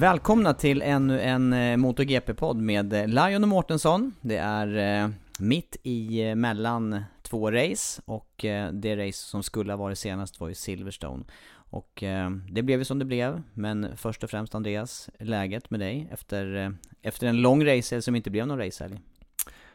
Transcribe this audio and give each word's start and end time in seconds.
Välkomna 0.00 0.54
till 0.54 0.82
ännu 0.82 1.20
en 1.20 1.52
eh, 1.52 1.76
MotoGP-podd 1.76 2.56
med 2.56 2.92
eh, 2.92 3.06
Lion 3.06 3.42
och 3.42 3.48
Mårtensson. 3.48 4.14
Det 4.20 4.36
är 4.36 5.02
eh, 5.04 5.10
mitt 5.38 5.76
i 5.82 6.34
mellan 6.34 7.02
två 7.22 7.50
race 7.50 8.02
och 8.04 8.44
det 8.72 9.06
race 9.06 9.18
som 9.18 9.42
skulle 9.42 9.72
ha 9.72 9.76
varit 9.76 9.98
senast 9.98 10.40
var 10.40 10.48
ju 10.48 10.54
Silverstone. 10.54 11.24
Och 11.70 12.04
det 12.50 12.62
blev 12.62 12.78
ju 12.78 12.84
som 12.84 12.98
det 12.98 13.04
blev, 13.04 13.42
men 13.54 13.96
först 13.96 14.24
och 14.24 14.30
främst 14.30 14.54
Andreas, 14.54 15.10
läget 15.18 15.70
med 15.70 15.80
dig 15.80 16.08
efter, 16.10 16.74
efter 17.02 17.26
en 17.26 17.42
lång 17.42 17.66
race 17.66 18.02
som 18.02 18.16
inte 18.16 18.30
blev 18.30 18.46
någon 18.46 18.58
racehelg? 18.58 19.00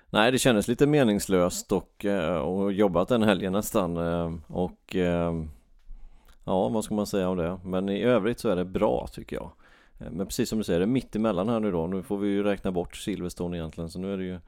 Nej, 0.09 0.31
det 0.31 0.39
kändes 0.39 0.67
lite 0.67 0.87
meningslöst 0.87 1.71
och, 1.71 2.05
och 2.43 2.73
jobbat 2.73 3.07
den 3.07 3.23
helgen 3.23 3.53
nästan 3.53 3.97
och 4.47 4.95
ja, 6.43 6.69
vad 6.69 6.83
ska 6.83 6.95
man 6.95 7.07
säga 7.07 7.29
om 7.29 7.37
det? 7.37 7.59
Men 7.63 7.89
i 7.89 8.03
övrigt 8.03 8.39
så 8.39 8.49
är 8.49 8.55
det 8.55 8.65
bra 8.65 9.07
tycker 9.11 9.35
jag. 9.35 9.51
Men 10.11 10.27
precis 10.27 10.49
som 10.49 10.57
du 10.57 10.63
säger, 10.63 10.79
det 10.79 10.85
är 10.85 10.87
mitt 10.87 11.15
emellan 11.15 11.49
här 11.49 11.59
nu 11.59 11.71
då. 11.71 11.87
Nu 11.87 12.03
får 12.03 12.17
vi 12.17 12.27
ju 12.27 12.43
räkna 12.43 12.71
bort 12.71 12.95
Silverstone 12.95 13.57
egentligen, 13.57 13.89
så 13.89 13.99
nu 13.99 14.13
är 14.13 14.17
det 14.17 14.23
ju 14.23 14.39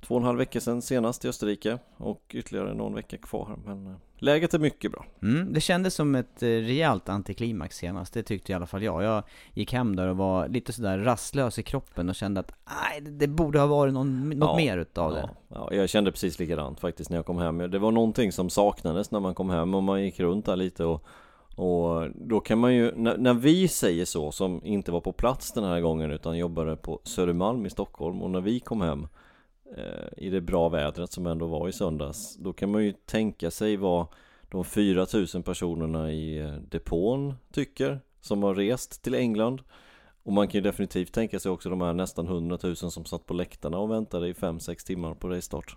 två 0.00 0.14
och 0.14 0.20
en 0.20 0.26
halv 0.26 0.38
vecka 0.38 0.60
sedan 0.60 0.82
senast 0.82 1.24
i 1.24 1.28
Österrike 1.28 1.78
och 1.96 2.22
ytterligare 2.34 2.74
någon 2.74 2.94
vecka 2.94 3.16
kvar. 3.16 3.56
Men 3.66 3.86
eh, 3.86 3.92
läget 4.18 4.54
är 4.54 4.58
mycket 4.58 4.92
bra. 4.92 5.04
Mm, 5.22 5.52
det 5.52 5.60
kändes 5.60 5.94
som 5.94 6.14
ett 6.14 6.42
eh, 6.42 6.46
rejält 6.46 7.08
antiklimax 7.08 7.76
senast, 7.76 8.14
det 8.14 8.22
tyckte 8.22 8.52
i 8.52 8.54
alla 8.54 8.66
fall 8.66 8.82
jag. 8.82 9.02
Jag 9.02 9.22
gick 9.54 9.72
hem 9.72 9.96
där 9.96 10.08
och 10.08 10.16
var 10.16 10.48
lite 10.48 10.72
sådär 10.72 10.98
rastlös 10.98 11.58
i 11.58 11.62
kroppen 11.62 12.08
och 12.08 12.14
kände 12.14 12.40
att 12.40 12.52
nej, 12.82 13.00
det- 13.00 13.10
det 13.10 13.26
borde 13.28 13.58
ha 13.60 13.66
varit 13.66 13.94
någon, 13.94 14.30
något 14.30 14.48
Ja, 14.48 14.56
mer 14.56 14.78
utav 14.78 15.12
det. 15.12 15.20
Ja, 15.48 15.68
ja, 15.70 15.74
jag 15.74 15.88
kände 15.88 16.12
precis 16.12 16.38
likadant 16.38 16.80
faktiskt 16.80 17.10
när 17.10 17.16
jag 17.18 17.26
kom 17.26 17.38
hem. 17.38 17.58
Det 17.58 17.78
var 17.78 17.90
någonting 17.90 18.32
som 18.32 18.50
saknades 18.50 19.10
när 19.10 19.20
man 19.20 19.34
kom 19.34 19.50
hem 19.50 19.74
och 19.74 19.82
man 19.82 20.02
gick 20.02 20.20
runt 20.20 20.46
där 20.46 20.56
lite 20.56 20.84
och 20.84 21.04
och 21.56 22.10
då 22.14 22.40
kan 22.40 22.58
man 22.58 22.74
ju, 22.74 22.92
när, 22.96 23.16
när 23.16 23.34
vi 23.34 23.68
säger 23.68 24.04
så 24.04 24.32
som 24.32 24.64
inte 24.64 24.92
var 24.92 25.00
på 25.00 25.12
plats 25.12 25.52
den 25.52 25.64
här 25.64 25.80
gången 25.80 26.10
utan 26.10 26.38
jobbade 26.38 26.76
på 26.76 27.00
Södermalm 27.04 27.66
i 27.66 27.70
Stockholm 27.70 28.22
och 28.22 28.30
när 28.30 28.40
vi 28.40 28.60
kom 28.60 28.80
hem 28.80 29.06
eh, 29.76 30.24
i 30.24 30.30
det 30.30 30.40
bra 30.40 30.68
vädret 30.68 31.12
som 31.12 31.26
ändå 31.26 31.46
var 31.46 31.68
i 31.68 31.72
söndags 31.72 32.36
Då 32.36 32.52
kan 32.52 32.70
man 32.70 32.84
ju 32.84 32.92
tänka 32.92 33.50
sig 33.50 33.76
vad 33.76 34.06
de 34.50 34.64
4000 34.64 35.42
personerna 35.42 36.12
i 36.12 36.38
eh, 36.38 36.52
depån 36.52 37.34
tycker 37.52 38.00
som 38.20 38.42
har 38.42 38.54
rest 38.54 39.02
till 39.02 39.14
England 39.14 39.62
och 40.22 40.32
man 40.32 40.48
kan 40.48 40.58
ju 40.58 40.62
definitivt 40.62 41.12
tänka 41.12 41.38
sig 41.38 41.50
också 41.50 41.70
de 41.70 41.80
här 41.80 41.92
nästan 41.92 42.26
100 42.26 42.58
000 42.62 42.76
som 42.76 43.04
satt 43.04 43.26
på 43.26 43.34
läktarna 43.34 43.78
och 43.78 43.90
väntade 43.90 44.28
i 44.28 44.32
5-6 44.32 44.86
timmar 44.86 45.14
på 45.14 45.28
restart 45.28 45.76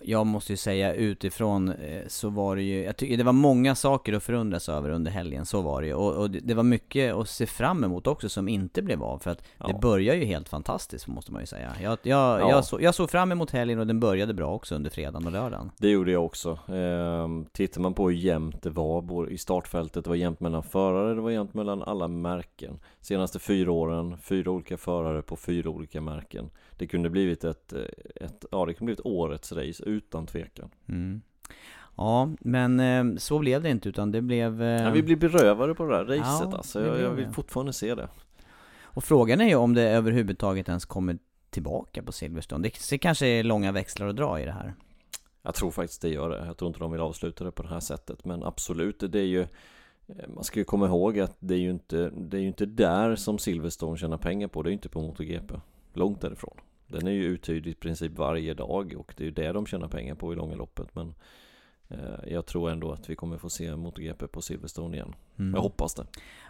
jag 0.00 0.26
måste 0.26 0.52
ju 0.52 0.56
säga 0.56 0.94
utifrån 0.94 1.68
eh, 1.68 2.02
så 2.08 2.28
var 2.28 2.56
det 2.56 2.62
ju, 2.62 2.82
jag 2.84 2.96
tycker 2.96 3.16
det 3.16 3.24
var 3.24 3.32
många 3.32 3.74
saker 3.74 4.12
att 4.12 4.22
förundras 4.22 4.68
över 4.68 4.90
under 4.90 5.10
helgen, 5.10 5.46
så 5.46 5.60
var 5.62 5.80
det 5.80 5.86
ju. 5.86 5.94
Och, 5.94 6.16
och 6.16 6.30
det, 6.30 6.40
det 6.40 6.54
var 6.54 6.62
mycket 6.62 7.14
att 7.14 7.28
se 7.28 7.46
fram 7.46 7.84
emot 7.84 8.06
också 8.06 8.28
som 8.28 8.48
inte 8.48 8.82
blev 8.82 9.02
av, 9.02 9.18
för 9.18 9.30
att 9.30 9.42
Ja. 9.58 9.66
det 9.66 9.74
börjar 9.80 10.14
ju 10.14 10.24
helt 10.24 10.48
fantastiskt 10.48 11.06
måste 11.06 11.32
man 11.32 11.42
ju 11.42 11.46
säga. 11.46 11.72
Jag, 11.82 11.92
jag, 12.02 12.40
Ja. 12.40 12.50
jag, 12.50 12.64
så, 12.64 12.78
jag 12.80 12.94
såg 12.94 13.10
fram 13.10 13.32
emot 13.32 13.50
helgen 13.50 13.78
och 13.78 13.86
den 13.86 14.00
började 14.00 14.34
bra 14.34 14.54
också 14.54 14.74
under 14.74 14.90
fredagen 14.90 15.26
och 15.26 15.32
lördagen. 15.32 15.70
Det 15.78 15.88
gjorde 15.90 16.12
jag 16.12 16.24
också. 16.24 16.58
Ehm, 16.68 17.46
tittar 17.52 17.80
man 17.80 17.94
på 17.94 18.08
hur 18.10 18.16
jämnt 18.16 18.62
det 18.62 18.70
var 18.70 19.30
i 19.30 19.38
startfältet, 19.38 20.04
det 20.04 20.10
var 20.10 20.16
jämnt 20.16 20.40
mellan 20.40 20.62
förare, 20.62 21.14
det 21.14 21.20
var 21.20 21.30
jämnt 21.30 21.54
mellan 21.54 21.82
alla 21.82 22.08
märken. 22.08 22.78
Senaste 23.00 23.38
fyra 23.38 23.72
åren, 23.72 24.16
fyra 24.22 24.50
olika 24.50 24.76
förare 24.76 25.22
på 25.22 25.36
fyra 25.36 25.70
olika 25.70 26.00
märken. 26.00 26.50
Det 26.80 26.86
kunde 26.86 27.10
blivit 27.10 27.44
ett, 27.44 27.72
eh, 27.72 27.80
ett 28.14 28.44
ja 28.50 28.66
det 28.66 28.74
kunde 28.74 28.84
blivit 28.84 29.06
årets 29.06 29.52
race 29.52 29.84
utan 29.84 30.26
tvekan. 30.26 30.70
Mm. 30.88 31.22
Ja, 31.96 32.30
men 32.40 32.80
eh, 32.80 33.16
så 33.18 33.38
blev 33.38 33.62
det 33.62 33.70
inte 33.70 33.88
utan 33.88 34.12
det 34.12 34.22
blev... 34.22 34.62
Eh, 34.62 34.82
Ja, 34.82 34.90
vi 34.90 35.02
blir 35.02 35.16
berövade 35.16 35.74
på 35.74 35.84
det 35.86 35.96
här 35.96 36.04
racet 36.04 36.48
Ja, 36.50 36.56
alltså. 36.56 36.80
Jag, 36.80 36.92
blev 36.92 37.04
jag 37.04 37.10
vill 37.10 37.24
det. 37.26 37.32
fortfarande 37.32 37.72
se 37.72 37.94
det. 37.94 38.08
Och 38.82 39.04
frågan 39.04 39.40
är 39.40 39.48
ju 39.48 39.54
om 39.54 39.74
det 39.74 39.82
överhuvudtaget 39.82 40.68
ens 40.68 40.84
kommer 40.84 41.18
tillbaka 41.50 42.02
på 42.02 42.12
Silverstone. 42.12 42.62
Det, 42.62 42.90
det 42.90 42.98
kanske 42.98 43.26
är 43.26 43.44
långa 43.44 43.72
växlar 43.72 44.08
att 44.08 44.16
dra 44.16 44.40
i 44.40 44.44
det 44.44 44.52
här. 44.52 44.74
Jag 45.42 45.54
tror 45.54 45.70
faktiskt 45.70 46.02
det 46.02 46.08
gör 46.08 46.30
det. 46.30 46.46
Jag 46.46 46.56
tror 46.56 46.66
inte 46.68 46.80
de 46.80 46.92
vill 46.92 47.00
avsluta 47.00 47.44
det 47.44 47.50
på 47.50 47.62
det 47.62 47.68
här 47.68 47.80
sättet. 47.80 48.24
Men 48.24 48.42
absolut, 48.42 49.00
det 49.12 49.18
är 49.20 49.24
ju 49.26 49.46
man 50.28 50.44
ska 50.44 50.58
ju 50.58 50.64
komma 50.64 50.86
ihåg 50.86 51.20
att 51.20 51.36
det 51.40 51.54
är 51.54 51.58
ju 51.58 51.70
inte, 51.70 52.10
det 52.10 52.36
är 52.36 52.40
ju 52.40 52.46
inte 52.46 52.66
där 52.66 53.16
som 53.16 53.38
Silverstone 53.38 53.98
tjänar 53.98 54.16
pengar 54.16 54.48
på. 54.48 54.62
Det 54.62 54.68
är 54.68 54.70
ju 54.70 54.74
inte 54.76 54.88
på 54.88 55.00
MotoGP. 55.00 55.54
Långt 55.92 56.20
därifrån. 56.20 56.56
Den 56.90 57.06
är 57.06 57.12
ju 57.12 57.24
uthyrd 57.24 57.66
i 57.66 57.74
princip 57.74 58.18
varje 58.18 58.54
dag 58.54 58.94
och 58.98 59.14
det 59.16 59.22
är 59.22 59.26
ju 59.26 59.30
det 59.30 59.52
de 59.52 59.66
tjänar 59.66 59.88
pengar 59.88 60.14
på 60.14 60.32
i 60.32 60.36
långa 60.36 60.56
loppet. 60.56 60.94
Men 60.94 61.14
eh, 61.88 62.32
jag 62.32 62.46
tror 62.46 62.70
ändå 62.70 62.92
att 62.92 63.10
vi 63.10 63.16
kommer 63.16 63.38
få 63.38 63.50
se 63.50 63.76
MotoGP 63.76 64.26
på 64.26 64.42
Silverstone 64.42 64.96
igen. 64.96 65.14
Mm. 65.38 65.54
Jag 65.54 65.62
hoppas 65.62 65.94
det. 65.94 66.06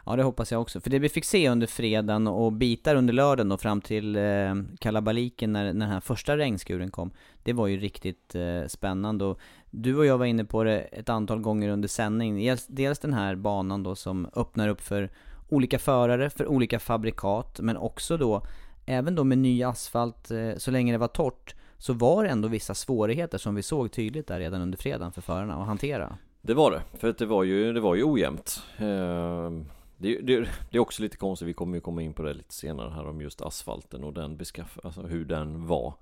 Ja 0.07 0.17
det 0.17 0.23
hoppas 0.23 0.53
jag 0.53 0.61
också, 0.61 0.81
för 0.81 0.91
det 0.91 0.99
vi 0.99 1.09
fick 1.09 1.25
se 1.25 1.49
under 1.49 1.67
fredagen 1.67 2.27
och 2.27 2.53
bitar 2.53 2.97
under 2.97 3.15
lördagen 3.15 3.53
och 3.53 3.61
fram 3.61 3.81
till 3.81 4.17
eh, 4.17 4.55
kalabaliken 4.79 5.53
när, 5.53 5.65
när 5.65 5.73
den 5.73 5.83
här 5.83 6.01
första 6.01 6.37
regnskuren 6.37 6.91
kom 6.91 7.11
Det 7.43 7.53
var 7.53 7.67
ju 7.67 7.77
riktigt 7.77 8.35
eh, 8.35 8.67
spännande 8.67 9.25
och 9.25 9.39
du 9.71 9.97
och 9.97 10.07
jag 10.07 10.19
var 10.19 10.27
inne 10.27 10.45
på 10.45 10.65
det 10.65 10.81
ett 10.81 11.09
antal 11.09 11.41
gånger 11.41 11.69
under 11.69 11.89
sändning 11.89 12.37
dels, 12.37 12.67
dels 12.67 12.99
den 12.99 13.13
här 13.13 13.35
banan 13.35 13.83
då 13.83 13.95
som 13.95 14.29
öppnar 14.35 14.69
upp 14.69 14.81
för 14.81 15.11
olika 15.49 15.79
förare, 15.79 16.31
för 16.31 16.47
olika 16.47 16.79
fabrikat 16.79 17.61
men 17.61 17.77
också 17.77 18.17
då 18.17 18.47
Även 18.87 19.15
då 19.15 19.25
med 19.25 19.39
ny 19.39 19.63
asfalt, 19.63 20.31
eh, 20.31 20.55
så 20.57 20.71
länge 20.71 20.93
det 20.93 20.99
var 20.99 21.09
torrt 21.09 21.55
Så 21.79 21.93
var 21.93 22.25
det 22.25 22.31
ändå 22.31 22.49
vissa 22.49 22.75
svårigheter 22.75 23.39
som 23.39 23.55
vi 23.55 23.63
såg 23.63 23.93
tydligt 23.93 24.27
där 24.27 24.39
redan 24.39 24.63
under 24.63 24.79
fredagen 24.79 25.13
för 25.13 25.21
förarna 25.21 25.55
att 25.55 25.67
hantera 25.67 26.19
Det 26.43 26.55
var 26.55 26.71
det, 26.71 26.83
för 26.99 27.09
att 27.09 27.19
det 27.19 27.27
var 27.27 27.45
ju, 27.45 27.73
det 27.73 27.81
var 27.81 27.95
ju 27.95 28.05
ojämnt. 28.05 28.63
Ehm, 28.79 29.65
det, 29.97 30.21
det, 30.21 30.49
det 30.71 30.77
är 30.77 30.79
också 30.79 31.03
lite 31.03 31.17
konstigt, 31.17 31.49
vi 31.49 31.53
kommer 31.53 31.75
ju 31.75 31.81
komma 31.81 32.03
in 32.03 32.13
på 32.13 32.23
det 32.23 32.33
lite 32.33 32.55
senare 32.55 32.91
här 32.91 33.07
om 33.07 33.21
just 33.21 33.43
asfalten 33.43 34.05
och 34.05 34.13
den 34.13 34.37
beskaff, 34.37 34.79
alltså 34.85 35.03
hur 35.03 35.25
den 35.25 35.67
var. 35.67 35.95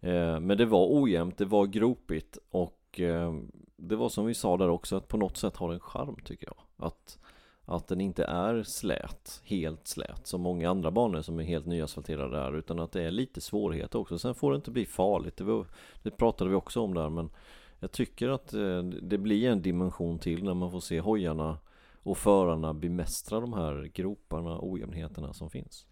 Ehm, 0.00 0.46
men 0.46 0.58
det 0.58 0.66
var 0.66 1.02
ojämnt, 1.02 1.38
det 1.38 1.44
var 1.44 1.66
gropigt 1.66 2.38
och 2.50 3.00
ehm, 3.00 3.50
det 3.76 3.96
var 3.96 4.08
som 4.08 4.26
vi 4.26 4.34
sa 4.34 4.56
där 4.56 4.68
också 4.68 4.96
att 4.96 5.08
på 5.08 5.16
något 5.16 5.36
sätt 5.36 5.56
har 5.56 5.68
det 5.68 5.74
en 5.74 5.80
charm 5.80 6.16
tycker 6.24 6.46
jag. 6.46 6.86
Att, 6.86 7.18
att 7.64 7.88
den 7.88 8.00
inte 8.00 8.24
är 8.24 8.62
slät, 8.62 9.40
helt 9.44 9.86
slät 9.86 10.26
som 10.26 10.40
många 10.40 10.70
andra 10.70 10.90
banor 10.90 11.22
som 11.22 11.38
är 11.38 11.44
helt 11.44 11.66
nyasfalterade 11.66 12.38
är 12.38 12.56
utan 12.56 12.78
att 12.78 12.92
det 12.92 13.02
är 13.02 13.10
lite 13.10 13.40
svårigheter 13.40 13.98
också. 13.98 14.18
Sen 14.18 14.34
får 14.34 14.52
det 14.52 14.56
inte 14.56 14.70
bli 14.70 14.86
farligt, 14.86 15.36
det, 15.36 15.44
var, 15.44 15.66
det 16.02 16.10
pratade 16.10 16.50
vi 16.50 16.56
också 16.56 16.80
om 16.80 16.94
där 16.94 17.08
men 17.08 17.30
jag 17.80 17.92
tycker 17.92 18.28
att 18.28 18.54
eh, 18.54 18.82
det 18.82 19.18
blir 19.18 19.50
en 19.50 19.62
dimension 19.62 20.18
till 20.18 20.44
när 20.44 20.54
man 20.54 20.70
får 20.70 20.80
se 20.80 21.00
hojarna 21.00 21.58
och 22.02 22.18
förarna 22.18 22.74
bemästra 22.74 23.40
de 23.40 23.52
här 23.52 23.90
groparna 23.94 24.56
och 24.56 24.70
ojämnheterna 24.70 25.32
som 25.32 25.50
finns. 25.50 25.86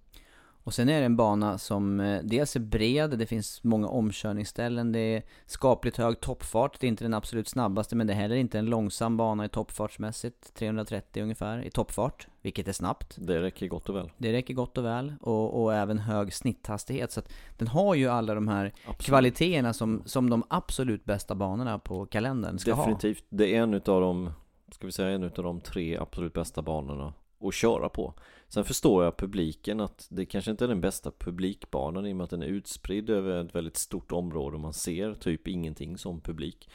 Och 0.64 0.74
sen 0.74 0.88
är 0.88 1.00
det 1.00 1.06
en 1.06 1.16
bana 1.16 1.58
som 1.58 2.00
eh, 2.00 2.20
dels 2.22 2.56
är 2.56 2.60
bred, 2.60 3.18
det 3.18 3.26
finns 3.26 3.64
många 3.64 3.88
omkörningsställen, 3.88 4.92
det 4.92 4.98
är 4.98 5.22
skapligt 5.46 5.96
hög 5.96 6.20
toppfart, 6.20 6.80
det 6.80 6.86
är 6.86 6.88
inte 6.88 7.04
den 7.04 7.14
absolut 7.14 7.48
snabbaste 7.48 7.96
men 7.96 8.06
det 8.06 8.12
är 8.12 8.16
heller 8.16 8.36
inte 8.36 8.58
en 8.58 8.66
långsam 8.66 9.16
bana 9.16 9.44
i 9.44 9.48
toppfartsmässigt, 9.48 10.54
330 10.54 11.22
ungefär 11.22 11.64
i 11.64 11.70
toppfart, 11.70 12.28
vilket 12.42 12.68
är 12.68 12.72
snabbt. 12.72 13.16
Det 13.18 13.42
räcker 13.42 13.68
gott 13.68 13.88
och 13.88 13.96
väl. 13.96 14.10
Det 14.18 14.32
räcker 14.32 14.54
gott 14.54 14.78
och 14.78 14.84
väl, 14.84 15.14
och, 15.20 15.62
och 15.62 15.74
även 15.74 15.98
hög 15.98 16.32
snitthastighet, 16.32 17.12
så 17.12 17.20
att 17.20 17.32
den 17.58 17.68
har 17.68 17.94
ju 17.94 18.08
alla 18.08 18.34
de 18.34 18.48
här 18.48 18.72
Absolut. 18.84 19.02
kvaliteterna 19.02 19.72
som, 19.72 20.02
som 20.06 20.30
de 20.30 20.44
absolut 20.48 21.04
bästa 21.04 21.34
banorna 21.34 21.78
på 21.78 22.06
kalendern 22.06 22.58
ska 22.58 22.72
ha. 22.74 22.82
Definitivt. 22.82 23.24
Det 23.28 23.54
är 23.56 23.62
en 23.62 23.74
utav 23.74 24.00
de, 24.00 24.30
ska 24.72 24.86
vi 24.86 24.92
säga 24.92 25.10
en 25.10 25.22
utav 25.22 25.44
de 25.44 25.60
tre 25.60 25.96
absolut 25.96 26.32
bästa 26.32 26.62
banorna 26.62 27.12
att 27.44 27.54
köra 27.54 27.88
på. 27.88 28.14
Sen 28.54 28.64
förstår 28.64 29.04
jag 29.04 29.16
publiken 29.16 29.80
att 29.80 30.06
det 30.10 30.26
kanske 30.26 30.50
inte 30.50 30.64
är 30.64 30.68
den 30.68 30.80
bästa 30.80 31.10
publikbanan 31.18 32.06
i 32.06 32.12
och 32.12 32.16
med 32.16 32.24
att 32.24 32.30
den 32.30 32.42
är 32.42 32.46
utspridd 32.46 33.10
över 33.10 33.44
ett 33.44 33.54
väldigt 33.54 33.76
stort 33.76 34.12
område 34.12 34.56
och 34.56 34.60
man 34.60 34.72
ser 34.72 35.14
typ 35.14 35.48
ingenting 35.48 35.98
som 35.98 36.20
publik. 36.20 36.70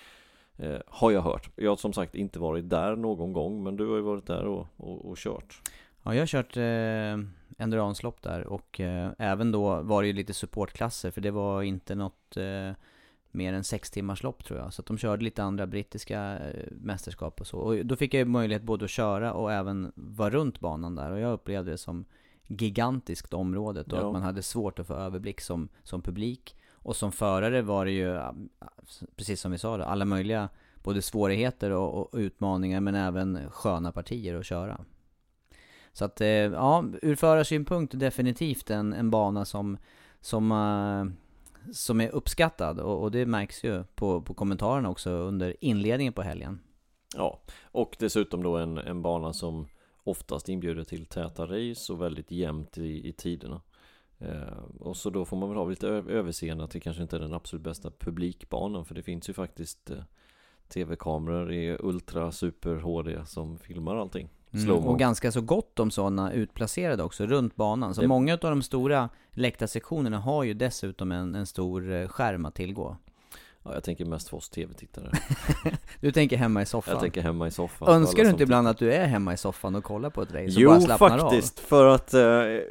Eh, 0.55 0.77
har 0.87 1.11
jag 1.11 1.21
hört. 1.21 1.49
Jag 1.55 1.71
har 1.71 1.75
som 1.75 1.93
sagt 1.93 2.15
inte 2.15 2.39
varit 2.39 2.69
där 2.69 2.95
någon 2.95 3.33
gång 3.33 3.63
men 3.63 3.77
du 3.77 3.87
har 3.87 3.95
ju 3.95 4.01
varit 4.01 4.25
där 4.25 4.45
och, 4.45 4.67
och, 4.77 5.09
och 5.09 5.17
kört. 5.17 5.61
Ja, 6.03 6.13
jag 6.13 6.21
har 6.21 6.27
kört 6.27 6.57
eh, 6.57 7.63
enduranslopp 7.63 8.21
där 8.21 8.47
och 8.47 8.79
eh, 8.79 9.11
även 9.17 9.51
då 9.51 9.81
var 9.81 10.01
det 10.01 10.07
ju 10.07 10.13
lite 10.13 10.33
supportklasser 10.33 11.11
för 11.11 11.21
det 11.21 11.31
var 11.31 11.63
inte 11.63 11.95
något 11.95 12.37
eh, 12.37 12.71
mer 13.31 13.53
än 13.53 13.63
sex 13.63 13.91
timmars 13.91 14.23
lopp 14.23 14.43
tror 14.43 14.59
jag. 14.59 14.73
Så 14.73 14.81
att 14.81 14.85
de 14.85 14.97
körde 14.97 15.23
lite 15.23 15.43
andra 15.43 15.67
brittiska 15.67 16.39
eh, 16.39 16.65
mästerskap 16.71 17.41
och 17.41 17.47
så. 17.47 17.57
Och 17.57 17.85
då 17.85 17.95
fick 17.95 18.13
jag 18.13 18.19
ju 18.19 18.25
möjlighet 18.25 18.63
både 18.63 18.85
att 18.85 18.91
köra 18.91 19.33
och 19.33 19.53
även 19.53 19.91
vara 19.95 20.29
runt 20.29 20.59
banan 20.59 20.95
där. 20.95 21.11
Och 21.11 21.19
jag 21.19 21.33
upplevde 21.33 21.71
det 21.71 21.77
som 21.77 22.05
gigantiskt 22.47 23.33
området 23.33 23.93
och 23.93 23.99
Ja. 23.99 24.05
att 24.07 24.13
man 24.13 24.21
hade 24.21 24.43
svårt 24.43 24.79
att 24.79 24.87
få 24.87 24.93
överblick 24.93 25.41
som, 25.41 25.69
som 25.83 26.01
publik. 26.01 26.55
Och 26.71 26.95
som 26.95 27.11
förare 27.11 27.61
var 27.61 27.85
det 27.85 27.91
ju, 27.91 28.19
precis 29.15 29.41
som 29.41 29.51
vi 29.51 29.57
sa, 29.57 29.77
då, 29.77 29.83
alla 29.83 30.05
möjliga 30.05 30.49
både 30.83 31.01
svårigheter 31.01 31.71
och, 31.71 31.95
och 31.95 32.19
utmaningar 32.19 32.79
men 32.81 32.95
även 32.95 33.49
sköna 33.49 33.91
partier 33.91 34.35
att 34.35 34.45
köra. 34.45 34.81
Så 35.93 36.05
att, 36.05 36.21
eh, 36.21 36.27
ja, 36.27 36.85
ur 37.01 37.15
förarsynpunkt 37.15 37.99
definitivt 37.99 38.69
en, 38.69 38.93
en 38.93 39.09
bana 39.11 39.45
som, 39.45 39.77
som, 40.21 40.51
eh, 40.51 41.26
som 41.73 42.01
är 42.01 42.09
uppskattad 42.09 42.79
och, 42.79 43.01
och 43.03 43.11
det 43.11 43.25
märks 43.25 43.63
ju 43.63 43.83
på, 43.83 44.21
på 44.21 44.33
kommentarerna 44.33 44.89
också 44.89 45.09
under 45.09 45.55
inledningen 45.61 46.13
på 46.13 46.21
helgen. 46.21 46.59
Ja, 47.15 47.41
och 47.61 47.95
dessutom 47.99 48.43
då 48.43 48.57
en, 48.57 48.77
en 48.77 49.01
bana 49.01 49.33
som 49.33 49.67
oftast 50.03 50.49
inbjuder 50.49 50.83
till 50.83 51.05
täta 51.05 51.45
race 51.45 51.93
och 51.93 52.01
väldigt 52.01 52.31
jämnt 52.31 52.77
i, 52.77 53.07
i 53.07 53.13
tiderna. 53.13 53.61
Eh, 54.19 54.63
och 54.79 54.97
så 54.97 55.09
då 55.09 55.25
får 55.25 55.37
man 55.37 55.49
väl 55.49 55.57
ha 55.57 55.65
lite 55.65 55.87
överseende 55.87 56.63
att 56.63 56.71
det 56.71 56.79
kanske 56.79 57.03
inte 57.03 57.15
är 57.15 57.19
den 57.19 57.33
absolut 57.33 57.63
bästa 57.63 57.91
publikbanan 57.91 58.85
för 58.85 58.95
det 58.95 59.03
finns 59.03 59.29
ju 59.29 59.33
faktiskt 59.33 59.89
eh, 59.89 60.03
tv-kameror 60.67 61.51
i 61.51 61.77
Ultra 61.79 62.31
Super 62.31 62.75
HD 62.75 63.25
som 63.25 63.57
filmar 63.57 63.95
allting. 63.95 64.29
Mm, 64.53 64.71
och 64.71 64.99
ganska 64.99 65.31
så 65.31 65.41
gott 65.41 65.79
om 65.79 65.91
sådana 65.91 66.31
utplacerade 66.33 67.03
också 67.03 67.25
runt 67.25 67.55
banan. 67.55 67.95
Så 67.95 68.01
Det- 68.01 68.07
många 68.07 68.33
av 68.33 68.39
de 68.39 68.61
stora 68.61 69.09
läktarsektionerna 69.31 70.19
har 70.19 70.43
ju 70.43 70.53
dessutom 70.53 71.11
en, 71.11 71.35
en 71.35 71.45
stor 71.45 71.91
eh, 71.93 72.07
skärm 72.07 72.45
att 72.45 72.55
tillgå. 72.55 72.97
Ja, 73.63 73.73
jag 73.73 73.83
tänker 73.83 74.05
mest 74.05 74.29
för 74.29 74.37
oss 74.37 74.49
tv-tittare. 74.49 75.11
Du 76.01 76.11
tänker 76.11 76.37
hemma 76.37 76.61
i 76.61 76.65
soffan. 76.65 76.91
Jag 76.93 77.01
tänker 77.01 77.21
hemma 77.21 77.47
i 77.47 77.51
soffan. 77.51 77.87
Önskar 77.87 78.23
du 78.23 78.29
inte 78.29 78.43
ibland 78.43 78.67
att 78.67 78.77
du 78.77 78.93
är 78.93 79.05
hemma 79.05 79.33
i 79.33 79.37
soffan 79.37 79.75
och 79.75 79.83
kollar 79.83 80.09
på 80.09 80.21
ett 80.21 80.31
race 80.31 80.43
och 80.43 80.49
Jo 80.51 80.69
bara 80.69 80.79
slappnar 80.81 81.17
faktiskt, 81.19 81.59
för 81.59 81.85
att 81.85 82.13
eh, 82.13 82.21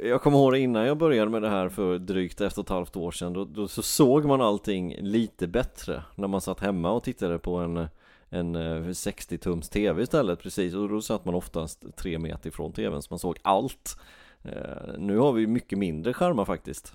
jag 0.09 0.21
kommer 0.21 0.37
ihåg 0.37 0.55
innan 0.57 0.85
jag 0.85 0.97
började 0.97 1.31
med 1.31 1.41
det 1.41 1.49
här 1.49 1.69
för 1.69 1.97
drygt 1.99 2.41
ett 2.41 2.57
och 2.57 2.63
ett 2.63 2.69
halvt 2.69 2.95
år 2.95 3.11
sedan 3.11 3.33
då, 3.33 3.45
då 3.45 3.67
så 3.67 3.81
såg 3.81 4.25
man 4.25 4.41
allting 4.41 4.95
lite 4.99 5.47
bättre 5.47 6.03
när 6.15 6.27
man 6.27 6.41
satt 6.41 6.59
hemma 6.59 6.91
och 6.91 7.03
tittade 7.03 7.39
på 7.39 7.55
en 7.55 7.87
en 8.29 8.55
eh, 8.55 8.61
60-tums 8.83 9.69
TV 9.71 10.03
istället 10.03 10.39
precis 10.39 10.73
och 10.73 10.89
då 10.89 11.01
satt 11.01 11.25
man 11.25 11.35
oftast 11.35 11.85
tre 11.97 12.19
meter 12.19 12.49
ifrån 12.49 12.71
TVn 12.73 13.01
så 13.01 13.07
man 13.09 13.19
såg 13.19 13.37
allt 13.41 13.99
eh, 14.43 14.51
Nu 14.97 15.17
har 15.17 15.31
vi 15.33 15.47
mycket 15.47 15.77
mindre 15.79 16.13
skärmar 16.13 16.45
faktiskt 16.45 16.93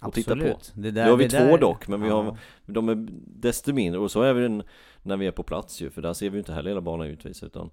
att 0.00 0.14
titta 0.14 0.36
på. 0.36 0.40
Absolut. 0.42 0.72
Det 0.74 0.90
där, 0.90 1.04
Nu 1.04 1.10
har 1.10 1.16
vi 1.16 1.24
det 1.28 1.30
två 1.38 1.44
där- 1.46 1.58
dock 1.58 1.88
men 1.88 2.02
vi 2.02 2.08
Ja. 2.08 2.22
har 2.22 2.36
De 2.66 2.88
är 2.88 3.06
desto 3.26 3.72
mindre 3.72 4.00
och 4.00 4.10
så 4.10 4.22
är 4.22 4.32
vi 4.32 4.42
den 4.42 4.62
när 5.02 5.16
vi 5.16 5.26
är 5.26 5.30
på 5.32 5.42
plats 5.42 5.80
ju 5.82 5.90
för 5.90 6.02
där 6.02 6.12
ser 6.12 6.30
vi 6.30 6.38
inte 6.38 6.52
heller 6.52 6.70
hela 6.70 6.80
banan 6.80 7.06
givetvis 7.06 7.42
utan 7.42 7.70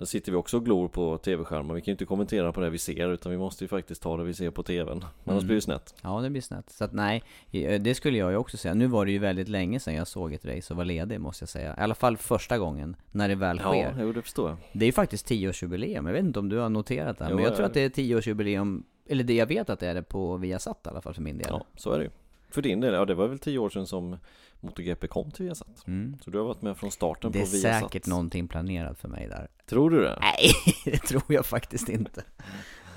Där 0.00 0.06
sitter 0.06 0.32
vi 0.32 0.38
också 0.38 0.56
och 0.56 0.64
glor 0.64 0.88
på 0.88 1.18
tv-skärmar, 1.18 1.74
vi 1.74 1.80
kan 1.80 1.86
ju 1.86 1.92
inte 1.92 2.04
kommentera 2.04 2.52
på 2.52 2.60
det 2.60 2.70
vi 2.70 2.78
ser 2.78 3.08
utan 3.08 3.32
vi 3.32 3.38
måste 3.38 3.64
ju 3.64 3.68
faktiskt 3.68 4.02
ta 4.02 4.16
det 4.16 4.24
vi 4.24 4.34
ser 4.34 4.50
på 4.50 4.62
tvn 4.62 4.90
Annars 5.24 5.36
Mm. 5.36 5.46
blir 5.46 5.54
det 5.56 5.60
snett 5.62 5.94
Ja, 6.02 6.20
det 6.20 6.30
blir 6.30 6.40
snett. 6.42 6.70
Så 6.70 6.84
att 6.84 6.92
nej, 6.92 7.22
eh, 7.50 7.80
det 7.82 7.94
skulle 7.94 8.18
jag 8.18 8.30
ju 8.30 8.36
också 8.36 8.56
säga. 8.56 8.74
Nu 8.74 8.86
var 8.86 9.06
det 9.06 9.12
ju 9.12 9.18
väldigt 9.18 9.48
länge 9.48 9.80
sedan 9.80 9.94
jag 9.94 10.06
såg 10.08 10.32
ett 10.32 10.44
race 10.44 10.72
och 10.72 10.76
var 10.76 10.84
ledig, 10.84 11.20
måste 11.20 11.42
jag 11.42 11.48
säga. 11.48 11.76
I 11.78 11.80
alla 11.80 11.94
fall 11.94 12.16
första 12.16 12.58
gången, 12.58 12.96
när 13.12 13.28
det 13.28 13.34
väl 13.34 13.60
Ja, 13.64 13.68
sker. 13.72 13.94
jo 14.00 14.12
det 14.12 14.22
förstår 14.22 14.48
jag 14.48 14.58
Det 14.72 14.84
är 14.84 14.86
ju 14.86 14.92
faktiskt 14.92 15.28
10-årsjubileum, 15.30 16.06
jag 16.06 16.12
vet 16.12 16.24
inte 16.24 16.38
om 16.38 16.48
du 16.48 16.56
har 16.58 16.68
noterat 16.68 17.18
det, 17.18 17.26
Jo, 17.30 17.36
men 17.36 17.44
jag 17.44 17.56
tror 17.56 17.66
att 17.66 17.74
det 17.74 17.80
är 17.80 17.88
10-årsjubileum, 17.88 18.82
eller 19.08 19.24
det 19.24 19.34
jag 19.34 19.46
vet 19.46 19.70
att 19.70 19.80
det 19.80 19.86
är 19.88 19.94
det 19.94 20.02
på 20.02 20.36
Viasat 20.36 20.80
i 20.86 20.88
alla 20.88 21.00
fall 21.00 21.14
för 21.14 21.22
min 21.22 21.38
del. 21.38 21.46
Ja, 21.50 21.64
så 21.76 21.92
är 21.92 21.98
det 21.98 22.04
ju 22.04 22.10
För 22.50 22.62
din 22.62 22.80
del, 22.80 22.94
ja 22.94 23.04
det 23.04 23.14
var 23.14 23.28
väl 23.28 23.38
tio 23.38 23.58
år 23.58 23.70
sedan 23.70 23.86
som 23.86 24.16
MotoGP 24.60 25.06
kom 25.06 25.30
till 25.30 25.44
Viasat 25.44 25.86
Mm. 25.86 26.18
Så 26.24 26.30
du 26.30 26.38
har 26.38 26.44
varit 26.44 26.62
med 26.62 26.76
från 26.76 26.90
starten 26.90 27.32
Det 27.32 27.38
är 27.38 27.44
på 27.44 27.50
Viasat 27.50 27.82
säkert 27.82 28.06
någonting 28.06 28.48
planerat 28.48 28.98
för 28.98 29.08
mig 29.08 29.28
där. 29.28 29.48
Tror 29.66 29.90
du 29.90 30.00
det? 30.00 30.18
Nej, 30.20 30.52
det 30.84 30.98
tror 30.98 31.22
jag 31.28 31.46
faktiskt 31.46 31.88
inte. 31.88 32.24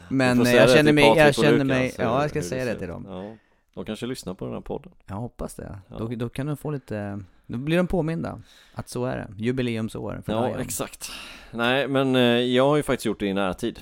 Men 0.10 0.46
eh, 0.46 0.54
jag 0.54 0.70
det 0.70 0.74
känner 0.74 0.94
mig, 0.94 1.04
jag 1.18 1.36
känner 1.36 1.66
mig, 1.66 1.96
ja 1.98 2.22
jag 2.22 2.30
ska 2.30 2.42
säga 2.42 2.66
det 2.66 2.76
till 2.80 2.88
dem. 2.88 3.06
Ja, 3.08 3.38
de 3.74 3.86
kanske 3.86 4.06
lyssnar 4.06 4.34
på 4.34 4.46
den 4.46 4.54
här 4.54 4.62
podden 4.62 4.92
Jag 5.06 5.16
hoppas 5.16 5.56
det. 5.56 5.80
Ja. 5.90 5.98
Då, 5.98 6.08
då 6.08 6.30
kan 6.30 6.46
de 6.46 6.58
få 6.58 6.72
lite, 6.72 7.20
då 7.46 7.58
blir 7.58 7.78
de 7.78 7.88
påminda 7.88 8.42
att 8.74 8.90
så 8.90 9.06
är 9.06 9.18
det. 9.18 9.44
Jubileumsår 9.44 10.22
för 10.26 10.34
Ja, 10.34 10.60
exakt 10.60 11.12
Nej, 11.52 11.88
men 11.88 12.16
eh, 12.16 12.22
jag 12.22 12.68
har 12.68 12.78
ju 12.78 12.84
faktiskt 12.84 13.06
gjort 13.06 13.20
det 13.20 13.28
i 13.28 13.34
närtid 13.34 13.80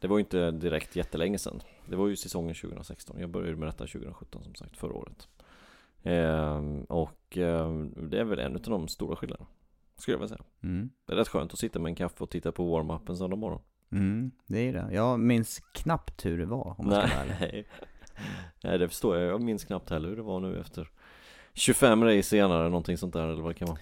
Det 0.00 0.08
var 0.08 0.16
ju 0.16 0.20
inte 0.20 0.50
direkt 0.50 0.96
jättelänge 0.96 1.38
sedan 1.38 1.62
Det 1.88 1.96
var 1.96 2.08
ju 2.08 2.16
säsongen 2.16 2.54
2016 2.54 3.16
Jag 3.20 3.30
började 3.30 3.56
med 3.56 3.68
detta 3.68 3.86
2017 3.86 4.44
som 4.44 4.54
sagt, 4.54 4.76
förra 4.76 4.92
året 4.92 5.28
Och 6.88 7.36
ehm, 7.36 8.08
det 8.10 8.18
är 8.18 8.24
väl 8.24 8.38
en 8.38 8.54
av 8.56 8.60
de 8.60 8.88
stora 8.88 9.16
skillnaderna 9.16 9.48
Skulle 9.98 10.14
jag 10.14 10.18
vilja 10.18 10.36
säga 10.36 10.44
Mm. 10.62 10.90
Det 11.06 11.12
är 11.12 11.16
rätt 11.16 11.28
skönt 11.28 11.52
att 11.52 11.58
sitta 11.58 11.78
med 11.78 11.90
en 11.90 11.96
kaffe 11.96 12.24
och 12.24 12.30
titta 12.30 12.52
på 12.52 12.64
warm-upen 12.64 13.16
söndag 13.16 13.36
morgon 13.36 13.60
Mm, 13.92 14.30
det 14.46 14.68
är 14.68 14.72
det. 14.72 14.88
Jag 14.92 15.20
minns 15.20 15.60
knappt 15.72 16.24
hur 16.24 16.38
det 16.38 16.46
var 16.46 16.74
om 16.78 16.88
man 16.88 16.94
ska 16.94 17.16
vara 17.16 17.24
ärlig. 17.24 17.36
Nej. 17.40 17.66
Nej, 18.62 18.78
det 18.78 18.88
förstår 18.88 19.16
jag 19.16 19.32
Jag 19.32 19.42
minns 19.42 19.64
knappt 19.64 19.90
heller 19.90 20.08
hur 20.08 20.16
det 20.16 20.22
var 20.22 20.40
nu 20.40 20.60
efter 20.60 20.90
25 21.54 22.04
race 22.04 22.22
senare, 22.22 22.68
någonting 22.68 22.98
sånt 22.98 23.12
där 23.12 23.28
eller 23.28 23.42
vad 23.42 23.50
det 23.50 23.58
kan 23.58 23.68
vara 23.68 23.78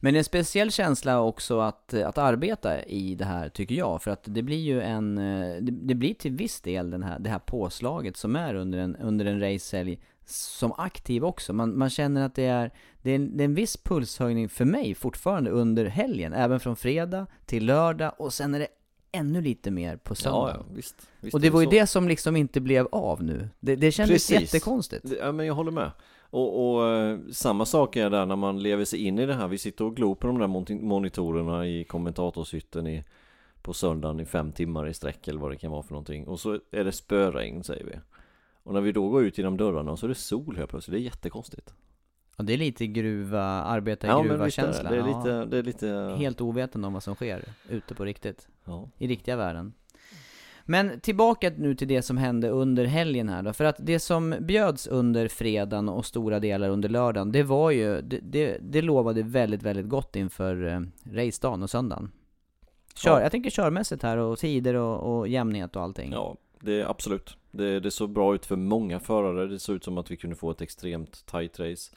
Men 0.00 0.16
en 0.16 0.24
speciell 0.24 0.70
känsla 0.70 1.20
också 1.20 1.60
att, 1.60 1.94
att 1.94 2.18
arbeta 2.18 2.82
i 2.84 3.14
det 3.14 3.24
här 3.24 3.48
tycker 3.48 3.74
jag. 3.74 4.02
För 4.02 4.10
att 4.10 4.22
det 4.24 4.42
blir 4.42 4.60
ju 4.60 4.80
en, 4.80 5.18
eh, 5.18 5.62
det, 5.62 5.72
det 5.72 5.94
blir 5.94 6.14
till 6.14 6.32
viss 6.32 6.60
del 6.60 6.90
den 6.90 7.02
här, 7.02 7.18
det 7.18 7.30
här 7.30 7.38
påslaget 7.38 8.16
som 8.16 8.36
är 8.36 8.54
under 8.54 8.78
en, 8.78 8.96
under 8.96 9.24
en 9.24 9.40
racehelg 9.40 10.00
som 10.26 10.72
aktiv 10.72 11.24
också. 11.24 11.52
Man, 11.52 11.78
man 11.78 11.90
känner 11.90 12.26
att 12.26 12.34
det 12.34 12.46
är, 12.46 12.70
det 13.02 13.10
är, 13.10 13.16
en, 13.16 13.36
det 13.36 13.42
är 13.42 13.44
en 13.44 13.54
viss 13.54 13.76
pulshöjning 13.76 14.48
för 14.48 14.64
mig 14.64 14.94
fortfarande 14.94 15.50
under 15.50 15.84
helgen. 15.84 16.32
Även 16.32 16.60
från 16.60 16.76
fredag 16.76 17.26
till 17.46 17.66
lördag 17.66 18.12
och 18.18 18.32
sen 18.32 18.54
är 18.54 18.58
det 18.58 18.68
ännu 19.12 19.40
lite 19.40 19.70
mer 19.70 19.96
på 19.96 20.14
söndag. 20.14 20.38
Ja, 20.38 20.64
ja, 20.68 20.74
visst, 20.74 20.94
visst 21.20 21.34
och 21.34 21.40
det 21.40 21.50
var 21.50 21.60
ju 21.60 21.66
så. 21.66 21.70
det 21.70 21.86
som 21.86 22.08
liksom 22.08 22.36
inte 22.36 22.60
blev 22.60 22.88
av 22.92 23.22
nu. 23.22 23.48
Det, 23.60 23.76
det 23.76 23.92
kändes 23.92 24.28
Precis. 24.28 24.40
jättekonstigt. 24.40 25.04
Ja 25.20 25.32
men 25.32 25.46
jag 25.46 25.54
håller 25.54 25.72
med 25.72 25.90
och, 26.30 26.76
och 26.76 26.88
eh, 26.88 27.18
samma 27.32 27.66
sak 27.66 27.96
är 27.96 28.10
där 28.10 28.26
när 28.26 28.36
man 28.36 28.62
lever 28.62 28.84
sig 28.84 28.98
in 28.98 29.18
i 29.18 29.26
det 29.26 29.34
här 29.34 29.48
Vi 29.48 29.58
sitter 29.58 29.84
och 29.84 29.96
glor 29.96 30.14
på 30.14 30.26
de 30.26 30.38
där 30.38 30.76
monitorerna 30.82 31.66
i 31.66 31.84
kommentatorshytten 31.84 32.86
i 32.86 33.04
På 33.62 33.72
söndagen 33.72 34.20
i 34.20 34.24
fem 34.24 34.52
timmar 34.52 34.88
i 34.88 34.94
sträck 34.94 35.28
eller 35.28 35.40
vad 35.40 35.50
det 35.50 35.56
kan 35.56 35.70
vara 35.70 35.82
för 35.82 35.92
någonting 35.92 36.26
Och 36.26 36.40
så 36.40 36.60
är 36.70 36.84
det 36.84 36.92
spöregn 36.92 37.64
säger 37.64 37.84
vi 37.84 37.92
Och 38.66 38.74
när 38.74 38.80
vi 38.80 38.92
då 38.92 39.08
går 39.08 39.24
ut 39.24 39.38
genom 39.38 39.56
dörrarna 39.56 39.96
så 39.96 40.06
är 40.06 40.08
det 40.08 40.14
sol 40.14 40.56
helt 40.56 40.70
plötsligt 40.70 40.92
Det 40.92 40.98
är 41.00 41.04
jättekonstigt 41.04 41.74
Och 42.36 42.44
det 42.44 42.52
är 42.52 42.56
lite 42.58 42.86
gruva, 42.86 43.42
arbeta 43.42 44.06
i 44.06 44.10
Ja 44.10 44.18
men 44.18 44.28
gruva 44.28 44.44
visst 44.44 44.58
är 44.58 44.84
det, 44.84 44.88
är 44.88 44.96
Ja. 44.96 45.18
lite, 45.18 45.44
det 45.44 45.58
är 45.58 45.62
lite 45.62 46.14
Helt 46.18 46.40
ovetande 46.40 46.86
om 46.86 46.92
vad 46.92 47.02
som 47.02 47.14
sker 47.14 47.44
ute 47.68 47.94
på 47.94 48.04
riktigt. 48.04 48.48
ja. 48.64 48.88
I 48.98 49.06
riktiga 49.08 49.36
världen. 49.36 49.72
Men 50.68 51.00
tillbaka 51.00 51.52
nu 51.56 51.74
till 51.74 51.88
det 51.88 52.02
som 52.02 52.16
hände 52.16 52.48
under 52.48 52.84
helgen 52.84 53.28
här 53.28 53.42
då. 53.42 53.52
För 53.52 53.64
att 53.64 53.76
det 53.78 53.98
som 53.98 54.34
bjöds 54.40 54.86
under 54.86 55.28
fredagen 55.28 55.88
och 55.88 56.06
stora 56.06 56.40
delar 56.40 56.68
under 56.68 56.88
lördagen, 56.88 57.32
det 57.32 57.42
var 57.42 57.70
ju, 57.70 58.00
det, 58.02 58.18
det, 58.22 58.58
det 58.60 58.82
lovade 58.82 59.22
väldigt, 59.22 59.62
väldigt 59.62 59.88
gott 59.88 60.16
inför 60.16 60.66
eh, 60.66 60.80
racedagen 61.16 61.62
och 61.62 61.70
söndagen. 61.70 62.10
Kör, 62.94 63.10
Ja. 63.10 63.22
Jag 63.22 63.30
tänker 63.30 63.50
körmässigt 63.50 64.02
här 64.02 64.16
och 64.16 64.38
tider 64.38 64.74
och, 64.74 65.18
och 65.18 65.28
jämnhet 65.28 65.76
och 65.76 65.82
allting. 65.82 66.12
Ja, 66.12 66.36
det 66.60 66.80
är 66.80 66.90
absolut. 66.90 67.36
Det, 67.56 67.80
det 67.80 67.90
såg 67.90 68.10
bra 68.10 68.34
ut 68.34 68.46
för 68.46 68.56
många 68.56 69.00
förare. 69.00 69.46
Det 69.46 69.58
såg 69.58 69.76
ut 69.76 69.84
som 69.84 69.98
att 69.98 70.10
vi 70.10 70.16
kunde 70.16 70.36
få 70.36 70.50
ett 70.50 70.60
extremt 70.60 71.26
tight 71.26 71.60
race. 71.60 71.96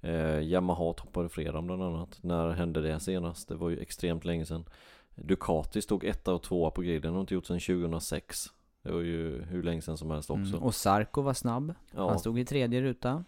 Eh, 0.00 0.40
Yamaha 0.40 0.92
toppade 0.92 1.28
fredagen 1.28 1.66
bland 1.66 1.82
annat. 1.82 2.18
När 2.22 2.50
hände 2.50 2.80
det 2.80 3.00
senast? 3.00 3.48
Det 3.48 3.54
var 3.54 3.70
ju 3.70 3.78
extremt 3.80 4.24
länge 4.24 4.46
sedan. 4.46 4.64
Ducati 5.14 5.82
stod 5.82 6.04
etta 6.04 6.34
och 6.34 6.42
tvåa 6.42 6.70
på 6.70 6.82
griden. 6.82 7.14
har 7.14 7.20
inte 7.20 7.34
gjort 7.34 7.46
sedan 7.46 7.60
2006. 7.60 8.46
Det 8.82 8.92
var 8.92 9.00
ju 9.00 9.42
hur 9.42 9.62
länge 9.62 9.82
sedan 9.82 9.96
som 9.96 10.10
helst 10.10 10.30
också. 10.30 10.52
Mm. 10.52 10.62
Och 10.62 10.74
Sarko 10.74 11.22
var 11.22 11.34
snabb. 11.34 11.74
ja. 11.94 12.08
Han 12.08 12.18
stod 12.18 12.38
i 12.38 12.44
tredje 12.44 12.80
ruta. 12.80 13.24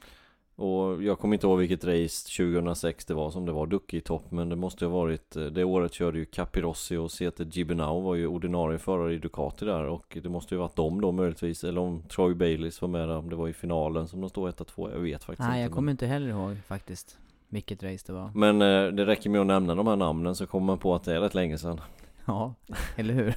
Och 0.56 1.02
jag 1.02 1.18
kommer 1.18 1.34
inte 1.34 1.46
ihåg 1.46 1.58
vilket 1.58 1.84
race 1.84 2.44
2006 2.44 3.04
det 3.04 3.14
var 3.14 3.30
som 3.30 3.46
det 3.46 3.52
var 3.52 3.66
Ducke 3.66 3.96
i 3.96 4.00
topp 4.00 4.30
Men 4.30 4.48
det 4.48 4.56
måste 4.56 4.84
ju 4.84 4.90
ha 4.90 4.98
varit 4.98 5.36
eh, 5.36 5.44
Det 5.44 5.64
året 5.64 5.92
körde 5.92 6.18
ju 6.18 6.24
Capirossi 6.24 6.96
och 6.96 7.10
Sete 7.10 7.46
Gibernau 7.50 8.00
var 8.00 8.14
ju 8.14 8.26
ordinarie 8.26 8.78
förare 8.78 9.14
i 9.14 9.18
Ducati 9.18 9.64
där 9.64 9.84
Och 9.84 10.18
det 10.22 10.28
måste 10.28 10.54
ju 10.54 10.58
varit 10.58 10.76
dem 10.76 11.00
då 11.00 11.12
möjligtvis 11.12 11.64
Eller 11.64 11.80
om 11.80 12.02
Troy 12.02 12.34
Baileys 12.34 12.82
var 12.82 12.88
med 12.88 13.08
där 13.08 13.16
Om 13.16 13.30
det 13.30 13.36
var 13.36 13.48
i 13.48 13.52
finalen 13.52 14.08
som 14.08 14.20
de 14.20 14.30
stod 14.30 14.48
1 14.48 14.66
2 14.66 14.90
Jag 14.90 14.98
vet 14.98 15.24
faktiskt 15.24 15.48
Nej, 15.48 15.58
inte 15.58 15.62
jag 15.62 15.72
kommer 15.72 15.92
inte 15.92 16.06
heller 16.06 16.28
ihåg 16.28 16.56
faktiskt 16.66 17.18
vilket 17.50 17.82
race 17.82 18.04
det 18.06 18.12
var. 18.12 18.30
Men 18.34 18.62
eh, 18.62 18.92
det 18.92 19.06
räcker 19.06 19.30
med 19.30 19.40
att 19.40 19.46
nämna 19.46 19.74
de 19.74 19.86
här 19.86 19.96
namnen 19.96 20.34
så 20.34 20.46
kommer 20.46 20.66
man 20.66 20.78
på 20.78 20.94
att 20.94 21.04
det 21.04 21.16
är 21.16 21.20
rätt 21.20 21.34
länge 21.34 21.58
sedan 21.58 21.80
Ja, 22.26 22.54
eller 22.96 23.14
hur? 23.14 23.34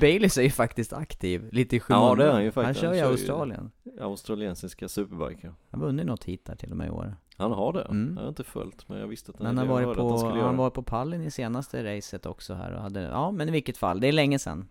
Baileys 0.00 0.38
är 0.38 0.42
ju 0.42 0.50
faktiskt 0.50 0.92
aktiv, 0.92 1.48
lite 1.52 1.76
i 1.76 1.80
Ja, 1.88 1.94
det 1.94 1.94
är 1.94 2.08
skymundan. 2.08 2.34
han 2.34 2.44
ju 2.44 2.50
faktiskt. 2.50 2.82
Han 2.82 2.90
kör 2.90 2.96
ju 2.96 3.02
Han 3.02 3.10
Australien. 3.10 3.70
Australiensiska 4.00 4.88
superbiker 4.88 5.54
Han 5.70 5.80
har 5.80 5.86
vunnit 5.86 6.06
något 6.06 6.24
hit 6.24 6.44
där 6.44 6.56
till 6.56 6.70
och 6.70 6.76
med 6.76 6.86
i 6.86 6.90
år. 6.90 7.16
Han 7.36 7.52
har 7.52 7.72
det? 7.72 7.82
Mm. 7.82 8.14
Jag 8.16 8.22
har 8.22 8.28
inte 8.28 8.44
följt 8.44 8.88
men 8.88 8.98
jag 8.98 9.06
visste 9.06 9.32
att 9.32 9.38
han 9.38 9.58
har 9.58 9.64
jag 9.64 9.72
varit 9.72 9.88
att 9.88 9.96
på, 9.96 10.18
skulle 10.18 10.30
han 10.32 10.40
göra. 10.40 10.52
var 10.52 10.70
på 10.70 10.82
pallen 10.82 11.22
i 11.22 11.30
senaste 11.30 11.96
racet 11.96 12.26
också 12.26 12.54
här 12.54 12.72
och 12.72 12.82
hade, 12.82 13.00
ja 13.00 13.30
men 13.30 13.48
i 13.48 13.52
vilket 13.52 13.76
fall, 13.76 14.00
det 14.00 14.08
är 14.08 14.12
länge 14.12 14.38
sedan. 14.38 14.68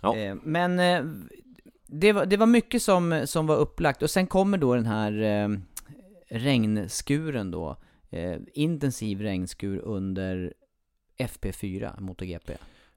Ja. 0.00 0.16
Eh, 0.16 0.34
men 0.42 0.78
eh, 0.78 1.04
det, 1.86 2.12
var, 2.12 2.26
det 2.26 2.36
var 2.36 2.46
mycket 2.46 2.82
som, 2.82 3.22
som 3.26 3.46
var 3.46 3.56
upplagt 3.56 4.02
och 4.02 4.10
sen 4.10 4.26
kommer 4.26 4.58
då 4.58 4.74
den 4.74 4.86
här 4.86 5.22
eh, 5.22 5.48
regnskuren 6.28 7.50
då. 7.50 7.76
Eh, 8.10 8.36
intensiv 8.54 9.20
regnskur 9.20 9.78
under 9.78 10.54
FP4, 11.18 12.00
MotoGP. 12.00 12.52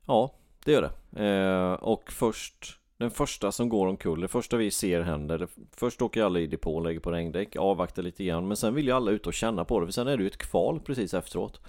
Ja, 0.06 0.34
det 0.66 0.72
gör 0.72 0.82
det. 1.10 1.26
Eh, 1.26 1.74
och 1.74 2.12
först, 2.12 2.80
den 2.98 3.12
första 3.12 3.52
som 3.52 3.70
går 3.70 3.88
omkull, 3.88 4.22
det 4.22 4.28
första 4.28 4.58
vi 4.58 4.72
ser 4.72 5.02
händer, 5.02 5.48
först 5.72 6.02
åker 6.02 6.24
alla 6.24 6.40
i 6.40 6.48
depå 6.48 6.76
och 6.76 6.84
lägger 6.84 7.00
på 7.00 7.12
regndäck, 7.12 7.56
avvaktar 7.56 8.04
lite 8.04 8.24
grann, 8.24 8.48
men 8.48 8.58
sen 8.58 8.74
vill 8.74 8.86
ju 8.86 8.92
alla 8.92 9.12
ut 9.12 9.28
och 9.28 9.34
känna 9.34 9.66
på 9.66 9.80
det, 9.80 9.86
för 9.86 9.94
sen 9.94 10.08
är 10.08 10.18
det 10.18 10.24
ju 10.24 10.30
ett 10.30 10.38
kval 10.38 10.80
precis 10.80 11.14
efteråt. 11.14 11.62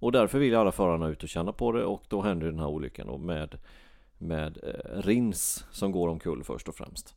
Och 0.00 0.12
därför 0.12 0.38
vill 0.38 0.48
ju 0.48 0.56
alla 0.56 0.72
förarna 0.72 1.08
ut 1.08 1.22
och 1.22 1.28
känna 1.28 1.52
på 1.52 1.72
det 1.72 1.84
och 1.84 2.02
då 2.08 2.22
händer 2.22 2.46
den 2.46 2.58
här 2.58 2.68
olyckan 2.68 3.06
då 3.06 3.18
med, 3.18 3.58
med 4.18 4.58
eh, 4.62 5.02
Rins 5.02 5.64
som 5.70 5.92
går 5.92 6.08
omkull 6.08 6.44
först 6.44 6.68
och 6.68 6.74
främst. 6.74 7.14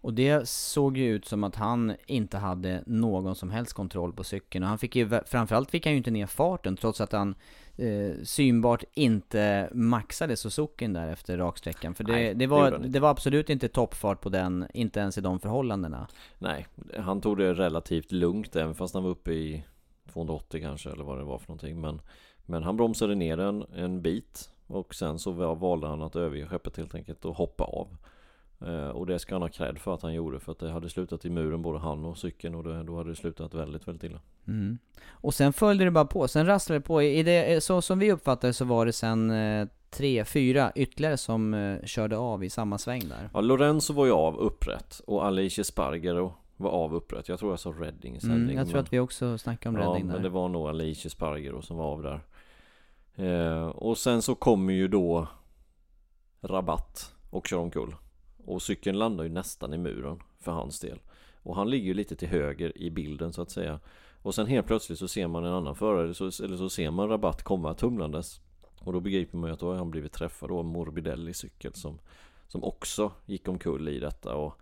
Och 0.00 0.14
det 0.14 0.48
såg 0.48 0.96
ju 0.96 1.14
ut 1.14 1.24
som 1.24 1.44
att 1.44 1.56
han 1.56 1.94
inte 2.06 2.38
hade 2.38 2.82
någon 2.86 3.34
som 3.34 3.50
helst 3.50 3.72
kontroll 3.72 4.12
på 4.12 4.24
cykeln. 4.24 4.64
Och 4.64 4.68
han 4.68 4.78
fick 4.78 4.96
ju, 4.96 5.20
framförallt 5.26 5.70
fick 5.70 5.86
han 5.86 5.92
ju 5.92 5.96
inte 5.96 6.10
ner 6.10 6.26
farten 6.26 6.76
trots 6.76 7.00
att 7.00 7.12
han 7.12 7.34
eh, 7.76 8.12
synbart 8.24 8.84
inte 8.94 9.68
maxade 9.72 10.36
Suzukin 10.36 10.92
där 10.92 11.08
efter 11.08 11.38
raksträckan. 11.38 11.94
För 11.94 12.04
det, 12.04 12.12
Nej, 12.12 12.24
det, 12.28 12.34
det 12.34 12.46
var, 12.46 12.70
det, 12.70 12.86
inte. 12.86 13.00
var 13.00 13.10
absolut 13.10 13.50
inte 13.50 13.68
toppfart 13.68 14.20
på 14.20 14.28
den, 14.28 14.66
inte 14.74 15.00
ens 15.00 15.18
i 15.18 15.20
de 15.20 15.40
förhållandena. 15.40 16.08
Nej, 16.38 16.66
han 16.98 17.20
tog 17.20 17.38
det 17.38 17.54
relativt 17.54 18.12
lugnt 18.12 18.56
även 18.56 18.74
fast 18.74 18.94
han 18.94 19.02
var 19.02 19.10
uppe 19.10 19.32
i 19.32 19.64
280 20.12 20.60
kanske 20.60 20.90
eller 20.90 21.04
vad 21.04 21.18
det 21.18 21.24
var 21.24 21.38
för 21.38 21.48
någonting. 21.48 21.80
Men, 21.80 22.00
men 22.46 22.62
han 22.62 22.76
bromsade 22.76 23.14
ner 23.14 23.38
en, 23.40 23.64
en 23.74 24.02
bit 24.02 24.50
och 24.66 24.94
sen 24.94 25.18
så 25.18 25.30
va- 25.30 25.54
valde 25.54 25.86
han 25.86 26.02
att 26.02 26.16
överge 26.16 26.46
skeppet 26.46 26.76
helt 26.76 26.94
enkelt 26.94 27.24
och 27.24 27.36
hoppa 27.36 27.64
av. 27.64 27.88
Eh, 28.66 28.88
och 28.88 29.06
det 29.06 29.18
ska 29.18 29.34
han 29.34 29.42
ha 29.42 29.48
cred 29.48 29.78
för 29.78 29.94
att 29.94 30.02
han 30.02 30.14
gjorde 30.14 30.40
för 30.40 30.52
att 30.52 30.58
det 30.58 30.70
hade 30.70 30.90
slutat 30.90 31.24
i 31.24 31.30
muren 31.30 31.62
både 31.62 31.78
han 31.78 32.04
och 32.04 32.18
cykeln 32.18 32.54
och 32.54 32.64
det, 32.64 32.82
då 32.82 32.96
hade 32.96 33.10
det 33.10 33.16
slutat 33.16 33.54
väldigt, 33.54 33.88
väldigt 33.88 34.04
illa. 34.10 34.20
Mm. 34.46 34.78
Och 35.10 35.34
sen 35.34 35.52
följde 35.52 35.84
det 35.84 35.90
bara 35.90 36.04
på, 36.04 36.28
sen 36.28 36.46
rasslade 36.46 36.78
det 36.78 36.82
på. 36.86 37.02
I 37.02 37.22
det, 37.22 37.64
så 37.64 37.82
som 37.82 37.98
vi 37.98 38.12
uppfattade 38.12 38.52
så 38.52 38.64
var 38.64 38.86
det 38.86 38.92
sen 38.92 39.30
eh, 39.30 39.68
tre, 39.90 40.24
fyra 40.24 40.72
ytterligare 40.74 41.16
som 41.16 41.54
eh, 41.54 41.84
körde 41.84 42.16
av 42.16 42.44
i 42.44 42.50
samma 42.50 42.78
sväng 42.78 43.08
där. 43.08 43.30
Ja, 43.34 43.40
Lorenzo 43.40 43.92
var 43.92 44.06
ju 44.06 44.12
av 44.12 44.36
upprätt 44.36 45.00
och 45.06 45.26
Alice 45.26 45.64
Spargaro 45.64 46.34
var 46.56 46.70
av 46.70 46.94
upprätt. 46.94 47.28
Jag 47.28 47.38
tror 47.38 47.52
jag 47.52 47.60
sa 47.60 47.70
Redding 47.70 48.16
i 48.16 48.20
sändning. 48.20 48.42
Mm, 48.42 48.56
jag 48.56 48.66
tror 48.66 48.74
men- 48.76 48.82
att 48.84 48.92
vi 48.92 48.98
också 48.98 49.38
snackade 49.38 49.76
om 49.76 49.82
Ja, 49.82 49.90
Redding 49.90 50.06
där. 50.06 50.14
men 50.14 50.22
det 50.22 50.28
var 50.28 50.48
nog 50.48 50.68
Alicia 50.68 51.10
Spargaro 51.10 51.62
som 51.62 51.76
var 51.76 51.84
av 51.84 52.02
där. 52.02 52.20
Eh, 53.14 53.66
och 53.66 53.98
sen 53.98 54.22
så 54.22 54.34
kommer 54.34 54.72
ju 54.72 54.88
då 54.88 55.28
Rabatt 56.40 57.14
och 57.30 57.46
kör 57.46 57.58
omkull. 57.58 57.94
Och 58.44 58.62
cykeln 58.62 58.98
landar 58.98 59.24
ju 59.24 59.30
nästan 59.30 59.74
i 59.74 59.78
muren 59.78 60.20
för 60.38 60.52
hans 60.52 60.80
del. 60.80 60.98
Och 61.42 61.56
han 61.56 61.70
ligger 61.70 61.86
ju 61.86 61.94
lite 61.94 62.16
till 62.16 62.28
höger 62.28 62.78
i 62.78 62.90
bilden 62.90 63.32
så 63.32 63.42
att 63.42 63.50
säga. 63.50 63.80
Och 64.22 64.34
sen 64.34 64.46
helt 64.46 64.66
plötsligt 64.66 64.98
så 64.98 65.08
ser 65.08 65.26
man 65.26 65.44
en 65.44 65.52
annan 65.52 65.74
förare, 65.74 66.14
så, 66.14 66.44
eller 66.44 66.56
så 66.56 66.70
ser 66.70 66.90
man 66.90 67.08
Rabatt 67.08 67.42
komma 67.42 67.74
tumlandes. 67.74 68.40
Och 68.80 68.92
då 68.92 69.00
begriper 69.00 69.38
man 69.38 69.50
ju 69.50 69.54
att 69.54 69.60
då 69.60 69.70
har 69.70 69.76
han 69.76 69.90
blivit 69.90 70.12
träffad 70.12 70.50
av 70.50 70.64
Morbidelli 70.64 71.34
cykel 71.34 71.74
som, 71.74 71.98
som 72.48 72.64
också 72.64 73.12
gick 73.26 73.48
omkull 73.48 73.88
i 73.88 73.98
detta. 73.98 74.34
Och 74.34 74.60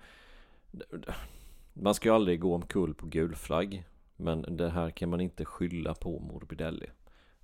man 1.73 1.95
ska 1.95 2.09
ju 2.09 2.15
aldrig 2.15 2.41
gå 2.41 2.55
omkull 2.55 2.95
på 2.95 3.07
gul 3.07 3.35
flagg. 3.35 3.85
Men 4.17 4.57
det 4.57 4.71
här 4.71 4.91
kan 4.91 5.11
man 5.11 5.21
inte 5.21 5.45
skylla 5.45 5.95
på 5.95 6.19
Morbidelli. 6.19 6.87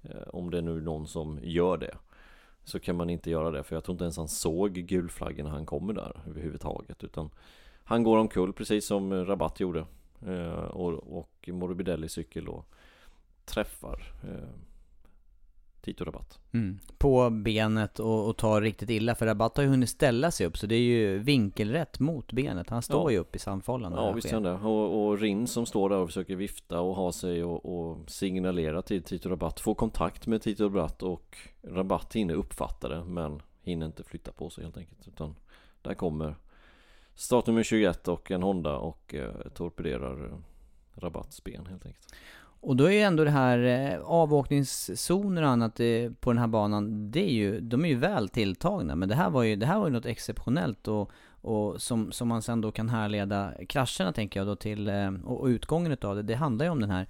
Eh, 0.02 0.28
om 0.28 0.50
det 0.50 0.58
är 0.58 0.62
nu 0.62 0.80
någon 0.80 1.06
som 1.06 1.38
gör 1.42 1.76
det. 1.76 1.96
Så 2.66 2.80
kan 2.80 2.96
man 2.96 3.10
inte 3.10 3.30
göra 3.30 3.50
det. 3.50 3.62
För 3.62 3.76
jag 3.76 3.84
tror 3.84 3.94
inte 3.94 4.04
ens 4.04 4.16
han 4.16 4.28
såg 4.28 4.72
gulflaggen 4.72 5.44
när 5.44 5.52
han 5.52 5.66
kommer 5.66 5.92
där 5.92 6.20
överhuvudtaget. 6.28 7.04
Utan 7.04 7.30
han 7.84 8.02
går 8.02 8.18
omkull 8.18 8.52
precis 8.52 8.86
som 8.86 9.26
Rabatt 9.26 9.60
gjorde. 9.60 9.86
Eh, 10.26 10.52
och, 10.52 11.18
och 11.18 11.48
Morbidelli 11.52 12.08
cykel 12.08 12.44
då 12.44 12.64
träffar 13.44 14.12
eh, 14.22 14.48
Tito 15.86 16.04
Rabatt. 16.04 16.38
Mm. 16.52 16.78
På 16.98 17.30
benet 17.30 17.98
och, 17.98 18.28
och 18.28 18.36
tar 18.36 18.60
riktigt 18.60 18.90
illa, 18.90 19.14
för 19.14 19.26
Rabatt 19.26 19.56
har 19.56 19.64
ju 19.64 19.70
hunnit 19.70 19.88
ställa 19.88 20.30
sig 20.30 20.46
upp 20.46 20.58
så 20.58 20.66
det 20.66 20.74
är 20.74 20.80
ju 20.80 21.18
vinkelrätt 21.18 22.00
mot 22.00 22.32
benet. 22.32 22.70
Han 22.70 22.82
står 22.82 23.10
Ja. 23.10 23.10
ju 23.10 23.18
upp 23.18 23.36
i 23.36 23.38
samfållan. 23.38 23.92
när 23.92 23.98
Ja 24.02 24.12
visst 24.12 24.32
är 24.32 24.40
det. 24.40 24.52
Och, 24.52 25.06
och 25.06 25.18
Rin 25.18 25.46
som 25.46 25.66
står 25.66 25.90
där 25.90 25.96
och 25.96 26.08
försöker 26.08 26.36
vifta 26.36 26.80
och 26.80 26.94
ha 26.96 27.12
sig 27.12 27.44
och, 27.44 27.78
och 27.88 28.10
signalera 28.10 28.82
till 28.82 29.02
Tito 29.02 29.28
Rabatt 29.28 29.60
Får 29.60 29.74
kontakt 29.74 30.26
med 30.26 30.42
Tito 30.42 30.64
Rabatt 30.64 31.02
och 31.02 31.36
Rabatt 31.62 32.16
hinner 32.16 32.34
uppfatta 32.34 32.88
det 32.88 33.04
men 33.04 33.42
hinner 33.62 33.86
inte 33.86 34.02
flytta 34.02 34.32
på 34.32 34.50
sig 34.50 34.64
helt 34.64 34.76
enkelt 34.76 35.08
utan 35.08 35.34
Där 35.82 35.94
kommer 35.94 36.34
startnummer 37.14 37.62
21 37.62 38.08
och 38.08 38.30
en 38.30 38.42
Honda 38.42 38.76
och 38.76 39.14
eh, 39.14 39.34
torpederar 39.54 40.24
eh, 40.24 40.38
Rabatts 40.94 41.44
ben 41.44 41.66
helt 41.66 41.86
enkelt 41.86 42.14
Och 42.66 42.76
då 42.76 42.84
är 42.84 42.90
ju 42.90 43.00
ändå 43.00 43.24
det 43.24 43.30
här 43.30 43.58
eh, 43.58 44.00
avåkningszoner 44.04 45.42
och 45.42 45.48
annat 45.48 45.80
eh, 45.80 46.10
på 46.20 46.30
den 46.32 46.38
här 46.38 46.46
banan, 46.46 47.10
det 47.10 47.20
är 47.20 47.32
ju, 47.32 47.60
de 47.60 47.84
är 47.84 47.88
ju 47.88 47.94
väl 47.94 48.28
tilltagna. 48.28 48.96
Men 48.96 49.08
det 49.08 49.14
här 49.14 49.30
var 49.30 49.42
ju, 49.42 49.56
det 49.56 49.66
här 49.66 49.78
var 49.78 49.86
ju 49.86 49.92
något 49.92 50.06
exceptionellt 50.06 50.88
och, 50.88 51.10
och 51.40 51.82
som, 51.82 52.12
som 52.12 52.28
man 52.28 52.42
sen 52.42 52.60
då 52.60 52.72
kan 52.72 52.88
härleda 52.88 53.52
krascherna 53.68 54.12
tänker 54.12 54.40
jag 54.40 54.46
då 54.46 54.56
till, 54.56 54.88
eh, 54.88 55.14
och, 55.24 55.40
och 55.40 55.46
utgången 55.46 55.92
utav 55.92 56.16
det. 56.16 56.22
Det 56.22 56.34
handlar 56.34 56.64
ju 56.66 56.70
om 56.70 56.80
den 56.80 56.90
här 56.90 57.06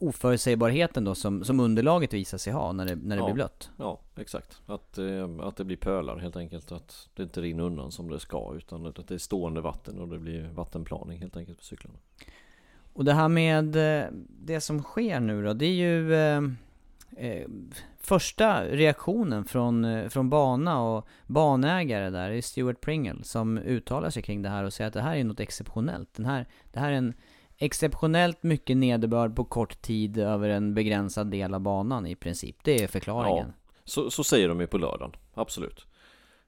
oförutsägbarheten 0.00 1.04
då 1.04 1.14
som, 1.14 1.44
som 1.44 1.60
underlaget 1.60 2.12
visar 2.14 2.38
sig 2.38 2.52
ha 2.52 2.72
när 2.72 2.86
det, 2.86 2.96
när 2.96 3.16
det 3.16 3.20
Ja. 3.22 3.26
blir 3.26 3.34
blött. 3.34 3.70
Ja 3.76 4.00
exakt 4.16 4.60
Att, 4.66 4.98
att 5.40 5.56
det 5.56 5.64
blir 5.64 5.76
pölar 5.76 6.16
helt 6.18 6.36
enkelt 6.36 6.72
Att 6.72 7.08
det 7.14 7.22
inte 7.22 7.40
rinner 7.40 7.64
undan 7.64 7.92
som 7.92 8.10
det 8.10 8.20
ska 8.20 8.54
utan 8.56 8.86
att 8.86 9.08
det 9.08 9.14
är 9.14 9.18
stående 9.18 9.60
vatten 9.60 9.98
och 9.98 10.08
det 10.08 10.18
blir 10.18 10.48
vattenplaning 10.54 11.18
helt 11.20 11.36
enkelt 11.36 11.58
på 11.58 11.64
cyklarna 11.64 11.98
och 13.00 13.04
det 13.04 13.12
här 13.12 13.28
med 13.28 13.76
eh, 13.76 14.08
det 14.28 14.60
som 14.60 14.82
sker 14.82 15.20
nu 15.20 15.44
då, 15.44 15.52
det 15.52 15.66
är 15.66 15.74
ju 15.74 16.14
eh, 16.14 16.42
eh 17.16 17.46
första 18.00 18.64
reaktionen 18.64 19.44
från, 19.44 19.84
eh, 19.84 20.08
från 20.08 20.30
bana 20.30 20.82
och 20.82 21.08
banägare 21.26 22.10
där, 22.10 22.30
det 22.30 22.36
är 22.36 22.42
Stuart 22.42 22.80
Pringle 22.80 23.24
som 23.24 23.58
uttalar 23.58 24.10
sig 24.10 24.22
kring 24.22 24.42
det 24.42 24.48
här 24.48 24.64
och 24.64 24.72
säger 24.72 24.88
att 24.88 24.94
det 24.94 25.02
här 25.02 25.16
är 25.16 25.24
något 25.24 25.40
exceptionellt. 25.40 26.14
Den 26.14 26.26
här, 26.26 26.46
det 26.72 26.80
här 26.80 26.92
är 26.92 26.96
en 26.96 27.14
exceptionellt 27.58 28.42
mycket 28.42 28.76
nederbörd 28.76 29.36
på 29.36 29.44
kort 29.44 29.82
tid 29.82 30.18
över 30.18 30.48
en 30.48 30.74
begränsad 30.74 31.30
del 31.30 31.54
av 31.54 31.60
banan 31.60 32.06
i 32.06 32.14
princip. 32.14 32.56
Det 32.64 32.82
är 32.82 32.88
förklaringen. 32.88 33.52
Så, 33.84 34.10
så 34.10 34.24
säger 34.24 34.48
de 34.48 34.60
ju 34.60 34.66
på 34.66 34.78
lördagen, 34.78 35.12
absolut. 35.34 35.86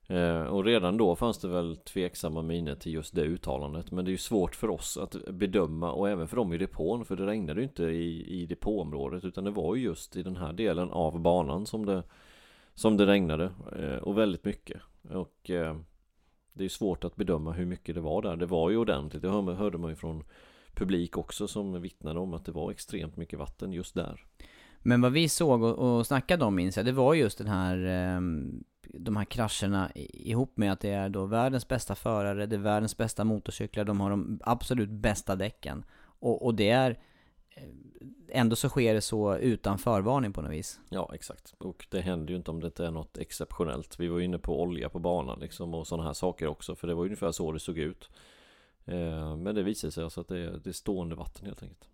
Eh, 0.08 0.42
och 0.42 0.64
redan 0.64 0.96
då 0.96 1.16
fanns 1.16 1.38
det 1.38 1.48
väl 1.48 1.76
tveksamma 1.76 2.42
miner 2.42 2.74
till 2.74 2.92
just 2.92 3.14
det 3.14 3.22
uttalandet. 3.22 3.90
Men 3.90 4.04
det 4.04 4.08
är 4.08 4.12
ju 4.12 4.18
svårt 4.18 4.54
för 4.54 4.70
oss 4.70 4.96
att 4.96 5.16
bedöma 5.28 5.92
och 5.92 6.08
även 6.08 6.28
för 6.28 6.36
dem 6.36 6.52
i 6.52 6.58
depån. 6.58 7.04
För 7.04 7.16
det 7.16 7.26
regnade 7.26 7.60
ju 7.60 7.66
inte 7.66 7.84
i, 7.84 8.40
i 8.42 8.46
depåområdet 8.46 9.24
utan 9.24 9.44
det 9.44 9.50
var 9.50 9.74
ju 9.74 9.82
just 9.82 10.16
i 10.16 10.22
den 10.22 10.36
här 10.36 10.52
delen 10.52 10.90
av 10.90 11.20
banan 11.20 11.66
som 11.66 11.86
det, 11.86 12.02
som 12.74 12.96
det 12.96 13.06
regnade. 13.06 13.52
Eh, 13.78 13.96
och 13.96 14.18
väldigt 14.18 14.44
mycket. 14.44 14.80
Och 15.10 15.50
eh, 15.50 15.76
det 16.52 16.60
är 16.60 16.64
ju 16.64 16.68
svårt 16.68 17.04
att 17.04 17.16
bedöma 17.16 17.52
hur 17.52 17.66
mycket 17.66 17.94
det 17.94 18.00
var 18.00 18.22
där. 18.22 18.36
Det 18.36 18.46
var 18.46 18.70
ju 18.70 18.76
ordentligt. 18.76 19.22
Det 19.22 19.28
hörde, 19.28 19.54
hörde 19.54 19.78
man 19.78 19.90
ju 19.90 19.96
från 19.96 20.24
publik 20.74 21.18
också 21.18 21.48
som 21.48 21.82
vittnade 21.82 22.20
om 22.20 22.34
att 22.34 22.44
det 22.44 22.52
var 22.52 22.70
extremt 22.70 23.16
mycket 23.16 23.38
vatten 23.38 23.72
just 23.72 23.94
där. 23.94 24.24
Men 24.78 25.00
vad 25.00 25.12
vi 25.12 25.28
såg 25.28 25.62
och, 25.62 25.98
och 25.98 26.06
snackade 26.06 26.44
om 26.44 26.54
minns 26.54 26.76
jag, 26.76 26.86
det 26.86 26.92
var 26.92 27.14
just 27.14 27.38
den 27.38 27.46
här, 27.46 27.84
ehm, 27.84 28.64
de 28.82 29.16
här 29.16 29.24
krascherna 29.24 29.90
ihop 29.94 30.56
med 30.56 30.72
att 30.72 30.80
det 30.80 30.90
är 30.90 31.08
då 31.08 31.26
världens 31.26 31.68
bästa 31.68 31.94
förare, 31.94 32.46
det 32.46 32.56
är 32.56 32.60
världens 32.60 32.96
bästa 32.96 33.24
motorcyklar, 33.24 33.84
de 33.84 34.00
har 34.00 34.10
de 34.10 34.40
absolut 34.42 34.90
bästa 34.90 35.36
däcken. 35.36 35.84
Och, 36.02 36.44
och 36.44 36.54
det 36.54 36.70
är, 36.70 36.98
eh, 37.50 37.64
ändå 38.28 38.56
så 38.56 38.68
sker 38.68 38.94
det 38.94 39.00
så 39.00 39.36
utan 39.36 39.78
förvarning 39.78 40.32
på 40.32 40.42
något 40.42 40.52
vis. 40.52 40.80
Ja, 40.88 41.10
exakt. 41.14 41.54
Och 41.58 41.86
det 41.90 42.00
händer 42.00 42.30
ju 42.30 42.36
inte 42.36 42.50
om 42.50 42.60
det 42.60 42.66
inte 42.66 42.86
är 42.86 42.90
något 42.90 43.18
exceptionellt. 43.18 44.00
Vi 44.00 44.08
var 44.08 44.18
ju 44.18 44.24
inne 44.24 44.38
på 44.38 44.62
olja 44.62 44.88
på 44.88 44.98
banan 44.98 45.40
liksom 45.40 45.74
och 45.74 45.86
sådana 45.86 46.06
här 46.06 46.12
saker 46.12 46.46
också. 46.46 46.74
För 46.74 46.88
det 46.88 46.94
var 46.94 47.04
ungefär 47.04 47.32
så 47.32 47.52
det 47.52 47.60
såg 47.60 47.78
ut. 47.78 48.10
Eh, 48.84 49.36
men 49.36 49.54
det 49.54 49.62
visade 49.62 49.90
sig 49.92 50.04
alltså 50.04 50.20
att 50.20 50.28
det 50.28 50.38
är, 50.38 50.60
det 50.64 50.70
är 50.70 50.72
stående 50.72 51.14
vatten 51.14 51.46
helt 51.46 51.62
enkelt. 51.62 51.88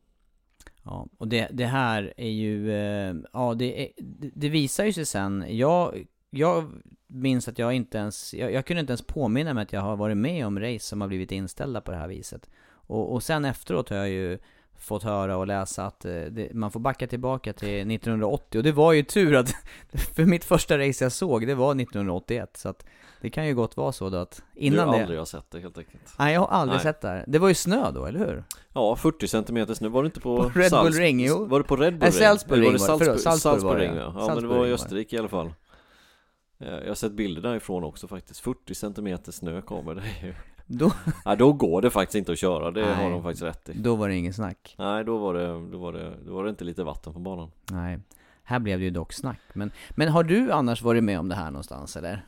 Ja, 0.84 1.08
och 1.18 1.28
det, 1.28 1.48
det 1.52 1.66
här 1.66 2.14
är 2.16 2.30
ju, 2.30 2.72
eh, 2.72 3.14
ja 3.32 3.54
det, 3.54 3.92
det 4.34 4.48
visar 4.48 4.84
ju 4.84 4.92
sig 4.92 5.06
sen, 5.06 5.44
jag, 5.48 6.06
jag 6.30 6.72
minns 7.06 7.48
att 7.48 7.58
jag 7.58 7.72
inte 7.74 7.98
ens, 7.98 8.34
jag, 8.34 8.52
jag 8.52 8.66
kunde 8.66 8.80
inte 8.80 8.90
ens 8.90 9.06
påminna 9.06 9.54
mig 9.54 9.62
att 9.62 9.72
jag 9.72 9.80
har 9.80 9.96
varit 9.96 10.16
med 10.16 10.46
om 10.46 10.60
race 10.60 10.84
som 10.84 11.00
har 11.00 11.08
blivit 11.08 11.32
inställda 11.32 11.80
på 11.80 11.90
det 11.90 11.96
här 11.96 12.08
viset. 12.08 12.50
Och, 12.70 13.12
och 13.12 13.22
sen 13.22 13.44
efteråt 13.44 13.90
har 13.90 13.96
jag 13.96 14.08
ju 14.08 14.38
fått 14.78 15.02
höra 15.02 15.36
och 15.36 15.46
läsa 15.46 15.86
att 15.86 16.04
eh, 16.04 16.12
det, 16.12 16.54
man 16.54 16.70
får 16.70 16.80
backa 16.80 17.06
tillbaka 17.06 17.52
till 17.52 17.90
1980 17.90 18.58
och 18.58 18.64
det 18.64 18.72
var 18.72 18.92
ju 18.92 19.02
tur 19.02 19.34
att, 19.34 19.54
för 20.14 20.24
mitt 20.24 20.44
första 20.44 20.78
race 20.78 21.04
jag 21.04 21.12
såg, 21.12 21.46
det 21.46 21.54
var 21.54 21.70
1981 21.70 22.56
så 22.56 22.68
att 22.68 22.86
det 23.20 23.30
kan 23.30 23.46
ju 23.46 23.54
gott 23.54 23.76
vara 23.76 23.92
så 23.92 24.10
då 24.10 24.18
att 24.18 24.42
innan 24.54 24.86
du 24.86 24.92
det 24.92 25.00
aldrig 25.00 25.18
har 25.18 25.26
sett 25.26 25.50
det 25.50 25.60
helt 25.60 25.78
enkelt. 25.78 26.14
Nej 26.18 26.34
jag 26.34 26.40
har 26.40 26.48
aldrig 26.48 26.76
Nej. 26.76 26.82
sett 26.82 27.00
det 27.00 27.08
här. 27.08 27.24
Det 27.26 27.38
var 27.38 27.48
ju 27.48 27.54
snö 27.54 27.90
då, 27.90 28.04
eller 28.04 28.18
hur? 28.18 28.44
Ja, 28.72 28.96
40 28.96 29.28
cm 29.28 29.74
snö. 29.74 29.88
Var 29.88 30.02
det 30.02 30.06
inte 30.06 30.20
på, 30.20 30.36
På 30.36 30.58
Red 30.58 30.70
Bull 30.70 30.92
Ring, 30.92 31.20
jo. 31.20 31.46
Var 31.46 31.58
det 31.58 31.64
på 31.64 31.76
Red 31.76 31.92
Bull 31.92 32.00
Nej, 32.00 32.10
Ring? 32.10 32.18
Salzburg 32.18 32.58
Eller 32.58 32.70
Ring 32.70 32.72
var 32.72 32.78
det. 32.78 32.84
Salzburg, 32.84 33.20
Salzburg 33.20 33.54
det, 33.54 33.60
Salzburg 33.60 33.80
Ring, 33.80 33.96
ja. 33.96 34.02
ja. 34.02 34.10
Men 34.12 34.18
det 34.18 34.26
Salzburg 34.26 34.58
var 34.58 34.66
i 34.66 34.68
det. 34.68 34.74
Österrike 34.74 35.16
i 35.16 35.18
alla 35.18 35.28
fall. 35.28 35.52
Eh, 36.58 36.68
Jag 36.68 36.88
har 36.88 36.94
sett 36.94 37.12
bilder 37.12 37.42
därifrån 37.42 37.84
också 37.84 38.08
faktiskt. 38.08 38.40
40 38.40 38.74
cm 38.74 39.18
snö 39.24 39.62
kommer 39.62 39.94
det 39.94 40.26
ju. 40.26 40.34
Då, 40.66 40.92
Ja, 41.24 41.34
då 41.36 41.52
går 41.52 41.82
det 41.82 41.90
faktiskt 41.90 42.14
inte 42.14 42.32
att 42.32 42.38
köra. 42.38 42.70
Det 42.70 42.84
har 42.84 43.02
Nej. 43.02 43.10
de 43.10 43.22
faktiskt 43.22 43.42
rätt 43.42 43.68
i. 43.68 43.72
då 43.78 43.96
var 43.96 44.08
det 44.08 44.14
ingen 44.16 44.32
snack. 44.34 44.74
Nej, 44.78 45.04
då 45.04 45.18
var 45.18 45.34
det, 45.34 45.46
då 45.70 45.78
var 45.78 45.92
det, 45.92 46.12
då 46.26 46.34
var 46.34 46.44
det 46.44 46.50
inte 46.50 46.64
lite 46.64 46.84
vatten 46.84 47.12
på 47.12 47.18
banan. 47.20 47.50
Nej, 47.72 47.98
här 48.42 48.58
blev 48.58 48.78
det 48.78 48.84
ju 48.84 48.90
dock 48.90 49.12
snack. 49.12 49.40
Men, 49.52 49.70
men 49.90 50.08
har 50.08 50.22
du 50.24 50.52
annars 50.52 50.82
varit 50.82 51.04
med 51.04 51.18
om 51.20 51.28
det 51.28 51.34
här 51.34 51.50
någonstans 51.50 51.96
eller? 51.96 52.26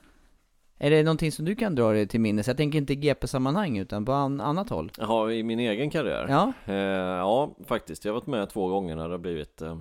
Är 0.79 0.91
det 0.91 1.03
någonting 1.03 1.33
som 1.33 1.45
du 1.45 1.55
kan 1.55 1.75
dra 1.75 1.93
dig 1.93 2.07
till 2.09 2.21
minnes? 2.21 2.47
Jag 2.49 2.57
tänker 2.57 2.79
inte 2.79 2.93
i 2.93 2.97
GP-sammanhang 2.97 3.79
utan 3.79 4.05
på 4.05 4.13
an, 4.13 4.41
annat 4.41 4.71
håll. 4.71 4.93
Jaha, 4.99 5.33
i 5.33 5.43
min 5.43 5.59
egen 5.61 5.91
karriär? 5.91 6.27
Ja, 6.29 6.53
Eh, 6.67 6.75
ja, 6.77 7.57
faktiskt. 7.67 8.05
Jag 8.05 8.13
har 8.13 8.21
varit 8.21 8.27
med 8.27 8.51
två 8.51 8.69
gånger 8.69 8.97
när 8.97 9.09
det 9.09 9.15
har 9.15 9.19
blivit, 9.19 9.63
eh, 9.63 9.75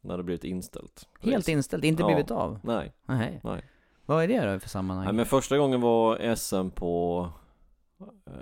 när 0.00 0.10
det 0.10 0.18
har 0.18 0.22
blivit 0.22 0.44
inställt. 0.44 1.08
helt 1.22 1.48
inställt, 1.48 1.84
inte 1.84 2.02
Ja. 2.02 2.06
blivit 2.06 2.30
av? 2.30 2.58
Nej, 2.64 2.92
Nej. 3.06 3.40
nej. 3.44 3.62
Vad 4.06 4.24
är 4.24 4.28
det 4.28 4.52
då 4.52 4.58
för 4.58 4.68
sammanhang? 4.68 5.04
nej. 5.04 5.14
Men 5.14 5.26
första 5.26 5.58
gången 5.58 5.80
var 5.80 6.34
SM 6.34 6.70
på, 6.70 7.28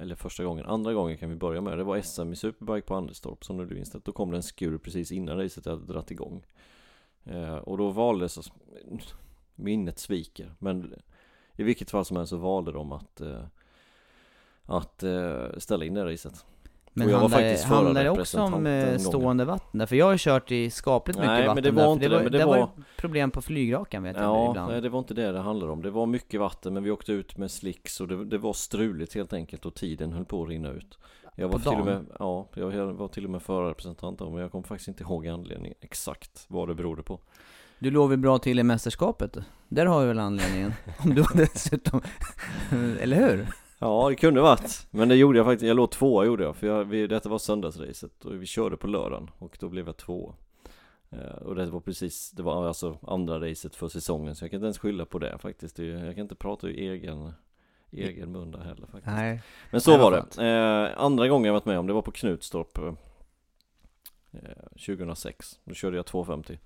eller 0.01 0.15
första 0.15 0.45
gången, 0.45 0.67
andra 0.67 0.93
gången 0.93 1.19
kan 1.19 1.31
vi 1.31 1.37
börja 1.37 1.61
med. 1.61 1.79
Det 1.79 1.85
var 1.85 2.01
SM 2.01 2.33
i 2.33 2.37
Superbike 2.37 2.87
på 2.87 2.95
Anderstorp 2.95 3.45
som 3.45 3.57
det 3.57 3.67
blev 3.67 3.79
inställt. 3.79 4.05
Då 4.05 4.13
kom 4.13 4.31
det 4.31 4.37
en 4.37 4.43
skur 4.43 4.79
precis 4.79 5.13
innan 5.13 5.39
racet 5.39 5.67
hade 5.67 5.93
dragit 5.93 6.11
igång. 6.11 6.45
Eh, 7.25 7.55
och 7.55 7.79
då 7.79 7.91
valde 7.91 8.29
så, 8.29 8.43
minnet 9.55 9.99
sviker, 9.99 10.55
men 10.59 10.95
i 11.57 11.63
vilket 11.63 11.91
fall 11.91 12.05
som 12.05 12.17
helst 12.17 12.31
så 12.31 12.37
valde 12.37 12.73
de 12.73 12.93
att, 12.93 13.21
eh, 13.21 13.45
att 14.63 15.03
eh, 15.03 15.47
ställa 15.59 15.85
in 15.85 15.95
det 15.95 16.13
racet 16.13 16.47
men 16.95 17.07
och 17.07 17.13
jag 17.13 17.17
var 17.17 17.21
handlar, 17.21 17.39
faktiskt 17.41 17.65
handlar 17.65 18.05
det 18.05 18.11
också 18.11 18.41
om 18.41 18.67
eh, 18.67 18.99
stående 18.99 19.45
vatten 19.45 19.79
där? 19.79 19.87
För 19.87 19.97
jag 19.97 20.05
har 20.07 20.13
ju 20.13 20.19
kört 20.21 20.51
i 20.51 20.71
skapligt 20.71 21.19
mycket 21.19 21.29
Nej, 21.31 21.39
men 21.41 21.47
vatten 21.49 21.63
det 21.65 21.71
var 21.71 21.83
där, 21.85 21.93
inte 21.93 22.09
det, 22.09 22.23
men 22.23 22.33
det 22.33 22.39
där 22.39 22.47
var- 22.47 22.57
det 22.59 22.69
problem 22.97 23.31
på 23.31 23.43
flygrakan 23.43 24.03
vet 24.03 24.17
jag 24.17 24.25
Ja, 24.25 24.51
ibland. 24.51 24.73
nej, 24.73 24.81
det 24.81 24.89
var 24.89 24.99
inte 24.99 25.15
det 25.15 25.33
det 25.33 25.39
handlade 25.41 25.73
om. 25.73 25.83
Det 25.83 25.91
var 25.91 26.07
mycket 26.07 26.41
vatten 26.41 26.75
men 26.75 26.83
vi 26.83 26.91
åkte 26.91 27.13
ut 27.13 27.37
med 27.39 27.51
slicks 27.51 28.01
och 28.01 28.09
det, 28.09 28.25
det 28.25 28.39
var 28.39 28.53
struligt 28.53 29.15
helt 29.15 29.33
enkelt 29.33 29.67
och 29.67 29.75
tiden 29.75 30.13
höll 30.13 30.25
på 30.25 30.43
att 30.43 30.49
rinna 30.49 30.71
ut. 30.71 30.99
Jag 31.37 31.49
var 31.49 31.53
På 31.53 31.59
till 31.59 31.69
och 31.81 31.87
dagen? 31.87 32.03
med, 32.05 32.17
ja, 32.19 32.49
jag 32.55 32.93
var 32.93 33.09
till 33.09 33.25
och 33.25 33.31
med 33.31 33.43
förarrepresentant 33.43 34.19
då, 34.19 34.31
men 34.31 34.41
jag 34.43 34.53
kommer 34.53 34.67
faktiskt 34.67 34.89
inte 34.89 35.03
ihåg 35.03 35.27
anledningen 35.27 35.77
exakt 35.81 36.45
vad 36.49 36.69
det 36.69 36.75
berodde 36.75 37.03
på. 37.03 37.21
Du 37.79 37.91
låg 37.91 38.11
väl 38.11 38.19
bra 38.19 38.39
till 38.39 38.59
i 38.59 38.63
mästerskapet? 38.63 39.37
Där 39.69 39.87
har 39.87 40.01
vi 40.01 40.07
väl 40.07 40.19
anledningen? 40.19 40.73
Om 40.99 41.15
du 41.15 41.25
dessutom... 41.35 42.01
Eller 43.01 43.17
hur? 43.17 43.47
Ja, 43.85 44.09
det 44.09 44.17
kunde 44.17 44.41
varit. 44.41 44.87
Men 44.91 45.09
det 45.09 45.15
gjorde 45.15 45.39
jag 45.39 45.47
faktiskt. 45.47 45.69
Jag 45.69 45.77
låg 45.77 45.91
tvåa 45.91 46.25
gjorde 46.25 46.45
jag. 46.45 46.57
För 46.57 46.67
jag, 46.67 46.85
vi, 46.85 47.07
detta 47.07 47.29
var 47.29 47.39
söndagsracet 47.39 48.25
och 48.25 48.43
vi 48.43 48.47
körde 48.47 48.77
på 48.77 48.87
lördagen 48.87 49.31
och 49.39 49.57
då 49.61 49.69
blev 49.69 49.87
jag 49.87 49.97
tvåa. 49.97 50.35
Eh, 51.11 51.43
och 51.43 51.55
det 51.55 51.67
var 51.67 51.81
precis, 51.81 52.31
det 52.31 52.43
var 52.43 52.67
alltså 52.67 52.99
andra 53.03 53.51
racet 53.51 53.77
för 53.77 53.89
säsongen 53.89 54.35
så 54.35 54.45
jag 54.45 54.51
kan 54.51 54.57
inte 54.57 54.65
ens 54.65 54.79
skylla 54.79 55.05
på 55.05 55.19
det 55.19 55.39
faktiskt. 55.39 55.77
Det, 55.77 55.85
jag 55.85 56.15
kan 56.15 56.23
inte 56.23 56.35
prata 56.35 56.67
ur 56.67 56.79
egen, 56.79 57.33
egen 57.91 58.33
mun 58.33 58.51
där 58.51 58.59
heller 58.59 58.87
faktiskt. 58.87 59.07
Nej. 59.07 59.43
Men 59.71 59.81
så 59.81 59.91
Nej, 59.91 60.01
var 60.01 60.27
det. 60.37 60.47
Eh, 60.47 61.05
andra 61.05 61.29
gången 61.29 61.47
jag 61.47 61.53
varit 61.53 61.65
med 61.65 61.79
om 61.79 61.87
det 61.87 61.93
var 61.93 62.03
på 62.03 62.13
Knutstorp 62.13 62.79
eh, 62.79 62.93
2006. 64.87 65.61
Då 65.65 65.75
körde 65.75 65.97
jag 65.97 66.07
250. 66.07 66.59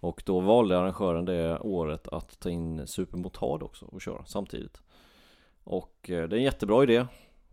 Och 0.00 0.22
då 0.26 0.40
valde 0.40 0.78
arrangören 0.78 1.24
det 1.24 1.58
året 1.58 2.08
att 2.08 2.40
ta 2.40 2.50
in 2.50 2.86
Supermotard 2.86 3.62
också 3.62 3.86
och 3.86 4.00
köra 4.00 4.24
samtidigt. 4.24 4.80
Och 5.68 6.10
eh, 6.10 6.28
det 6.28 6.36
är 6.36 6.38
en 6.38 6.42
jättebra 6.42 6.82
idé 6.82 7.06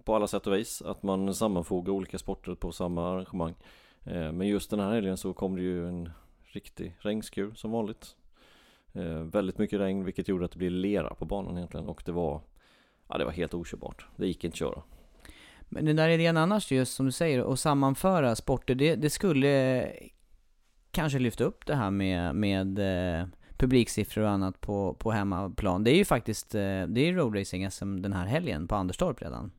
på 0.03 0.15
alla 0.15 0.27
sätt 0.27 0.47
och 0.47 0.53
vis 0.53 0.81
att 0.81 1.03
man 1.03 1.33
sammanfogar 1.33 1.93
olika 1.93 2.17
sporter 2.17 2.55
på 2.55 2.71
samma 2.71 3.11
arrangemang. 3.11 3.55
Eh, 4.03 4.31
men 4.31 4.47
just 4.47 4.69
den 4.69 4.79
här 4.79 4.91
helgen 4.91 5.17
så 5.17 5.33
kom 5.33 5.55
det 5.55 5.61
ju 5.61 5.87
en 5.87 6.09
riktig 6.43 6.95
regnskur 6.99 7.53
som 7.55 7.71
vanligt. 7.71 8.15
Eh, 8.93 9.19
väldigt 9.19 9.57
mycket 9.57 9.79
regn 9.79 10.03
vilket 10.03 10.27
gjorde 10.27 10.45
att 10.45 10.51
det 10.51 10.57
blev 10.57 10.71
lera 10.71 11.15
på 11.15 11.25
banan 11.25 11.57
egentligen 11.57 11.87
och 11.87 12.03
det 12.05 12.11
var 12.11 12.41
Ja 13.07 13.17
det 13.17 13.25
var 13.25 13.31
helt 13.31 13.53
okörbart. 13.53 14.05
Det 14.15 14.27
gick 14.27 14.43
inte 14.43 14.55
att 14.55 14.59
köra. 14.59 14.83
Men 15.69 15.85
den 15.85 15.95
där 15.95 16.09
idén 16.09 16.37
annars 16.37 16.71
just 16.71 16.93
som 16.93 17.05
du 17.05 17.11
säger, 17.11 17.53
att 17.53 17.59
sammanföra 17.59 18.35
sporter, 18.35 18.75
det, 18.75 18.95
det 18.95 19.09
skulle 19.09 19.91
kanske 20.91 21.19
lyfta 21.19 21.43
upp 21.43 21.65
det 21.65 21.75
här 21.75 21.91
med, 21.91 22.35
med 22.35 22.79
eh, 22.79 23.27
publiksiffror 23.57 24.23
och 24.23 24.29
annat 24.29 24.61
på, 24.61 24.93
på 24.93 25.11
hemmaplan. 25.11 25.83
Det 25.83 25.91
är 25.91 25.95
ju 25.95 26.05
faktiskt, 26.05 26.55
eh, 26.55 26.59
det 26.61 27.01
är 27.01 27.05
ju 27.05 27.15
roadracing 27.15 27.71
SM 27.71 28.01
den 28.01 28.13
här 28.13 28.25
helgen 28.25 28.67
på 28.67 28.75
Anderstorp 28.75 29.21
redan. 29.21 29.51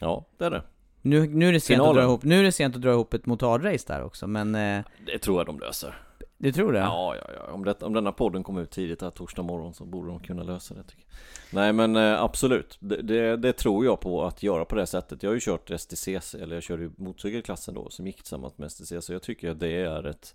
Ja, 0.00 0.26
det 0.38 0.44
är 0.44 0.50
det. 0.50 0.62
Nu, 1.02 1.26
nu, 1.26 1.48
är 1.48 1.52
det 1.52 1.60
sent 1.60 1.82
att 1.82 1.94
dra 1.94 2.02
ihop, 2.02 2.24
nu 2.24 2.38
är 2.38 2.42
det 2.42 2.52
sent 2.52 2.76
att 2.76 2.82
dra 2.82 2.90
ihop 2.90 3.14
ett 3.14 3.26
motardrace 3.26 3.84
där 3.86 4.02
också, 4.02 4.26
men 4.26 4.54
eh, 4.54 4.84
Det 5.06 5.18
tror 5.18 5.38
jag 5.38 5.46
de 5.46 5.58
löser. 5.58 5.94
du 6.38 6.52
tror 6.52 6.72
det? 6.72 6.78
Ja, 6.78 7.16
ja, 7.16 7.30
ja. 7.36 7.52
Om, 7.52 7.64
det, 7.64 7.82
om 7.82 7.92
denna 7.92 8.12
podden 8.12 8.42
kommer 8.42 8.62
ut 8.62 8.70
tidigt 8.70 9.02
här 9.02 9.10
torsdag 9.10 9.42
morgon 9.42 9.74
så 9.74 9.84
borde 9.84 10.08
de 10.08 10.20
kunna 10.20 10.42
lösa 10.42 10.74
det 10.74 10.82
tycker 10.82 11.04
jag. 11.08 11.14
Nej 11.54 11.72
men 11.72 11.96
eh, 11.96 12.22
absolut. 12.22 12.76
Det, 12.80 13.02
det, 13.02 13.36
det 13.36 13.52
tror 13.52 13.84
jag 13.84 14.00
på 14.00 14.24
att 14.24 14.42
göra 14.42 14.64
på 14.64 14.76
det 14.76 14.86
sättet. 14.86 15.22
Jag 15.22 15.30
har 15.30 15.34
ju 15.34 15.40
kört 15.40 15.80
STCC, 15.80 16.34
eller 16.34 16.54
jag 16.56 16.62
körde 16.62 16.82
ju 16.82 16.90
motorcykelklassen 16.96 17.74
då 17.74 17.90
som 17.90 18.06
gick 18.06 18.16
tillsammans 18.16 18.58
med 18.58 18.72
STCC. 18.72 18.92
Så 19.00 19.12
jag 19.12 19.22
tycker 19.22 19.50
att 19.50 19.60
det 19.60 19.76
är 19.76 20.06
ett 20.06 20.34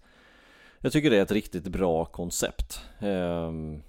Jag 0.81 0.91
tycker 0.91 1.09
det 1.09 1.17
är 1.17 1.21
ett 1.21 1.31
riktigt 1.31 1.67
bra 1.67 2.05
koncept. 2.05 2.81
Ehm, 2.99 3.81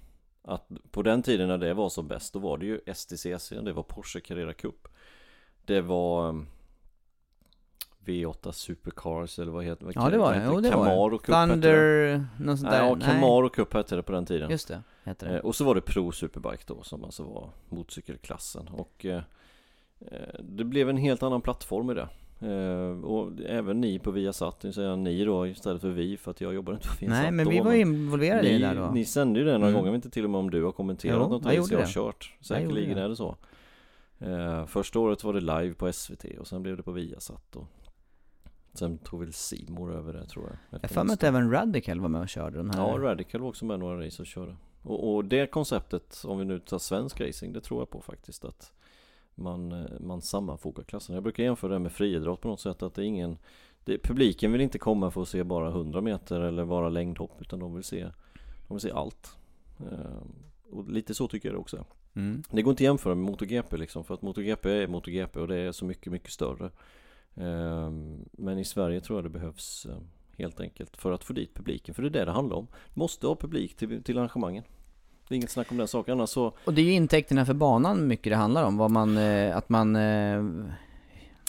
att 0.43 0.67
på 0.91 1.01
den 1.01 1.23
tiden 1.23 1.47
när 1.47 1.57
det 1.57 1.73
var 1.73 1.89
som 1.89 2.07
bäst, 2.07 2.33
då 2.33 2.39
var 2.39 2.57
det 2.57 2.65
ju 2.65 2.79
STCC, 2.93 3.49
det 3.49 3.73
var 3.73 3.83
Porsche 3.83 4.19
Carrera 4.19 4.53
Cup. 4.53 4.87
Det 5.65 5.81
var 5.81 6.29
ehm, 6.29 6.47
V8 8.05 8.51
Supercars 8.51 9.39
eller 9.39 9.51
vad 9.51 9.63
heter 9.63 9.91
Ja 9.95 10.09
det 10.09 10.17
var 10.17 10.33
det, 10.33 10.43
jo 10.45 10.61
det 10.61 10.69
Camaro 10.69 11.09
det. 11.09 11.17
Cup 11.17 11.35
hette 11.35 11.55
det. 11.55 11.61
Thunder, 11.61 12.25
något 12.39 12.59
sånt 12.59 12.71
där? 12.71 12.85
Ja, 12.85 12.99
Camaro 12.99 13.49
Cup 13.49 13.73
hette 13.73 13.95
det 13.95 14.03
på 14.03 14.11
den 14.11 14.25
tiden. 14.25 14.51
Just 14.51 14.67
det, 14.67 14.83
heter 15.03 15.27
det. 15.27 15.37
Eh, 15.37 15.45
och 15.45 15.55
så 15.55 15.63
var 15.63 15.75
det 15.75 15.81
Pro 15.81 16.11
Superbike 16.11 16.63
då 16.67 16.83
som 16.83 17.03
alltså 17.03 17.23
var 17.23 17.49
motorcykelklassen 17.69 18.67
och 18.67 19.05
eh, 19.05 19.23
eh, 19.99 20.39
det 20.39 20.63
blev 20.63 20.89
en 20.89 20.97
helt 20.97 21.23
annan 21.23 21.41
plattform 21.41 21.89
i 21.91 21.93
det. 21.93 22.09
Eh, 22.41 23.03
och 23.03 23.31
även 23.45 23.81
ni 23.81 23.99
på 23.99 24.11
Viasat, 24.11 24.59
det 24.59 24.67
vill 24.67 24.73
säga 24.75 24.95
ni 24.95 25.25
då 25.25 25.47
istället 25.47 25.81
för 25.81 25.89
vi 25.89 26.17
för 26.17 26.31
att 26.31 26.41
jag 26.41 26.53
jobbar 26.53 26.73
inte 26.73 26.87
på 26.87 26.93
Viasat 26.99 27.21
Nej 27.21 27.31
men 27.31 27.45
då, 27.45 27.51
vi 27.51 27.59
var 27.59 27.73
involverade 27.73 28.49
i 28.49 28.53
ni, 28.53 28.59
det 28.59 28.67
där 28.67 28.75
då. 28.75 28.91
ni 28.91 29.05
sände 29.05 29.39
ju 29.39 29.45
det 29.45 29.51
några 29.51 29.67
Mm. 29.67 29.73
gånger, 29.73 29.87
jag 29.87 29.91
vet 29.91 30.05
inte 30.05 30.13
till 30.13 30.23
och 30.23 30.29
med 30.29 30.39
om 30.39 30.49
du 30.49 30.63
har 30.63 30.71
kommenterat 30.71 31.17
Jo, 31.21 31.29
något 31.29 31.45
jag 31.53 31.61
race 31.61 31.73
jag 31.73 31.79
har 31.81 31.87
kört. 31.87 32.33
Jag 32.39 32.45
Säkerligen 32.45 32.97
är 32.97 33.09
det 33.09 33.15
så. 33.15 33.37
Eh, 34.19 34.65
första 34.65 34.99
året 34.99 35.23
var 35.23 35.33
det 35.33 35.39
live 35.41 35.73
på 35.73 35.93
SVT 35.93 36.25
och 36.39 36.47
sen 36.47 36.63
blev 36.63 36.77
det 36.77 36.83
på 36.83 36.91
Viasat 36.91 37.55
och 37.55 37.67
Sen 38.73 38.97
tog 38.97 39.19
väl 39.19 39.33
Simor 39.33 39.93
över 39.95 40.13
det 40.13 40.25
tror 40.25 40.45
jag. 40.45 40.81
Jag 40.81 40.91
för 40.91 41.03
mig 41.03 41.13
att 41.13 41.23
även 41.23 41.51
Radical 41.51 41.99
var 41.99 42.09
med 42.09 42.21
och 42.21 42.29
körde 42.29 42.57
den 42.57 42.69
här. 42.71 42.87
Ja, 42.87 42.97
Radical 42.99 43.41
var 43.41 43.47
också 43.49 43.65
med 43.65 43.79
några 43.79 44.05
race 44.05 44.21
och 44.21 44.25
körde. 44.25 44.55
Och, 44.81 45.13
och 45.15 45.25
det 45.25 45.47
konceptet, 45.51 46.21
om 46.25 46.39
vi 46.39 46.45
nu 46.45 46.59
tar 46.59 46.77
svensk 46.79 47.21
racing, 47.21 47.53
det 47.53 47.61
tror 47.61 47.81
jag 47.81 47.89
på 47.89 48.01
faktiskt 48.01 48.45
att 48.45 48.73
man, 49.35 49.71
eh, 49.71 49.99
man 49.99 50.21
sammanfogar 50.21 50.83
klasserna. 50.83 51.15
Jag 51.15 51.23
brukar 51.23 51.43
jämföra 51.43 51.73
det 51.73 51.79
med 51.79 51.91
friidrott 51.91 52.41
på 52.41 52.47
något 52.47 52.59
sätt, 52.59 52.83
att 52.83 52.93
det 52.93 53.01
är 53.01 53.05
ingen 53.05 53.37
det, 53.85 53.97
Publiken 53.97 54.51
vill 54.51 54.61
inte 54.61 54.79
komma 54.79 55.11
för 55.11 55.21
att 55.21 55.27
se 55.27 55.43
bara 55.43 55.69
100 55.69 56.01
meter 56.01 56.39
eller 56.39 56.65
bara 56.65 56.89
längdhopp, 56.89 57.41
utan 57.41 57.59
de 57.59 57.73
vill 57.75 57.83
se, 57.83 58.07
de 58.67 58.73
vill 58.73 58.81
se 58.81 58.91
allt. 58.91 59.37
Eh, 59.79 60.21
och 60.71 60.91
lite 60.91 61.13
så 61.13 61.27
tycker 61.27 61.49
jag 61.49 61.55
det 61.55 61.59
också 61.59 61.77
är. 61.77 61.85
Mm. 62.13 62.43
Det 62.51 62.61
går 62.61 62.71
inte 62.71 62.81
att 62.81 62.85
jämföra 62.85 63.15
med 63.15 63.25
MotoGP 63.25 63.77
liksom, 63.77 64.03
för 64.03 64.13
att 64.13 64.21
MotoGP 64.21 64.69
är 64.69 64.87
MotoGP 64.87 65.39
och 65.39 65.47
det 65.47 65.57
är 65.57 65.71
så 65.71 65.85
mycket, 65.85 66.11
mycket 66.11 66.31
större. 66.31 66.71
Ehm, 67.35 68.25
Men 68.31 68.59
i 68.59 68.65
Sverige 68.65 69.01
tror 69.01 69.17
jag 69.17 69.25
det 69.25 69.29
behövs, 69.29 69.85
eh, 69.85 69.97
Helt 70.37 70.59
enkelt 70.59 70.97
för 70.97 71.11
att 71.11 71.23
få 71.23 71.33
dit 71.33 71.53
publiken, 71.53 71.95
för 71.95 72.01
det 72.01 72.07
är 72.07 72.11
det 72.11 72.25
det 72.25 72.31
handlar 72.31 72.57
om. 72.57 72.67
Måste 72.93 73.27
ha 73.27 73.35
publik 73.35 73.75
till, 73.75 74.03
till 74.03 74.17
arrangemangen. 74.17 74.63
Det 75.31 75.35
är 75.35 75.37
inget 75.37 75.51
snack 75.51 75.71
om 75.71 75.77
den 75.77 75.87
saken, 75.87 76.13
annars 76.13 76.29
så... 76.29 76.53
Och 76.65 76.73
det 76.73 76.81
är 76.81 76.85
ju 76.85 76.91
intäkterna 76.91 77.45
för 77.45 77.53
banan 77.53 78.07
mycket 78.07 78.31
det 78.31 78.35
handlar 78.35 78.63
om, 78.63 78.77
vad 78.77 78.91
man, 78.91 79.17
eh, 79.17 79.57
att 79.57 79.69
man... 79.69 79.95
Eh, 79.95 80.43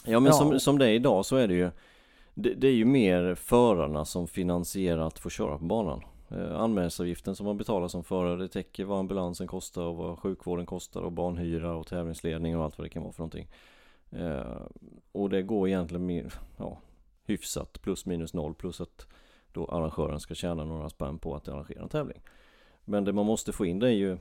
Ja 0.04 0.20
men 0.20 0.24
Ja. 0.24 0.32
Som, 0.32 0.60
som 0.60 0.78
det 0.78 0.86
är 0.86 0.92
idag 0.92 1.26
så 1.26 1.36
är 1.36 1.48
det 1.48 1.54
ju 1.54 1.70
det, 2.34 2.54
det 2.54 2.68
är 2.68 2.72
ju 2.72 2.84
mer 2.84 3.34
förarna 3.34 4.04
som 4.04 4.28
finansierar 4.28 5.06
att 5.06 5.18
få 5.18 5.30
köra 5.30 5.58
på 5.58 5.64
banan. 5.64 6.02
Eh, 6.30 6.60
anmälningsavgiften 6.60 7.36
som 7.36 7.46
man 7.46 7.56
betalar 7.56 7.88
som 7.88 8.04
förare, 8.04 8.36
det 8.36 8.48
täcker 8.48 8.84
vad 8.84 8.98
ambulansen 8.98 9.46
kostar 9.46 9.82
och 9.82 9.96
vad 9.96 10.18
sjukvården 10.18 10.66
kostar 10.66 11.00
och 11.00 11.12
banhyra 11.12 11.74
och 11.74 11.86
tävlingsledning 11.86 12.56
och 12.56 12.64
allt 12.64 12.78
vad 12.78 12.84
det 12.84 12.90
kan 12.90 13.02
vara 13.02 13.12
för 13.12 13.20
någonting. 13.20 13.48
Eh, 14.10 14.62
och 15.12 15.30
det 15.30 15.42
går 15.42 15.68
egentligen 15.68 16.06
mer, 16.06 16.34
ja, 16.56 16.78
hyfsat 17.24 17.82
plus 17.82 18.06
minus 18.06 18.34
noll 18.34 18.54
plus 18.54 18.80
att 18.80 19.06
då 19.52 19.66
arrangören 19.66 20.20
ska 20.20 20.34
tjäna 20.34 20.64
några 20.64 20.88
spänn 20.88 21.18
på 21.18 21.34
att 21.34 21.48
arrangera 21.48 21.82
en 21.82 21.88
tävling. 21.88 22.20
Men 22.84 23.04
det 23.04 23.12
man 23.12 23.26
måste 23.26 23.52
få 23.52 23.66
in 23.66 23.78
det 23.78 23.88
är 23.88 23.94
ju 23.94 24.18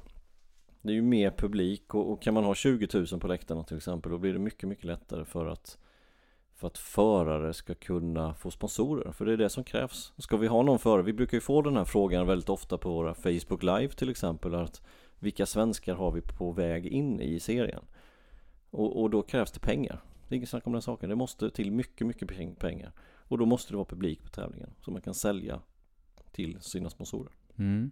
det 0.82 0.92
är 0.92 0.96
ju 0.96 1.02
mer 1.02 1.32
publik 1.32 1.96
och, 1.96 2.12
och 2.12 2.22
kan 2.22 2.34
man 2.34 2.44
ha 2.44 2.56
20 2.56 2.88
000 2.94 3.20
på 3.20 3.28
läktarna 3.28 3.64
till 3.64 3.78
exempel 3.78 4.12
då 4.12 4.18
blir 4.18 4.34
det 4.34 4.40
mycket, 4.40 4.70
mycket 4.70 4.86
lättare 4.86 5.26
för 5.26 5.46
att 5.46 5.78
för 6.62 6.68
att 6.68 6.78
förare 6.78 7.54
ska 7.54 7.76
kunna 7.76 8.34
få 8.34 8.52
sponsorer, 8.52 9.12
för 9.12 9.26
det 9.26 9.34
är 9.34 9.38
det 9.38 9.50
som 9.50 9.64
krävs. 9.64 10.14
Ska 10.18 10.38
vi 10.38 10.48
ha 10.48 10.64
någon 10.64 10.80
förare, 10.80 11.04
vi 11.04 11.14
brukar 11.14 11.38
ju 11.38 11.42
få 11.42 11.62
den 11.62 11.78
här 11.78 11.86
frågan 11.86 12.28
väldigt 12.28 12.50
ofta 12.50 12.78
på 12.78 12.90
våra 12.90 13.14
Facebook 13.14 13.64
live 13.64 13.90
till 13.90 14.10
exempel, 14.10 14.56
att 14.56 14.82
vilka 15.20 15.46
svenskar 15.46 15.96
har 15.96 16.12
vi 16.12 16.22
på 16.22 16.52
väg 16.52 16.86
in 16.86 17.20
i 17.22 17.40
serien? 17.40 17.84
Och, 18.70 19.02
och 19.02 19.10
då 19.10 19.22
krävs 19.22 19.52
det 19.52 19.60
pengar. 19.60 20.02
Det 20.28 20.36
är 20.36 20.38
inget 20.38 20.50
snack 20.50 20.68
om 20.68 20.74
den 20.74 20.82
saken, 20.82 21.10
det 21.10 21.16
måste 21.16 21.50
till 21.50 21.72
mycket, 21.72 22.08
mycket 22.08 22.60
pengar. 22.60 22.92
Och 23.02 23.38
då 23.38 23.46
måste 23.46 23.74
det 23.74 23.78
vara 23.78 23.86
publik 23.86 24.24
på 24.24 24.30
tävlingen, 24.30 24.70
så 24.82 24.92
man 24.92 25.02
kan 25.02 25.14
sälja 25.14 25.62
till 26.32 26.62
sina 26.62 26.90
sponsorer. 26.90 27.32
mm. 27.58 27.92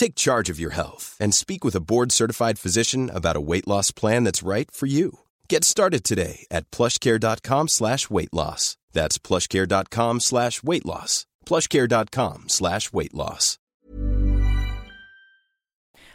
Take 0.00 0.14
charge 0.14 0.52
of 0.52 0.58
your 0.58 0.72
health 0.72 1.14
and 1.20 1.34
speak 1.34 1.62
with 1.62 1.76
a 1.76 1.86
board-certified 1.90 2.58
physician 2.58 3.10
about 3.10 3.36
a 3.36 3.46
weight 3.50 3.68
loss 3.68 3.90
plan 3.90 4.24
that's 4.24 4.42
right 4.42 4.70
for 4.70 4.86
you. 4.88 5.10
Get 5.46 5.62
started 5.62 6.04
today 6.04 6.46
at 6.50 6.70
plushcare.com 6.70 7.68
slash 7.68 8.08
weight 8.08 8.32
loss. 8.32 8.78
That's 8.92 9.18
plushcare.com 9.18 10.20
slash 10.20 10.62
weight 10.62 10.86
loss. 10.86 11.26
plushcare.com 11.44 12.44
slash 12.48 12.92
weight 12.94 13.14
loss. 13.14 13.58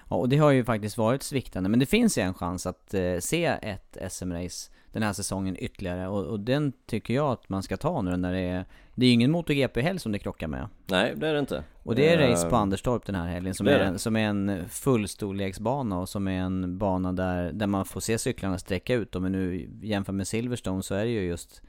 Ja, 0.09 0.15
och 0.15 0.29
det 0.29 0.37
har 0.37 0.51
ju 0.51 0.63
faktiskt 0.63 0.97
varit 0.97 1.23
sviktande, 1.23 1.69
men 1.69 1.79
det 1.79 1.85
finns 1.85 2.17
ju 2.17 2.21
en 2.21 2.33
chans 2.33 2.65
att 2.65 2.93
eh, 2.93 3.19
se 3.19 3.45
ett 3.45 3.97
SM-race 4.11 4.71
den 4.95 5.03
här 5.03 5.13
säsongen 5.13 5.55
ytterligare, 5.59 6.07
och, 6.07 6.25
och 6.25 6.39
den 6.39 6.73
tycker 6.85 7.13
jag 7.13 7.31
att 7.31 7.49
man 7.49 7.63
ska 7.63 7.77
ta 7.77 8.01
nu 8.01 8.17
när 8.17 8.33
det 8.33 8.39
är 8.39 8.65
Det 8.95 9.05
är 9.05 9.07
ju 9.07 9.13
ingen 9.13 9.31
MotoGP-helg 9.31 9.99
som 9.99 10.11
det 10.11 10.19
krockar 10.19 10.47
med 10.47 10.67
Nej, 10.85 11.13
det 11.15 11.27
är 11.27 11.33
det 11.33 11.39
inte. 11.39 11.63
Och 11.83 11.95
det 11.95 12.13
är 12.13 12.29
race 12.29 12.49
på 12.49 12.55
Anderstorp 12.55 13.05
den 13.05 13.15
här 13.15 13.27
helgen 13.27 13.55
som 13.55 13.67
är 13.67 13.79
en, 13.79 13.99
som 13.99 14.15
är 14.15 14.27
en 14.27 14.69
fullstorleksbana 14.69 15.99
och 15.99 16.09
som 16.09 16.27
är 16.27 16.39
en 16.39 16.77
bana 16.77 17.13
där, 17.13 17.51
där 17.51 17.67
man 17.67 17.85
får 17.85 17.99
se 17.99 18.17
cyklarna 18.17 18.57
sträcka 18.57 18.93
ut. 18.93 19.15
Om 19.15 19.23
vi 19.23 19.29
nu 19.29 19.69
jämför 19.81 20.13
med 20.13 20.27
Silverstone 20.27 20.83
så 20.83 20.95
är 20.95 21.05
det 21.05 21.11
ju 21.11 21.21
just 21.21 21.61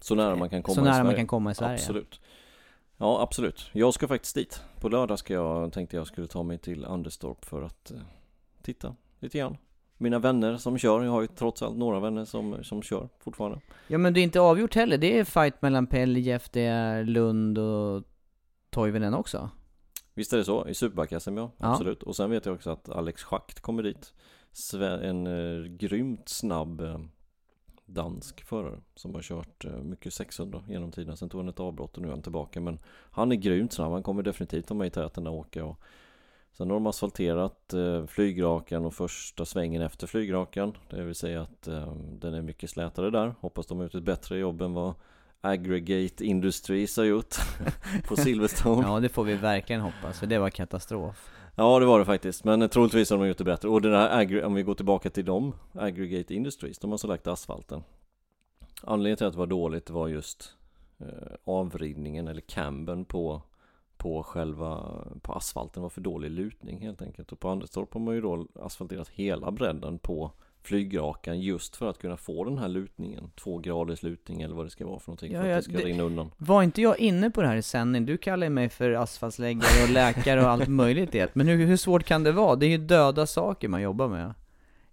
Så 0.00 0.14
nära 0.14 0.36
man 0.36 0.50
kan 0.50 0.62
komma 0.62 0.74
så 0.74 0.80
i 0.80 0.84
nära 0.84 0.94
Sverige. 0.94 1.04
man 1.04 1.14
kan 1.14 1.26
komma 1.26 1.50
i 1.50 1.54
Sverige. 1.54 1.74
Absolut. 1.74 2.20
Ja, 2.96 3.22
absolut. 3.22 3.70
Jag 3.72 3.94
ska 3.94 4.08
faktiskt 4.08 4.34
dit. 4.34 4.62
På 4.80 4.88
lördag 4.88 5.18
ska 5.18 5.34
jag, 5.34 5.72
tänkte 5.72 5.96
jag 5.96 6.06
skulle 6.06 6.26
ta 6.26 6.42
mig 6.42 6.58
till 6.58 6.84
Anderstorp 6.84 7.44
för 7.44 7.62
att 7.62 7.90
eh, 7.90 7.98
titta 8.62 8.94
lite 9.20 9.38
grann. 9.38 9.56
Mina 9.98 10.18
vänner 10.18 10.56
som 10.56 10.78
kör, 10.78 11.02
jag 11.02 11.10
har 11.10 11.20
ju 11.20 11.26
trots 11.26 11.62
allt 11.62 11.76
några 11.76 12.00
vänner 12.00 12.24
som, 12.24 12.64
som 12.64 12.82
kör 12.82 13.08
fortfarande. 13.18 13.60
Ja 13.88 13.98
men 13.98 14.14
det 14.14 14.20
är 14.20 14.22
inte 14.22 14.40
avgjort 14.40 14.74
heller, 14.74 14.98
det 14.98 15.18
är 15.18 15.24
fight 15.24 15.62
mellan 15.62 15.86
Peljeff, 15.86 16.48
det 16.52 16.62
är 16.64 17.04
Lund 17.04 17.58
och 17.58 18.02
Toivonen 18.70 19.14
också. 19.14 19.50
Visst 20.14 20.32
är 20.32 20.36
det 20.36 20.44
så? 20.44 20.68
I 20.68 20.74
Superbike-SM 20.74 21.36
ja, 21.36 21.50
Ja. 21.58 21.72
absolut. 21.72 22.02
Och 22.02 22.16
sen 22.16 22.30
vet 22.30 22.46
jag 22.46 22.54
också 22.54 22.70
att 22.70 22.88
Alex 22.88 23.22
Schacht 23.22 23.60
kommer 23.60 23.82
dit. 23.82 24.14
En 24.82 25.26
eh, 25.26 25.64
grymt 25.64 26.28
snabb 26.28 26.80
eh, 26.80 26.98
dansk 27.86 28.44
förare 28.44 28.80
som 28.94 29.14
har 29.14 29.22
kört 29.22 29.64
eh, 29.64 29.72
mycket 29.72 30.14
600 30.14 30.62
genom 30.68 30.92
tiden. 30.92 31.16
Sen 31.16 31.28
tog 31.28 31.40
han 31.40 31.48
ett 31.48 31.60
avbrott 31.60 31.96
och 31.96 32.02
nu 32.02 32.08
är 32.08 32.12
han 32.12 32.22
tillbaka. 32.22 32.60
Men 32.60 32.78
han 33.10 33.32
är 33.32 33.36
grymt 33.36 33.72
snabb, 33.72 33.92
han 33.92 34.02
kommer 34.02 34.22
definitivt 34.22 34.68
ha 34.68 34.76
med 34.76 34.86
i 34.86 34.90
täten 34.90 35.26
och 35.26 35.34
åka. 35.34 35.64
Och 35.64 35.80
sen 36.56 36.70
har 36.70 36.74
de 36.74 36.86
asfalterat 36.86 37.72
eh, 37.72 38.06
flygrakan 38.06 38.84
och 38.84 38.94
första 38.94 39.44
svängen 39.44 39.82
efter 39.82 40.06
flygrakan. 40.06 40.76
Det 40.90 41.02
vill 41.02 41.14
säga 41.14 41.42
att 41.42 41.68
eh, 41.68 41.92
den 41.96 42.34
är 42.34 42.42
mycket 42.42 42.70
slätare 42.70 43.10
där. 43.10 43.34
Hoppas 43.40 43.66
de 43.66 43.78
har 43.78 43.84
gjort 43.84 43.94
ett 43.94 44.02
bättre 44.02 44.38
jobb 44.38 44.62
än 44.62 44.74
vad 44.74 44.94
Aggregate 45.40 46.24
Industries 46.24 46.96
har 46.96 47.04
gjort 47.04 47.34
på 48.08 48.16
Silverstone. 48.16 48.88
Ja 48.88 49.00
det 49.00 49.08
får 49.08 49.24
vi 49.24 49.34
verkligen 49.34 49.82
hoppas, 49.82 50.20
för 50.20 50.26
det 50.26 50.38
var 50.38 50.50
katastrof. 50.50 51.30
Ja 51.56 51.78
det 51.78 51.86
var 51.86 51.98
det 51.98 52.04
faktiskt, 52.04 52.44
men 52.44 52.68
troligtvis 52.68 53.10
har 53.10 53.18
de 53.18 53.28
gjort 53.28 53.38
det 53.38 53.44
bättre. 53.44 53.68
Och 53.68 53.82
den 53.82 53.92
här, 53.92 54.44
om 54.44 54.54
vi 54.54 54.62
går 54.62 54.74
tillbaka 54.74 55.10
till 55.10 55.24
dem, 55.24 55.54
Aggregate 55.72 56.34
Industries, 56.34 56.78
de 56.78 56.90
har 56.90 56.98
så 56.98 57.06
lagt 57.06 57.26
asfalten. 57.26 57.82
Anledningen 58.82 59.16
till 59.16 59.26
att 59.26 59.32
det 59.32 59.38
var 59.38 59.46
dåligt 59.46 59.90
var 59.90 60.08
just 60.08 60.54
eh, 60.98 61.34
avridningen 61.44 62.28
eller 62.28 62.40
cambern 62.40 63.04
på, 63.04 63.42
på 64.04 64.22
själva, 64.22 64.90
på 65.22 65.32
asfalten 65.32 65.82
var 65.82 65.90
för 65.90 66.00
dålig 66.00 66.30
lutning 66.30 66.80
helt 66.80 67.02
enkelt. 67.02 67.32
Och 67.32 67.40
på 67.40 67.48
Anderstorp 67.48 67.92
har 67.94 68.00
man 68.00 68.14
ju 68.14 68.20
då 68.20 68.46
asfalterat 68.60 69.08
hela 69.08 69.50
bredden 69.50 69.98
på 69.98 70.30
flygrakan 70.62 71.40
just 71.40 71.76
för 71.76 71.90
att 71.90 71.98
kunna 71.98 72.16
få 72.16 72.44
den 72.44 72.58
här 72.58 72.68
lutningen. 72.68 73.30
Två 73.34 73.58
graders 73.58 74.02
lutning 74.02 74.42
eller 74.42 74.54
vad 74.54 74.66
det 74.66 74.70
ska 74.70 74.86
vara 74.86 74.98
för 75.00 75.08
någonting 75.10 75.32
Ja, 75.32 75.40
för 75.40 75.48
ja, 75.48 75.56
att 75.58 75.64
det 75.64 75.70
ska 75.70 75.78
det- 75.78 75.84
rinna 75.88 76.02
undan. 76.02 76.30
Var 76.36 76.62
inte 76.62 76.82
jag 76.82 76.98
inne 76.98 77.30
på 77.30 77.42
det 77.42 77.48
här 77.48 77.56
i 77.56 77.62
sändning? 77.62 78.06
Du 78.06 78.16
kallar 78.16 78.48
mig 78.48 78.68
för 78.68 78.90
asfaltsläggare 78.90 79.84
och 79.84 79.90
läkare 79.90 80.40
och 80.42 80.48
allt 80.50 80.68
möjligt. 80.68 81.14
Men 81.32 81.48
hur, 81.48 81.66
hur 81.66 81.76
svårt 81.76 82.04
kan 82.04 82.22
det 82.22 82.32
vara? 82.32 82.56
Det 82.56 82.66
är 82.66 82.70
ju 82.70 82.78
döda 82.78 83.26
saker 83.26 83.68
man 83.68 83.82
jobbar 83.82 84.08
med. 84.08 84.34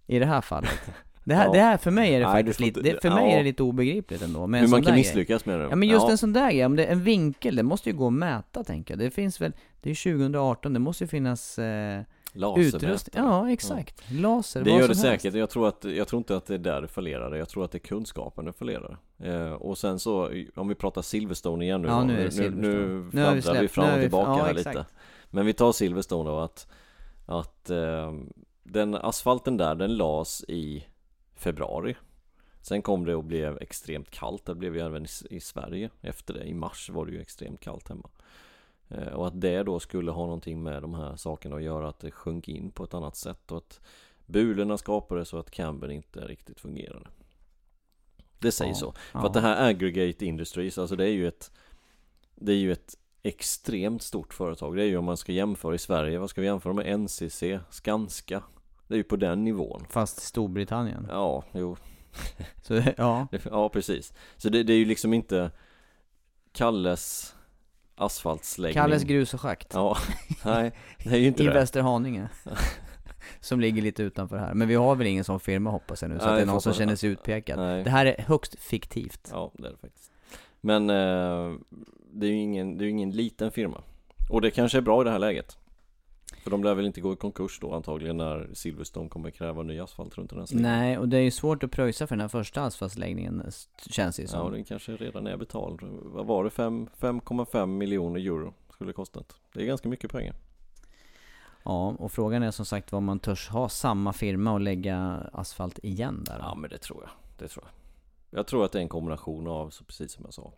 I 0.07 0.19
det 0.19 0.25
här 0.25 0.41
fallet. 0.41 0.81
Det 1.23 1.35
här, 1.35 1.45
Ja. 1.45 1.51
det 1.51 1.59
här 1.59 1.77
för 1.77 1.91
mig 1.91 2.15
är 2.15 2.19
det 2.19 2.25
Nej, 2.25 2.35
faktiskt 2.35 2.59
lite, 2.59 2.79
inte- 2.79 2.91
det, 2.93 3.01
för 3.01 3.09
mig 3.09 3.25
ja. 3.25 3.31
är 3.33 3.37
det 3.37 3.43
lite 3.43 3.63
obegripligt 3.63 4.21
ändå. 4.21 4.47
Med 4.47 4.57
en 4.57 4.63
Hur 4.65 4.71
man 4.71 4.81
kan 4.83 4.91
grej. 4.93 4.99
misslyckas 4.99 5.45
med 5.45 5.59
det. 5.59 5.67
Ja 5.69 5.75
men 5.75 5.89
just 5.89 6.09
en 6.09 6.17
sån 6.17 6.33
där 6.33 6.51
grej, 6.51 6.65
om 6.65 6.75
det 6.75 6.85
är 6.85 6.91
en 6.91 7.03
vinkel, 7.03 7.55
det 7.55 7.63
måste 7.63 7.89
ju 7.89 7.95
gå 7.95 8.07
att 8.07 8.13
mäta 8.13 8.63
tänker 8.63 8.93
jag. 8.93 8.99
Det 8.99 9.11
finns 9.11 9.41
väl, 9.41 9.51
det 9.81 9.89
är 9.91 9.95
2018, 9.95 10.73
det 10.73 10.79
måste 10.79 11.03
ju 11.03 11.07
finnas 11.07 11.59
eh, 11.59 12.01
Lasermätare. 12.33 12.97
Ja 13.13 13.51
exakt, 13.51 14.03
laser, 14.11 14.63
Det 14.63 14.69
gör 14.71 14.87
det 14.87 14.95
säkert, 14.95 15.33
jag 15.33 15.49
tror, 15.49 15.67
att, 15.67 15.83
jag 15.83 16.07
tror 16.07 16.17
inte 16.17 16.35
att 16.35 16.45
det 16.45 16.53
är 16.53 16.57
där 16.57 16.81
det 16.81 16.87
fallerar 16.87 17.35
Jag 17.35 17.49
tror 17.49 17.65
att 17.65 17.71
det 17.71 17.77
är 17.77 17.79
kunskapen 17.79 18.45
det 18.45 18.53
fallerar 18.53 18.97
eh, 19.23 19.51
Och 19.53 19.77
sen 19.77 19.99
så, 19.99 20.29
om 20.55 20.67
vi 20.67 20.75
pratar 20.75 21.01
Silverstone 21.01 21.65
igen 21.65 21.81
nu 21.81 21.87
Ja, 21.87 22.03
nu 22.03 22.29
nu, 22.37 22.49
nu 22.49 23.09
Nu 23.13 23.23
har 23.23 23.35
vi 23.35 23.41
fladdrar 23.41 23.61
vi 23.61 23.67
släppt- 23.67 23.73
fram 23.73 23.93
och 23.95 24.01
tillbaka 24.01 24.31
ja, 24.31 24.43
här 24.45 24.51
exakt. 24.55 24.75
lite 24.77 24.85
Men 25.29 25.45
vi 25.45 25.53
tar 25.53 25.71
Silverstone 25.71 26.29
då 26.29 26.39
att 26.39 26.67
Att 27.25 27.69
eh, 27.69 28.13
den 28.63 28.95
asfalten 28.95 29.57
där, 29.57 29.75
den 29.75 29.97
las 29.97 30.43
i 30.47 30.83
februari 31.41 31.95
Sen 32.61 32.81
kom 32.81 33.05
det 33.05 33.15
och 33.15 33.23
blev 33.23 33.57
extremt 33.61 34.11
kallt, 34.11 34.45
det 34.45 34.55
blev 34.55 34.75
ju 34.75 34.81
även 34.81 35.05
i, 35.29 35.39
Sverige 35.39 35.89
efter 36.01 36.33
det, 36.33 36.43
i 36.43 36.53
mars 36.53 36.89
var 36.89 37.05
det 37.05 37.11
ju 37.11 37.21
extremt 37.21 37.59
kallt 37.59 37.89
hemma. 37.89 38.09
Eh, 38.89 39.07
och 39.13 39.27
att 39.27 39.41
det 39.41 39.63
då 39.63 39.79
skulle 39.79 40.11
ha 40.11 40.23
någonting 40.23 40.63
med 40.63 40.81
de 40.81 40.93
här 40.93 41.15
sakerna 41.15 41.55
att 41.55 41.63
göra, 41.63 41.89
att 41.89 41.99
det 41.99 42.11
sjönk 42.11 42.47
in 42.47 42.71
på 42.71 42.83
ett 42.83 42.93
annat 42.93 43.15
sätt 43.15 43.51
och 43.51 43.57
att 43.57 43.79
bulorna 44.25 44.77
skapade 44.77 45.25
så 45.25 45.37
att 45.37 45.51
cambern 45.51 45.91
inte 45.91 46.19
riktigt 46.19 46.59
fungerade. 46.59 47.07
Det 48.39 48.51
sägs 48.51 48.69
Ja, 48.69 48.75
så. 48.75 48.93
ja. 49.13 49.19
För 49.19 49.27
att 49.27 49.33
det 49.33 49.41
här 49.41 49.69
Aggregate 49.69 50.25
Industries, 50.25 50.77
alltså 50.77 50.95
det 50.95 51.03
är 51.05 51.13
ju 51.13 51.27
ett 51.27 51.51
Det 52.35 52.51
är 52.51 52.57
ju 52.57 52.71
ett 52.71 52.97
extremt 53.23 54.01
stort 54.01 54.33
företag. 54.33 54.75
Det 54.75 54.83
är 54.83 54.87
ju 54.87 54.97
om 54.97 55.05
man 55.05 55.17
ska 55.17 55.31
jämföra 55.31 55.75
i 55.75 55.77
Sverige, 55.77 56.19
vad 56.19 56.29
ska 56.29 56.41
vi 56.41 56.47
jämföra 56.47 56.73
med? 56.73 56.99
NCC, 56.99 57.43
Skanska. 57.69 58.43
Det 58.91 58.95
är 58.95 58.97
ju 58.97 59.03
på 59.03 59.15
den 59.15 59.43
nivån. 59.43 59.85
Fast 59.89 60.21
Storbritannien. 60.21 61.07
Ja, 61.09 61.43
jo. 61.51 61.77
Så, 62.61 62.83
ja. 62.97 63.27
Ja, 63.51 63.69
precis. 63.69 64.13
Så 64.37 64.49
det, 64.49 64.63
det 64.63 64.73
är 64.73 64.77
ju 64.77 64.85
liksom 64.85 65.13
inte 65.13 65.51
Kalles 66.51 67.35
asfaltsläggning. 67.95 68.81
Kalles 68.81 69.03
grus 69.03 69.33
och 69.33 69.41
schakt. 69.41 69.71
Ja, 69.73 69.97
nej, 70.45 70.71
det 71.03 71.09
är 71.09 71.17
ju 71.17 71.27
inte 71.27 71.43
I 71.43 71.45
det. 71.45 71.53
Västerhaninge. 71.53 72.29
som 73.39 73.59
ligger 73.59 73.81
lite 73.81 74.03
utanför 74.03 74.37
här. 74.37 74.53
Men 74.53 74.67
vi 74.67 74.75
har 74.75 74.95
väl 74.95 75.07
ingen 75.07 75.23
sån 75.23 75.39
firma 75.39 75.69
hoppas 75.69 76.01
jag 76.01 76.11
nu, 76.11 76.19
så 76.19 76.25
Nej, 76.25 76.33
att 76.33 76.37
det 76.37 76.43
är 76.43 76.45
någon 76.45 76.61
som 76.61 76.73
känner 76.73 76.95
sig 76.95 77.09
utpekad. 77.09 77.59
Nej. 77.59 77.83
Det 77.83 77.89
här 77.89 78.05
är 78.05 78.23
högst 78.27 78.59
fiktivt. 78.59 79.29
Ja, 79.31 79.51
det 79.53 79.67
är 79.67 79.71
det 79.71 79.77
faktiskt. 79.77 80.11
Men 80.61 80.89
eh, 80.89 81.51
det 82.13 82.27
är 82.27 82.31
ju 82.31 82.37
ingen, 82.37 82.77
det 82.77 82.85
är 82.85 82.87
ingen 82.87 83.11
liten 83.11 83.51
firma. 83.51 83.81
Och 84.29 84.41
det 84.41 84.51
kanske 84.51 84.77
är 84.77 84.81
bra 84.81 85.01
i 85.01 85.03
det 85.03 85.11
här 85.11 85.19
läget. 85.19 85.57
För 86.43 86.51
de 86.51 86.63
lär 86.63 86.73
väl 86.73 86.85
inte 86.85 87.01
gå 87.01 87.13
i 87.13 87.15
konkurs 87.15 87.59
då 87.61 87.73
antagligen 87.73 88.17
när 88.17 88.49
Silverstone 88.53 89.09
kommer 89.09 89.31
kräva 89.31 89.63
ny 89.63 89.79
asfalt 89.79 90.17
runt 90.17 90.29
den 90.29 90.39
här 90.39 90.45
sträckan. 90.45 90.61
Nej, 90.63 90.97
och 90.97 91.09
det 91.09 91.17
är 91.17 91.21
ju 91.21 91.31
svårt 91.31 91.63
att 91.63 91.71
pröjsa 91.71 92.07
för 92.07 92.15
den 92.15 92.21
här 92.21 92.27
första 92.27 92.61
asfaltsläggningen, 92.61 93.43
känns 93.89 94.15
det 94.15 94.21
ju 94.21 94.25
Ja, 94.27 94.31
som. 94.31 94.51
den 94.51 94.63
kanske 94.63 94.95
redan 94.95 95.27
är 95.27 95.37
betald. 95.37 95.79
Vad 96.03 96.25
var 96.25 96.43
det? 96.43 96.49
Fem- 96.49 96.87
5,5 96.99 97.65
miljoner 97.65 98.19
euro 98.19 98.53
skulle 98.73 98.89
det 98.89 98.93
kostat. 98.93 99.35
Det 99.53 99.61
är 99.61 99.65
ganska 99.65 99.89
mycket 99.89 100.11
pengar. 100.11 100.35
Ja, 101.63 101.95
och 101.99 102.11
frågan 102.11 102.43
är 102.43 102.51
som 102.51 102.65
sagt 102.65 102.91
vad 102.91 103.03
man 103.03 103.19
törs 103.19 103.49
ha 103.49 103.69
samma 103.69 104.13
firma 104.13 104.53
och 104.53 104.59
lägga 104.61 104.99
asfalt 105.33 105.79
igen 105.83 106.23
där. 106.23 106.37
Ja 106.39 106.55
men 106.55 106.69
det 106.69 106.77
tror 106.77 106.99
jag, 107.01 107.09
det 107.39 107.47
tror 107.47 107.65
jag 107.65 108.39
Jag 108.39 108.47
tror 108.47 108.65
att 108.65 108.71
det 108.71 108.79
är 108.79 108.83
en 108.83 108.89
kombination 108.89 109.47
av, 109.47 109.69
så 109.69 109.83
precis 109.83 110.11
som 110.11 110.25
jag 110.25 110.33
sa 110.33 110.51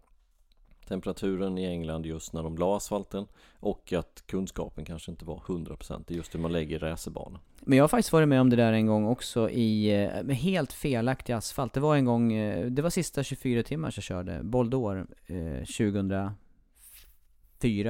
Temperaturen 0.87 1.57
i 1.57 1.65
England 1.65 2.05
just 2.05 2.33
när 2.33 2.43
de 2.43 2.57
la 2.57 2.77
asfalten 2.77 3.25
Och 3.59 3.93
att 3.93 4.23
kunskapen 4.25 4.85
kanske 4.85 5.11
inte 5.11 5.25
var 5.25 5.37
100% 5.37 6.11
i 6.11 6.15
just 6.15 6.35
hur 6.35 6.39
man 6.39 6.51
lägger 6.51 6.79
racerbanor 6.79 7.39
Men 7.59 7.77
jag 7.77 7.83
har 7.83 7.89
faktiskt 7.89 8.13
varit 8.13 8.27
med 8.27 8.41
om 8.41 8.49
det 8.49 8.55
där 8.55 8.73
en 8.73 8.87
gång 8.87 9.05
också 9.05 9.49
i, 9.49 10.03
eh, 10.03 10.23
med 10.23 10.35
helt 10.35 10.73
felaktig 10.73 11.33
asfalt. 11.33 11.73
Det 11.73 11.79
var 11.79 11.95
en 11.95 12.05
gång, 12.05 12.33
eh, 12.33 12.65
det 12.65 12.81
var 12.81 12.89
sista 12.89 13.23
24 13.23 13.63
timmar 13.63 13.93
jag 13.95 14.03
körde, 14.03 14.43
Boldor, 14.43 15.07
eh, 15.27 15.63
2004 15.65 16.35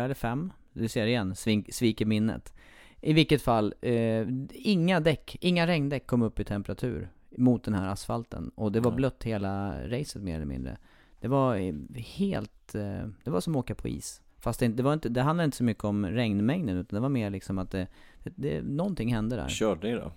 eller 0.03 0.13
5 0.13 0.53
Du 0.73 0.87
ser 0.87 1.05
igen, 1.05 1.35
svink, 1.35 1.73
sviker 1.73 2.05
minnet. 2.05 2.53
I 3.01 3.13
vilket 3.13 3.41
fall, 3.41 3.73
eh, 3.81 4.27
inga 4.51 4.99
däck, 4.99 5.37
inga 5.41 5.67
regndäck 5.67 6.07
kom 6.07 6.21
upp 6.21 6.39
i 6.39 6.43
temperatur 6.43 7.09
mot 7.37 7.63
den 7.63 7.73
här 7.73 7.87
asfalten. 7.87 8.51
Och 8.55 8.71
det 8.71 8.79
var 8.79 8.91
blött 8.91 9.23
hela 9.23 9.83
racet 9.89 10.21
mer 10.21 10.35
eller 10.35 10.45
mindre. 10.45 10.77
Det 11.23 11.29
var 11.29 11.55
eh, 11.55 11.73
helt, 11.95 12.75
eh, 12.75 13.07
det 13.23 13.29
var 13.29 13.41
som 13.41 13.55
att 13.55 13.59
åka 13.59 13.75
på 13.75 13.87
is. 13.87 14.21
Fast 14.39 14.59
det, 14.59 14.67
det 14.67 14.83
var 14.83 14.93
inte, 14.93 15.09
det 15.09 15.21
handlade 15.21 15.45
inte 15.45 15.57
så 15.57 15.63
mycket 15.63 15.83
om 15.83 16.05
regnmängden 16.05 16.77
utan 16.77 16.97
det 16.97 17.01
var 17.01 17.09
mer 17.09 17.29
liksom 17.29 17.57
att 17.57 17.71
det, 17.71 17.87
det, 18.23 18.31
det 18.35 18.61
någonting 18.61 19.13
hände 19.13 19.35
där. 19.35 19.47
Körde 19.47 19.87
ni 19.87 19.95
det? 19.95 20.11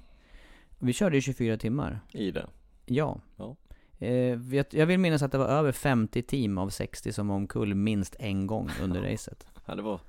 Vi 0.78 0.92
körde 0.92 1.16
ju 1.16 1.20
24 1.20 1.56
timmar. 1.56 2.00
I 2.12 2.30
det? 2.30 2.46
Ja. 2.86 3.20
Ja. 3.36 3.56
Eh, 3.98 4.54
jag, 4.54 4.66
jag 4.70 4.86
vill 4.86 4.98
minnas 4.98 5.22
att 5.22 5.32
det 5.32 5.38
var 5.38 5.48
över 5.48 5.72
50 5.72 6.22
team 6.22 6.58
av 6.58 6.68
60 6.68 7.12
som 7.12 7.28
var 7.28 7.36
omkull 7.36 7.74
minst 7.74 8.16
en 8.18 8.46
gång 8.46 8.70
under 8.82 9.02
racet. 9.12 9.46
Ja 9.66 9.74
det 9.74 9.82
var 9.82 10.00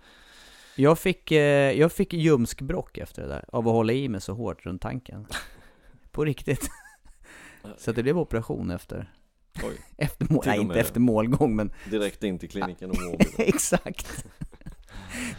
Jag 0.76 1.00
fick, 1.00 1.32
eh, 1.32 1.72
jag 1.80 1.92
fick 1.92 2.14
ljumskbråck 2.14 2.98
efter 2.98 3.22
det 3.22 3.28
där, 3.28 3.46
av 3.48 3.68
att 3.68 3.74
hålla 3.74 3.94
i 3.94 4.10
mig 4.10 4.22
så 4.22 4.34
hårt 4.34 4.66
runt 4.66 4.82
tanken. 4.82 5.26
På 6.12 6.26
riktigt. 6.26 6.70
Så 7.78 7.92
det 7.92 8.04
blev 8.04 8.18
operation 8.18 8.72
efter, 8.72 9.12
Oj, 9.64 9.74
efter 9.98 10.34
mål, 10.34 10.44
nej 10.46 10.60
inte 10.60 10.80
efter 10.80 11.00
målgång 11.00 11.56
men 11.56 11.72
direkt 11.92 12.24
in 12.24 12.40
till 12.40 12.50
kliniken 12.50 12.90
och 12.90 12.96
då. 13.02 13.18
exakt. 13.44 14.26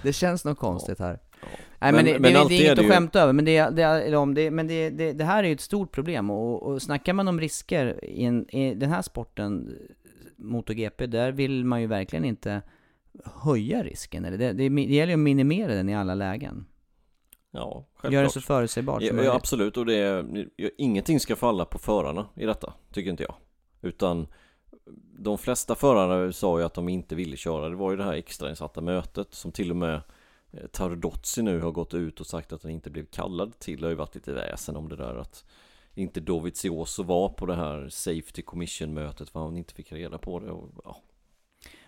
Det 0.02 0.12
känns 0.12 0.44
nog 0.44 0.58
konstigt 0.58 0.98
här. 0.98 1.18
Ja. 1.40 1.48
Nej 1.80 1.92
men, 1.92 1.94
Men- 1.94 2.04
det, 2.04 2.12
men 2.12 2.32
det, 2.32 2.48
det 2.48 2.54
är 2.54 2.60
inget 2.66 2.78
att 2.78 2.84
ju- 2.84 2.90
skämta 2.90 3.20
över, 3.20 3.32
men, 3.32 3.44
det, 3.44 3.70
det, 3.70 4.50
men 4.50 4.66
det, 4.66 4.90
det, 5.12 5.24
här 5.24 5.44
är 5.44 5.48
ju 5.48 5.54
ett 5.54 5.60
stort 5.60 5.92
problem 5.92 6.30
och, 6.30 6.62
och 6.62 6.82
snackar 6.82 7.12
man 7.12 7.28
om 7.28 7.40
risker 7.40 8.04
i, 8.04 8.24
en, 8.24 8.50
i 8.56 8.74
den 8.74 8.90
här 8.90 9.02
sporten, 9.02 9.76
MotoGP, 10.36 11.06
där 11.06 11.32
vill 11.32 11.64
man 11.64 11.80
ju 11.80 11.86
verkligen 11.86 12.24
inte 12.24 12.62
höja 13.24 13.82
risken, 13.82 14.24
eller 14.24 14.38
det, 14.38 14.52
det, 14.52 14.68
det 14.68 14.82
gäller 14.94 15.12
ju 15.12 15.14
att 15.14 15.18
minimera 15.18 15.74
den 15.74 15.88
i 15.88 15.94
alla 15.96 16.14
lägen. 16.14 16.66
Ja, 17.50 17.60
Gör 18.02 18.10
det 18.10 18.16
självklart 18.16 18.32
så 18.32 18.40
förutsägbart 18.40 19.00
som 19.00 19.06
Ja, 19.06 19.12
möjligt. 19.12 19.28
ja 19.30 19.36
absolut, 19.36 19.76
och 19.76 19.86
det 19.86 19.94
är, 19.96 20.26
ingenting 20.78 21.20
ska 21.20 21.36
falla 21.36 21.64
på 21.64 21.78
förarna 21.78 22.26
i 22.36 22.46
detta, 22.46 22.72
tycker 22.92 23.10
inte 23.10 23.22
jag. 23.22 23.34
Utan 23.80 24.26
de 25.18 25.38
flesta 25.38 25.74
förare 25.74 26.32
sa 26.32 26.58
ju 26.58 26.64
att 26.64 26.74
de 26.74 26.88
inte 26.88 27.14
ville 27.14 27.36
köra. 27.36 27.68
Det 27.68 27.76
var 27.76 27.90
ju 27.90 27.96
det 27.96 28.04
här 28.04 28.12
extrainsatta 28.12 28.80
mötet 28.80 29.34
som 29.34 29.52
till 29.52 29.70
och 29.70 29.76
med 29.76 30.00
eh, 30.50 30.66
Tardozzi 30.72 31.42
nu 31.42 31.60
har 31.60 31.70
gått 31.70 31.94
ut 31.94 32.20
och 32.20 32.26
sagt 32.26 32.52
att 32.52 32.62
han 32.62 32.72
inte 32.72 32.90
blev 32.90 33.06
kallad 33.06 33.58
till. 33.58 33.80
Det 33.80 33.86
har 33.86 33.90
ju 33.90 33.96
varit 33.96 34.14
lite 34.14 34.32
väsen 34.32 34.76
om 34.76 34.88
det 34.88 34.96
där 34.96 35.14
att 35.16 35.44
inte 35.94 36.20
Dovizioso 36.20 37.02
var 37.02 37.28
på 37.28 37.46
det 37.46 37.54
här 37.54 37.88
Safety 37.88 38.42
Commission 38.42 38.94
mötet 38.94 39.30
för 39.30 39.40
han 39.40 39.56
inte 39.56 39.74
fick 39.74 39.92
reda 39.92 40.18
på 40.18 40.40
det. 40.40 40.50
Och, 40.50 40.70
ja. 40.84 40.96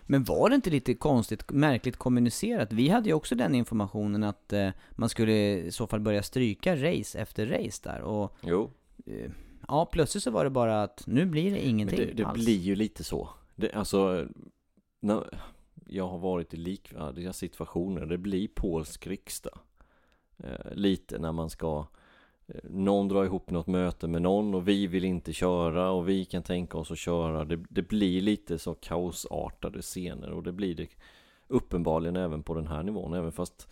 Men 0.01 0.23
var 0.23 0.49
det 0.49 0.55
inte 0.55 0.69
lite 0.69 0.93
konstigt, 0.93 1.51
märkligt 1.51 1.97
kommunicerat? 1.97 2.73
Vi 2.73 2.89
hade 2.89 3.09
ju 3.09 3.13
också 3.13 3.35
den 3.35 3.55
informationen 3.55 4.23
att 4.23 4.53
eh, 4.53 4.69
man 4.91 5.09
skulle 5.09 5.57
i 5.57 5.71
så 5.71 5.87
fall 5.87 5.99
börja 5.99 6.23
stryka 6.23 6.75
race 6.75 7.19
efter 7.19 7.45
race 7.45 7.81
där 7.83 8.01
och 8.01 8.37
Jo, 8.41 8.71
eh, 9.05 9.31
Ja, 9.67 9.85
plötsligt 9.85 10.23
så 10.23 10.31
var 10.31 10.43
det 10.43 10.49
bara 10.49 10.83
att 10.83 11.03
nu 11.07 11.25
blir 11.25 11.43
det 11.43 11.51
men 11.51 11.59
ingenting 11.59 11.97
det, 11.99 12.13
det 12.13 12.23
alls. 12.23 12.43
blir 12.43 12.57
ju 12.57 12.75
lite 12.75 13.03
så. 13.03 13.29
Det, 13.55 13.71
alltså, 13.73 14.27
när 14.99 15.23
jag 15.85 16.07
har 16.07 16.17
varit 16.17 16.53
i 16.53 16.57
likvärdiga 16.57 17.33
situationer. 17.33 18.05
Det 18.05 18.17
blir 18.17 18.47
polsk 18.47 19.07
riksdag. 19.07 19.59
Eh, 20.37 20.73
lite 20.73 21.19
när 21.19 21.31
man 21.31 21.49
ska 21.49 21.85
eh, 22.47 22.55
någon 22.63 23.07
drar 23.07 23.23
ihop 23.25 23.49
något 23.49 23.67
möte 23.67 24.07
med 24.07 24.21
någon 24.21 24.55
och 24.55 24.67
vi 24.67 24.87
vill 24.87 25.05
inte 25.05 25.33
köra 25.33 25.91
och 25.91 26.09
vi 26.09 26.25
kan 26.25 26.43
tänka 26.43 26.77
oss 26.77 26.91
att 26.91 26.97
köra. 26.97 27.45
Det, 27.45 27.63
det 27.69 27.81
blir 27.81 28.21
lite 28.21 28.59
så 28.59 28.73
kaosartade 28.73 29.81
scener 29.81 30.31
och 30.31 30.43
det 30.43 30.51
blir 30.51 30.75
det 30.75 30.87
uppenbarligen 31.47 32.15
även 32.15 32.43
på 32.43 32.53
den 32.53 32.67
här 32.67 32.83
nivån. 32.83 33.13
Även 33.13 33.31
fast 33.31 33.67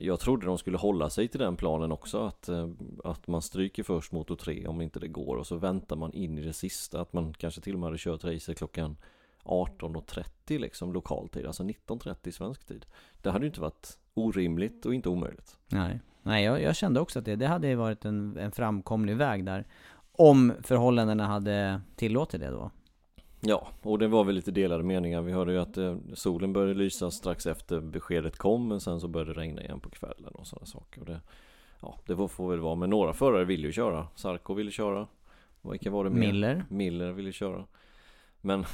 jag 0.00 0.20
trodde 0.20 0.46
de 0.46 0.58
skulle 0.58 0.78
hålla 0.78 1.10
sig 1.10 1.28
till 1.28 1.40
den 1.40 1.56
planen 1.56 1.92
också 1.92 2.26
att, 2.26 2.48
eh, 2.48 2.68
att 3.04 3.26
man 3.26 3.42
stryker 3.42 3.82
först 3.82 4.12
motor 4.12 4.36
3 4.36 4.66
om 4.66 4.80
inte 4.80 5.00
det 5.00 5.08
går 5.08 5.36
och 5.36 5.46
så 5.46 5.56
väntar 5.56 5.96
man 5.96 6.12
in 6.12 6.38
i 6.38 6.42
det 6.42 6.52
sista 6.52 7.00
att 7.00 7.12
man 7.12 7.34
kanske 7.34 7.60
till 7.60 7.74
och 7.74 7.80
med 7.80 7.86
hade 7.86 7.98
kört 7.98 8.24
racet 8.24 8.58
klockan 8.58 8.96
18.30 9.44 10.58
liksom 10.58 10.92
lokal 10.92 11.28
tid, 11.28 11.46
alltså 11.46 11.62
19.30 11.62 12.30
svensk 12.30 12.66
tid. 12.66 12.86
Det 13.22 13.30
hade 13.30 13.44
ju 13.44 13.48
inte 13.48 13.60
varit 13.60 13.98
orimligt 14.14 14.86
och 14.86 14.94
inte 14.94 15.08
omöjligt. 15.08 15.56
Nej, 15.68 16.00
Nej 16.22 16.44
jag, 16.44 16.62
jag 16.62 16.76
kände 16.76 17.00
också 17.00 17.18
att 17.18 17.24
det, 17.24 17.36
det 17.36 17.46
hade 17.46 17.74
varit 17.74 18.04
en, 18.04 18.36
en 18.36 18.52
framkomlig 18.52 19.16
väg 19.16 19.44
där. 19.44 19.66
Om 20.12 20.52
förhållandena 20.62 21.26
hade 21.26 21.80
tillåtit 21.96 22.40
det 22.40 22.50
då. 22.50 22.70
Ja, 23.46 23.68
och 23.82 23.98
det 23.98 24.08
var 24.08 24.24
väl 24.24 24.34
lite 24.34 24.50
delade 24.50 24.82
meningar. 24.82 25.22
Vi 25.22 25.32
hörde 25.32 25.52
ju 25.52 25.58
att 25.58 25.76
eh, 25.76 25.96
solen 26.14 26.52
började 26.52 26.74
lysa 26.74 27.10
strax 27.10 27.46
efter 27.46 27.80
beskedet 27.80 28.38
kom, 28.38 28.68
men 28.68 28.80
sen 28.80 29.00
så 29.00 29.08
började 29.08 29.34
det 29.34 29.40
regna 29.40 29.62
igen 29.62 29.80
på 29.80 29.90
kvällen 29.90 30.32
och 30.34 30.46
sådana 30.46 30.66
saker. 30.66 31.00
Och 31.00 31.06
det, 31.06 31.20
ja, 31.80 31.98
det 32.06 32.28
får 32.28 32.50
väl 32.50 32.60
vara, 32.60 32.74
men 32.74 32.90
några 32.90 33.12
förare 33.12 33.44
ville 33.44 33.66
ju 33.66 33.72
köra. 33.72 34.08
Sarko 34.14 34.54
ville 34.54 34.70
köra. 34.70 35.06
Vilka 35.62 35.90
var 35.90 36.04
det 36.04 36.10
mer? 36.10 36.18
Miller. 36.18 36.64
Miller 36.68 37.12
ville 37.12 37.32
köra. 37.32 37.64
Men, 38.40 38.64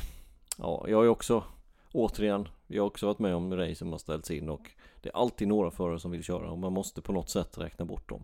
ja, 0.59 0.85
jag 0.89 0.97
har 0.97 1.05
ju 1.05 1.09
också, 1.09 1.45
återigen, 1.93 2.49
jag 2.67 2.83
har 2.83 2.87
också 2.87 3.07
varit 3.07 3.19
med 3.19 3.35
om 3.35 3.57
race 3.57 3.75
som 3.75 3.93
har 3.93 3.99
ställts 3.99 4.31
in 4.31 4.49
och 4.49 4.71
det 5.03 5.09
är 5.09 5.17
alltid 5.17 5.49
några 5.49 5.71
förare 5.71 6.01
som 6.01 6.11
vill 6.11 6.25
köra 6.25 6.51
och 6.51 6.59
man 6.59 6.73
måste 6.73 7.01
på 7.01 7.13
något 7.13 7.31
sätt 7.31 7.59
räkna 7.59 7.85
bort 7.85 8.09
dem. 8.09 8.23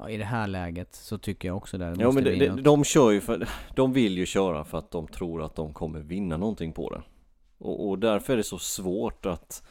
Ja, 0.00 0.10
i 0.10 0.16
det 0.16 0.24
här 0.24 0.46
läget 0.46 0.94
så 0.94 1.18
tycker 1.18 1.48
jag 1.48 1.56
också 1.56 1.78
det 1.78 1.96
Ja 1.98 2.12
men 2.12 2.24
det, 2.24 2.52
något. 2.52 2.64
de 2.64 2.84
kör 2.84 3.10
ju 3.10 3.20
för, 3.20 3.48
de 3.76 3.92
vill 3.92 4.18
ju 4.18 4.26
köra 4.26 4.64
för 4.64 4.78
att 4.78 4.90
de 4.90 5.08
tror 5.08 5.42
att 5.42 5.54
de 5.54 5.72
kommer 5.72 6.00
vinna 6.00 6.36
någonting 6.36 6.72
på 6.72 6.90
det. 6.90 7.02
Och, 7.58 7.88
och 7.88 7.98
därför 7.98 8.32
är 8.32 8.36
det 8.36 8.42
så 8.44 8.58
svårt 8.58 9.26
att, 9.26 9.62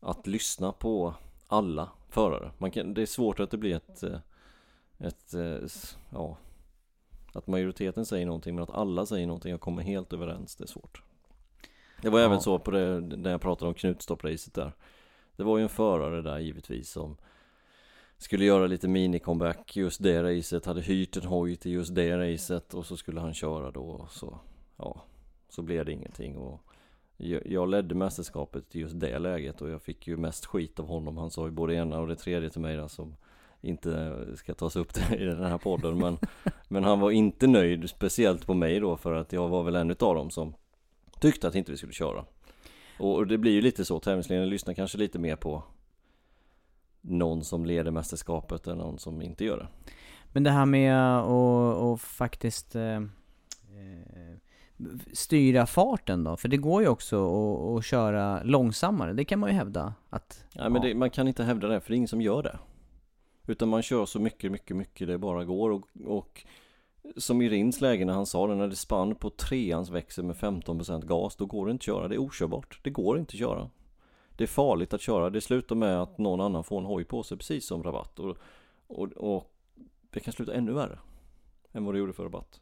att 0.00 0.26
lyssna 0.26 0.72
på 0.72 1.14
alla 1.46 1.88
förare. 2.10 2.50
Man 2.58 2.70
kan, 2.70 2.94
det 2.94 3.02
är 3.02 3.06
svårt 3.06 3.40
att 3.40 3.50
det 3.50 3.56
blir 3.56 3.76
ett, 3.76 4.02
eh, 4.02 4.18
ett, 4.98 5.34
eh, 5.34 5.68
ja, 6.10 6.36
att 7.32 7.46
majoriteten 7.46 8.06
säger 8.06 8.26
någonting 8.26 8.54
men 8.54 8.62
att 8.62 8.70
alla 8.70 9.06
säger 9.06 9.26
någonting 9.26 9.54
och 9.54 9.60
kommer 9.60 9.82
helt 9.82 10.12
överens, 10.12 10.56
det 10.56 10.64
är 10.64 10.68
svårt. 10.68 11.02
Det 12.02 12.10
var 12.10 12.18
Ja. 12.20 12.26
även 12.26 12.40
så 12.40 12.58
på 12.58 12.70
det, 12.70 13.00
när 13.00 13.30
jag 13.30 13.40
pratade 13.40 13.68
om 13.68 13.74
Knutstorp-racet 13.74 14.54
där. 14.54 14.72
Det 15.36 15.42
var 15.44 15.58
ju 15.58 15.62
en 15.62 15.68
förare 15.68 16.22
där 16.22 16.38
givetvis 16.38 16.90
som 16.90 17.16
skulle 18.22 18.44
göra 18.44 18.66
lite 18.66 18.88
mini-comeback 18.88 19.76
just 19.76 20.02
det 20.02 20.22
racet, 20.22 20.66
hade 20.66 20.80
hyrt 20.80 21.16
en 21.16 21.24
hoj 21.24 21.56
till 21.56 21.72
just 21.72 21.94
det 21.94 22.18
racet 22.18 22.74
och 22.74 22.86
så 22.86 22.96
skulle 22.96 23.20
han 23.20 23.34
köra 23.34 23.70
då 23.70 23.82
och 23.82 24.10
så, 24.10 24.38
ja, 24.76 25.04
så 25.48 25.62
blev 25.62 25.84
det 25.84 25.92
ingenting 25.92 26.36
och 26.36 26.60
jag, 27.44 27.68
ledde 27.68 27.94
mästerskapet 27.94 28.76
i 28.76 28.80
just 28.80 29.00
det 29.00 29.18
läget 29.18 29.62
och 29.62 29.70
jag 29.70 29.82
fick 29.82 30.06
ju 30.06 30.16
mest 30.16 30.46
skit 30.46 30.80
av 30.80 30.86
honom. 30.86 31.16
Han 31.16 31.30
sa 31.30 31.44
ju 31.44 31.50
både 31.50 31.74
ena 31.74 32.00
och 32.00 32.08
det 32.08 32.16
tredje 32.16 32.50
till 32.50 32.60
mig 32.60 32.76
där 32.76 32.88
som 32.88 33.16
inte 33.60 34.24
ska 34.36 34.54
tas 34.54 34.76
upp 34.76 35.12
i 35.12 35.24
den 35.24 35.44
här 35.44 35.58
podden 35.58 35.98
men, 35.98 36.18
men 36.68 36.84
han 36.84 37.00
var 37.00 37.10
inte 37.10 37.46
nöjd, 37.46 37.90
speciellt 37.90 38.46
på 38.46 38.54
mig 38.54 38.80
då 38.80 38.96
för 38.96 39.12
att 39.12 39.32
jag 39.32 39.48
var 39.48 39.62
väl 39.62 39.76
en 39.76 39.90
utav 39.90 40.14
dem 40.14 40.30
som 40.30 40.54
tyckte 41.20 41.48
att 41.48 41.54
inte 41.54 41.70
vi 41.70 41.76
skulle 41.76 41.92
köra. 41.92 42.24
Och, 42.98 43.26
det 43.26 43.38
blir 43.38 43.52
ju 43.52 43.60
lite 43.60 43.84
så, 43.84 44.00
tävlingsledningen 44.00 44.50
lyssnar 44.50 44.74
kanske 44.74 44.98
lite 44.98 45.18
mer 45.18 45.36
på 45.36 45.62
någon 47.02 47.44
som 47.44 47.64
leder 47.66 47.90
mästerskapet 47.90 48.66
än 48.66 48.78
någon 48.78 48.98
som 48.98 49.22
inte 49.22 49.44
gör 49.44 49.58
det. 49.58 49.92
Men 50.32 50.42
det 50.42 50.50
här 50.50 50.66
med 50.66 51.18
att 51.18 51.76
och 51.76 52.00
faktiskt 52.00 52.74
eh, 52.74 52.96
eh, 52.96 54.36
styra 55.12 55.66
farten 55.66 56.24
då? 56.24 56.36
För 56.36 56.48
det 56.48 56.56
går 56.56 56.82
ju 56.82 56.88
också 56.88 57.16
att, 57.76 57.84
köra 57.84 58.42
långsammare, 58.42 59.12
det 59.12 59.24
kan 59.24 59.38
man 59.38 59.50
ju 59.50 59.56
hävda 59.56 59.94
att 60.10 60.44
Nej 60.54 60.70
men 60.70 60.82
det, 60.82 60.94
man 60.94 61.10
kan 61.10 61.28
inte 61.28 61.44
hävda 61.44 61.68
det, 61.68 61.80
för 61.80 61.88
det 61.88 61.94
är 61.94 61.96
ingen 61.96 62.08
som 62.08 62.22
gör 62.22 62.42
det. 62.42 62.58
Utan 63.46 63.68
man 63.68 63.82
kör 63.82 64.06
så 64.06 64.20
mycket, 64.20 64.52
mycket, 64.52 64.76
mycket 64.76 65.08
det 65.08 65.18
bara 65.18 65.44
går 65.44 65.70
och, 65.70 65.86
och 66.06 66.46
som 67.16 67.42
i 67.42 67.48
Rins 67.48 67.80
läge 67.80 68.04
när 68.04 68.12
han 68.12 68.26
sa 68.26 68.46
det, 68.46 68.54
när 68.54 68.68
det 68.68 68.76
spann 68.76 69.14
på 69.14 69.30
treans 69.30 69.90
växel 69.90 70.24
med 70.24 70.36
15% 70.36 71.06
gas, 71.06 71.36
då 71.36 71.46
går 71.46 71.66
det 71.66 71.72
inte 71.72 71.82
att 71.82 71.86
köra. 71.86 72.08
Det 72.08 72.14
är 72.14 72.18
okörbart. 72.18 72.80
Det 72.82 72.90
går 72.90 73.18
inte 73.18 73.32
att 73.32 73.38
köra. 73.38 73.70
Det 74.36 74.44
är 74.44 74.48
farligt 74.48 74.94
att 74.94 75.00
köra. 75.00 75.30
Det 75.30 75.40
slutar 75.40 75.76
med 75.76 76.02
att 76.02 76.18
någon 76.18 76.40
annan 76.40 76.64
får 76.64 76.78
en 76.78 76.84
hoj 76.84 77.04
på 77.04 77.22
sig, 77.22 77.36
precis 77.36 77.66
som 77.66 77.82
Rabatt. 77.82 78.18
Och, 78.18 78.36
och, 78.86 79.12
och 79.12 79.52
det 80.10 80.20
kan 80.20 80.32
sluta 80.32 80.54
ännu 80.54 80.72
värre 80.72 80.98
än 81.72 81.84
vad 81.84 81.94
det 81.94 81.98
gjorde 81.98 82.12
för 82.12 82.22
Rabatt. 82.22 82.60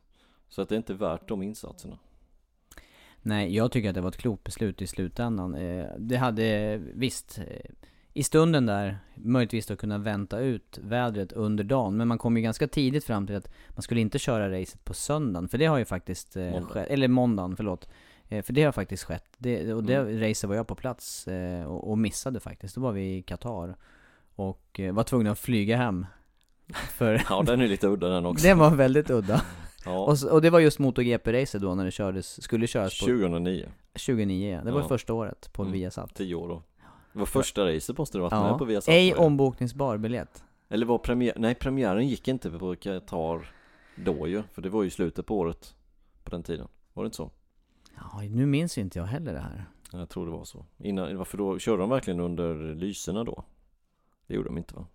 Så 0.48 0.62
att 0.62 0.68
det 0.68 0.74
är 0.74 0.76
inte 0.76 0.94
värt 0.94 1.28
de 1.28 1.42
insatserna. 1.42 1.98
Nej, 3.22 3.56
jag 3.56 3.72
tycker 3.72 3.88
att 3.88 3.94
det 3.94 4.00
var 4.00 4.08
ett 4.08 4.16
klokt 4.16 4.44
beslut 4.44 4.82
i 4.82 4.86
slutändan. 4.86 5.54
Eh, 5.54 5.86
det 5.98 6.16
hade, 6.16 6.76
visst, 6.94 7.38
eh, 7.38 7.70
i 8.12 8.22
stunden 8.22 8.66
där, 8.66 8.98
möjligtvis 9.14 9.70
att 9.70 9.78
kunna 9.78 9.98
vänta 9.98 10.38
ut 10.38 10.78
vädret 10.82 11.32
under 11.32 11.64
dagen. 11.64 11.96
Men 11.96 12.08
man 12.08 12.18
kom 12.18 12.36
ju 12.36 12.42
ganska 12.42 12.68
tidigt 12.68 13.04
fram 13.04 13.26
till 13.26 13.36
att 13.36 13.50
man 13.68 13.82
skulle 13.82 14.00
inte 14.00 14.18
köra 14.18 14.60
racet 14.60 14.84
på 14.84 14.94
söndagen. 14.94 15.48
För 15.48 15.58
det 15.58 15.66
har 15.66 15.78
ju 15.78 15.84
faktiskt 15.84 16.36
eh, 16.36 16.50
Måndag. 16.50 16.86
eller 16.86 17.08
måndagen, 17.08 17.56
förlåt. 17.56 17.88
Eh, 18.32 18.42
för 18.42 18.52
det 18.52 18.62
har 18.62 18.72
faktiskt 18.72 19.04
skett. 19.04 19.24
Det, 19.38 19.74
och 19.74 19.84
det 19.84 19.94
Mm. 19.94 20.34
var 20.48 20.54
jag 20.54 20.66
på 20.66 20.74
plats 20.74 21.28
eh, 21.28 21.64
och, 21.66 21.90
och 21.90 21.98
missade 21.98 22.40
faktiskt. 22.40 22.74
Då 22.74 22.80
var 22.80 22.92
vi 22.92 23.16
i 23.16 23.22
Qatar. 23.22 23.76
Och 24.34 24.80
eh, 24.80 24.92
var 24.94 25.02
tvungna 25.04 25.30
att 25.30 25.38
flyga 25.38 25.76
hem. 25.76 26.06
För 26.90 27.22
Ja, 27.30 27.42
den 27.42 27.60
är 27.60 27.68
lite 27.68 27.86
udda 27.88 28.08
den 28.08 28.26
också. 28.26 28.46
det 28.46 28.54
var 28.54 28.70
väldigt 28.70 29.10
udda. 29.10 29.42
Ja, 29.84 29.98
Och, 29.98 30.32
och 30.32 30.42
det 30.42 30.50
var 30.50 30.60
just 30.60 30.78
MotoGP-racet 30.78 31.58
då 31.62 31.74
när 31.74 31.84
det 31.84 31.90
kördes, 31.90 32.42
skulle 32.42 32.66
köras 32.66 33.00
på 33.00 33.06
2009, 33.06 33.68
29 33.94 34.52
ja. 34.56 34.64
Det 34.64 34.70
var 34.72 34.80
Ja. 34.80 34.88
första 34.88 35.12
året 35.14 35.50
på 35.52 35.62
Mm. 35.62 35.72
Viasat. 35.72 36.14
10 36.14 36.34
år 36.34 36.48
då. 36.48 36.62
Det 37.12 37.18
var 37.18 37.26
första 37.26 37.66
racet 37.74 37.98
måste 37.98 38.18
det 38.18 38.22
varit 38.22 38.32
med 38.32 38.40
Ja, 38.50 38.58
på 38.58 38.64
Viasat. 38.64 38.92
ej 38.94 39.14
ombokningsbar 39.14 39.96
biljett. 39.96 40.44
Eller 40.68 40.86
var 40.86 40.98
premiär, 40.98 41.32
nej 41.36 41.54
premiären 41.54 42.08
gick 42.08 42.28
inte 42.28 42.50
på 42.50 42.76
Qatar 42.76 43.52
då 43.96 44.26
ju, 44.28 44.42
för 44.52 44.62
det 44.62 44.68
var 44.68 44.82
ju 44.82 44.90
slutet 44.90 45.26
på 45.26 45.38
året 45.38 45.74
på 46.24 46.30
den 46.30 46.42
tiden. 46.42 46.68
Var 46.92 47.04
det 47.04 47.06
inte 47.06 47.16
så? 47.16 47.30
Ja, 48.00 48.20
nu 48.30 48.46
minns 48.46 48.78
ju 48.78 48.82
inte 48.82 48.98
jag 48.98 49.06
heller 49.06 49.32
det 49.32 49.40
här. 49.40 49.64
Jag 49.92 50.08
tror 50.08 50.26
det 50.26 50.32
var 50.32 50.44
så. 50.44 50.66
Innan, 50.78 51.16
varför 51.16 51.38
då? 51.38 51.58
Körde 51.58 51.82
de 51.82 51.90
verkligen 51.90 52.20
under 52.20 52.74
lyserna 52.74 53.24
då? 53.24 53.44
Det 54.26 54.34
gjorde 54.34 54.48
de 54.48 54.58
inte 54.58 54.74
va? 54.74 54.86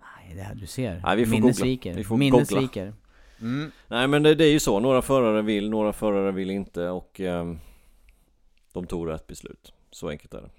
Nej, 0.00 0.36
det 0.36 0.42
här 0.42 0.54
du 0.54 0.66
ser. 0.66 1.00
Nej, 1.04 1.16
vi 1.16 1.24
får 1.24 1.30
Minne 1.30 1.40
googla. 1.42 1.54
sviker. 1.54 1.94
Vi 1.94 2.04
får 2.04 2.16
Minne 2.16 2.30
googla. 2.30 2.46
sviker. 2.60 2.94
Mm. 3.40 3.70
Nej 3.88 4.08
men 4.08 4.22
det, 4.22 4.34
det 4.34 4.44
är 4.44 4.52
ju 4.52 4.60
så, 4.60 4.80
några 4.80 5.02
förare 5.02 5.42
vill, 5.42 5.70
några 5.70 5.92
förare 5.92 6.32
vill 6.32 6.50
inte 6.50 6.88
och 6.88 7.20
ehm, 7.20 7.58
de 8.72 8.86
tog 8.86 9.08
rätt 9.08 9.26
beslut. 9.26 9.72
Så 9.90 10.08
enkelt 10.08 10.34
är 10.34 10.40
det. 10.42 10.50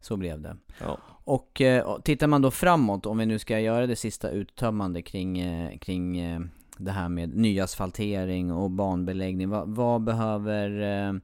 Så 0.00 0.16
blev 0.16 0.40
det. 0.40 0.56
Ja. 0.80 0.98
Och 1.24 1.60
eh, 1.60 1.98
tittar 2.00 2.26
man 2.26 2.42
då 2.42 2.50
framåt, 2.50 3.06
om 3.06 3.18
vi 3.18 3.26
nu 3.26 3.38
ska 3.38 3.60
göra 3.60 3.86
det 3.86 3.96
sista 3.96 4.30
uttömmande 4.30 5.02
kring, 5.02 5.38
eh, 5.38 5.78
kring 5.78 6.18
eh, 6.18 6.40
det 6.84 6.90
här 6.92 7.08
med 7.08 7.36
nyasfaltering 7.36 8.52
och 8.52 8.70
banbeläggning. 8.70 9.48
Va, 9.48 9.64
vad 9.66 10.02
behöver 10.04 10.80
eh, 11.08 11.14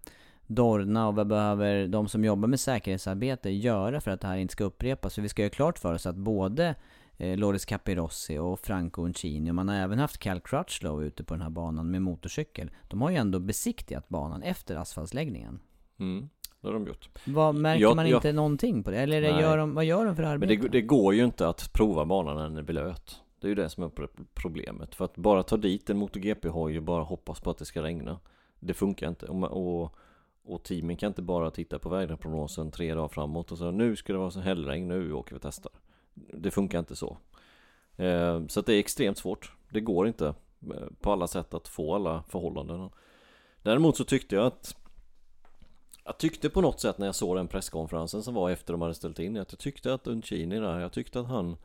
Dorna 0.46 1.08
och 1.08 1.14
vad 1.14 1.26
behöver 1.26 1.86
de 1.88 2.08
som 2.08 2.24
jobbar 2.24 2.48
med 2.48 2.60
säkerhetsarbete 2.60 3.50
göra 3.50 4.00
för 4.00 4.10
att 4.10 4.20
det 4.20 4.26
här 4.26 4.36
inte 4.36 4.52
ska 4.52 4.64
upprepas? 4.64 5.14
För 5.14 5.22
vi 5.22 5.28
ska 5.28 5.42
göra 5.42 5.50
klart 5.50 5.78
för 5.78 5.94
oss 5.94 6.06
att 6.06 6.16
både 6.16 6.74
eh, 7.16 7.36
Loris 7.36 7.64
Capirossi 7.64 8.38
och 8.38 8.60
Franco 8.60 9.02
Uncini, 9.04 9.50
och 9.50 9.54
man 9.54 9.68
har 9.68 9.76
även 9.76 9.98
haft 9.98 10.18
Cal 10.18 10.40
Crutchlow 10.40 11.04
ute 11.04 11.24
på 11.24 11.34
den 11.34 11.42
här 11.42 11.50
banan 11.50 11.90
med 11.90 12.02
motorcykel. 12.02 12.70
De 12.88 13.02
har 13.02 13.10
ju 13.10 13.16
ändå 13.16 13.38
besiktigat 13.38 14.08
banan 14.08 14.42
efter 14.42 14.76
asfaltsläggningen. 14.76 15.60
Mm, 16.00 16.28
det 16.60 16.66
har 16.68 16.74
de 16.74 16.86
gjort. 16.86 17.08
Vad, 17.26 17.54
märker 17.54 17.82
Jag- 17.82 17.96
man 17.96 18.08
jag- 18.08 18.16
inte 18.18 18.32
någonting 18.32 18.82
på 18.82 18.90
det? 18.90 18.96
Eller 18.98 19.20
Nej. 19.20 19.40
gör 19.40 19.58
de, 19.58 19.74
vad 19.74 19.84
gör 19.84 20.06
de 20.06 20.16
för 20.16 20.22
Men 20.22 20.32
arbete? 20.32 20.56
det, 20.62 20.68
det 20.68 20.80
går 20.82 21.14
ju 21.14 21.24
inte 21.24 21.48
att 21.48 21.72
prova 21.72 22.04
banan 22.04 22.36
när 22.36 22.42
den 22.42 22.56
är 22.56 22.62
blöt. 22.62 23.16
Det 23.40 23.46
är 23.46 23.48
ju 23.48 23.54
det 23.54 23.70
som 23.70 23.84
är 23.84 23.90
problemet. 24.34 24.94
För 24.94 25.04
att 25.04 25.16
bara 25.16 25.42
ta 25.42 25.56
dit 25.56 25.90
en 25.90 25.96
MotoGP-hoj 25.98 26.76
och 26.76 26.82
bara 26.82 27.02
hoppas 27.02 27.40
på 27.40 27.50
att 27.50 27.58
det 27.58 27.64
ska 27.64 27.82
regna. 27.82 28.20
Det 28.60 28.74
funkar 28.74 29.08
inte. 29.08 29.26
Och, 29.26 29.44
och, 29.44 29.94
och 30.44 30.62
teamen 30.62 30.96
kan 30.96 31.06
inte 31.06 31.22
bara 31.22 31.50
titta 31.50 31.78
på 31.78 31.88
väderprognosen 31.88 32.70
tre 32.70 32.94
dagar 32.94 33.08
framåt 33.08 33.52
och 33.52 33.58
säga 33.58 33.70
nu 33.70 33.96
ska 33.96 34.12
det 34.12 34.18
vara 34.18 34.30
så 34.30 34.40
hällregn, 34.40 34.88
nu 34.88 35.12
åker 35.12 35.32
vi 35.32 35.38
och 35.38 35.42
testar. 35.42 35.72
Det 36.14 36.50
funkar 36.50 36.78
inte 36.78 36.96
så. 36.96 37.18
Eh, 37.96 38.46
så 38.46 38.60
att 38.60 38.66
det 38.66 38.74
är 38.74 38.78
extremt 38.78 39.18
svårt. 39.18 39.52
Det 39.70 39.80
går 39.80 40.08
inte 40.08 40.26
eh, 40.26 40.86
på 41.00 41.12
alla 41.12 41.26
sätt 41.26 41.54
att 41.54 41.68
få 41.68 41.94
alla 41.94 42.22
förhållanden. 42.28 42.90
Däremot 43.62 43.96
så 43.96 44.04
tyckte 44.04 44.36
jag 44.36 44.46
att 44.46 44.76
jag 46.04 46.18
tyckte 46.18 46.50
på 46.50 46.60
något 46.60 46.80
sätt 46.80 46.98
när 46.98 47.06
jag 47.06 47.14
såg 47.14 47.36
den 47.36 47.48
presskonferensen 47.48 48.22
som 48.22 48.34
var 48.34 48.50
efter 48.50 48.72
de 48.72 48.82
hade 48.82 48.94
ställt 48.94 49.18
in 49.18 49.36
att 49.36 49.52
jag 49.52 49.58
tyckte 49.58 49.94
att 49.94 50.06
Uncini 50.06 50.58
där, 50.58 50.80
jag 50.80 50.92
tyckte 50.92 51.20
att 51.20 51.26
han 51.26 51.56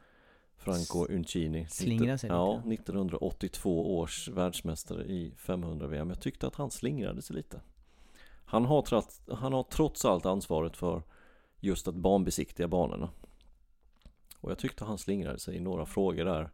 Franco 0.63 1.05
Uncini 1.09 1.67
Slingrade 1.69 2.17
sig 2.17 2.29
Ja, 2.29 2.55
lite. 2.65 2.73
1982 2.73 3.97
års 3.97 4.29
världsmästare 4.29 5.03
i 5.03 5.33
500 5.37 5.87
VM 5.87 6.09
Jag 6.09 6.21
tyckte 6.21 6.47
att 6.47 6.55
han 6.55 6.71
slingrade 6.71 7.21
sig 7.21 7.35
lite. 7.35 7.61
Han 8.45 8.65
har, 8.65 8.81
trots, 8.81 9.21
han 9.31 9.53
har 9.53 9.63
trots 9.63 10.05
allt 10.05 10.25
ansvaret 10.25 10.77
för 10.77 11.03
just 11.59 11.87
att 11.87 11.95
banbesiktiga 11.95 12.67
banorna. 12.67 13.09
Och 14.39 14.51
jag 14.51 14.57
tyckte 14.57 14.85
han 14.85 14.97
slingrade 14.97 15.39
sig 15.39 15.55
i 15.55 15.59
några 15.59 15.85
frågor 15.85 16.25
där 16.25 16.51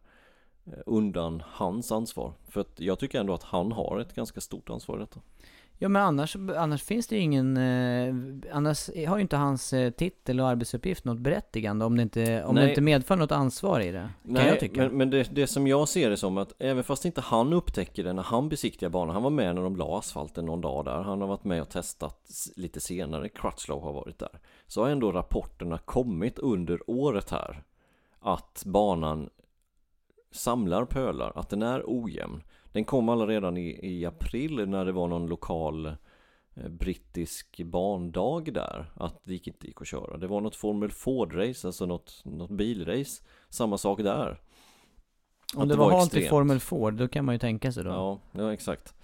eh, 0.66 0.72
Undan 0.86 1.42
hans 1.46 1.92
ansvar. 1.92 2.32
För 2.48 2.60
att 2.60 2.80
jag 2.80 2.98
tycker 2.98 3.20
ändå 3.20 3.34
att 3.34 3.42
han 3.42 3.72
har 3.72 3.98
ett 4.00 4.14
ganska 4.14 4.40
stort 4.40 4.70
ansvar 4.70 4.96
i 4.96 5.00
detta 5.00 5.20
Ja 5.82 5.88
men 5.88 6.02
annars, 6.02 6.36
annars 6.56 6.82
finns 6.82 7.06
det 7.06 7.16
ju 7.16 7.22
ingen, 7.22 7.56
eh, 7.56 8.14
annars 8.56 8.90
har 9.06 9.16
ju 9.16 9.22
inte 9.22 9.36
hans 9.36 9.72
eh, 9.72 9.90
titel 9.90 10.40
och 10.40 10.48
arbetsuppgift 10.48 11.04
något 11.04 11.18
berättigande 11.18 11.84
om 11.84 11.96
det 11.96 12.02
inte, 12.02 12.44
om 12.44 12.54
det 12.54 12.68
inte 12.68 12.80
medför 12.80 13.16
något 13.16 13.32
ansvar 13.32 13.80
i 13.80 13.92
det. 13.92 14.10
Kan 14.22 14.32
Nej, 14.32 14.46
jag 14.46 14.60
tycka. 14.60 14.80
men, 14.80 14.96
men 14.96 15.10
det, 15.10 15.34
det 15.34 15.46
som 15.46 15.66
jag 15.66 15.88
ser 15.88 16.10
det 16.10 16.16
som 16.16 16.38
att 16.38 16.52
även 16.58 16.84
fast 16.84 17.04
inte 17.04 17.20
han 17.20 17.52
upptäcker 17.52 18.04
det 18.04 18.12
när 18.12 18.22
han 18.22 18.48
besiktigar 18.48 18.90
banan 18.90 19.14
Han 19.14 19.22
var 19.22 19.30
med 19.30 19.54
när 19.54 19.62
de 19.62 19.76
la 19.76 19.98
asfalten 19.98 20.46
någon 20.46 20.60
dag 20.60 20.84
där 20.84 21.02
Han 21.02 21.20
har 21.20 21.28
varit 21.28 21.44
med 21.44 21.62
och 21.62 21.68
testat 21.68 22.30
lite 22.56 22.80
senare 22.80 23.28
Crutchlow 23.28 23.82
har 23.82 23.92
varit 23.92 24.18
där 24.18 24.40
Så 24.66 24.82
har 24.82 24.88
ändå 24.88 25.12
rapporterna 25.12 25.78
kommit 25.78 26.38
under 26.38 26.90
året 26.90 27.30
här 27.30 27.62
Att 28.20 28.62
banan 28.66 29.30
samlar 30.32 30.84
pölar, 30.84 31.32
att 31.34 31.48
den 31.48 31.62
är 31.62 31.82
ojämn 31.86 32.42
Den 32.72 32.84
kom 32.84 33.08
alla 33.08 33.26
redan 33.26 33.56
i, 33.56 33.80
i 33.82 34.06
april 34.06 34.68
när 34.68 34.84
det 34.84 34.92
var 34.92 35.08
någon 35.08 35.26
lokal 35.26 35.86
eh, 35.86 36.68
brittisk 36.68 37.60
bandag 37.64 38.52
där 38.52 38.92
Att 38.94 39.20
det 39.24 39.32
gick 39.32 39.46
inte 39.46 39.66
gick 39.66 39.80
att 39.80 39.86
köra. 39.86 40.16
Det 40.16 40.26
var 40.26 40.40
något 40.40 40.56
Formel 40.56 40.90
Ford-race, 40.90 41.66
alltså 41.66 41.86
något, 41.86 42.22
något 42.24 42.50
bilrace. 42.50 43.22
Samma 43.48 43.78
sak 43.78 43.98
där. 43.98 44.40
Om 45.54 45.62
att 45.62 45.68
det 45.68 45.76
var 45.76 45.90
var 45.90 45.98
halt 45.98 46.14
i. 46.14 46.28
Formel 46.28 46.60
Ford, 46.60 46.94
då 46.94 47.08
kan 47.08 47.24
man 47.24 47.34
ju 47.34 47.38
tänka 47.38 47.72
sig 47.72 47.84
då. 47.84 47.90
Ja, 47.90 48.20
ja 48.32 48.52
exakt. 48.52 48.94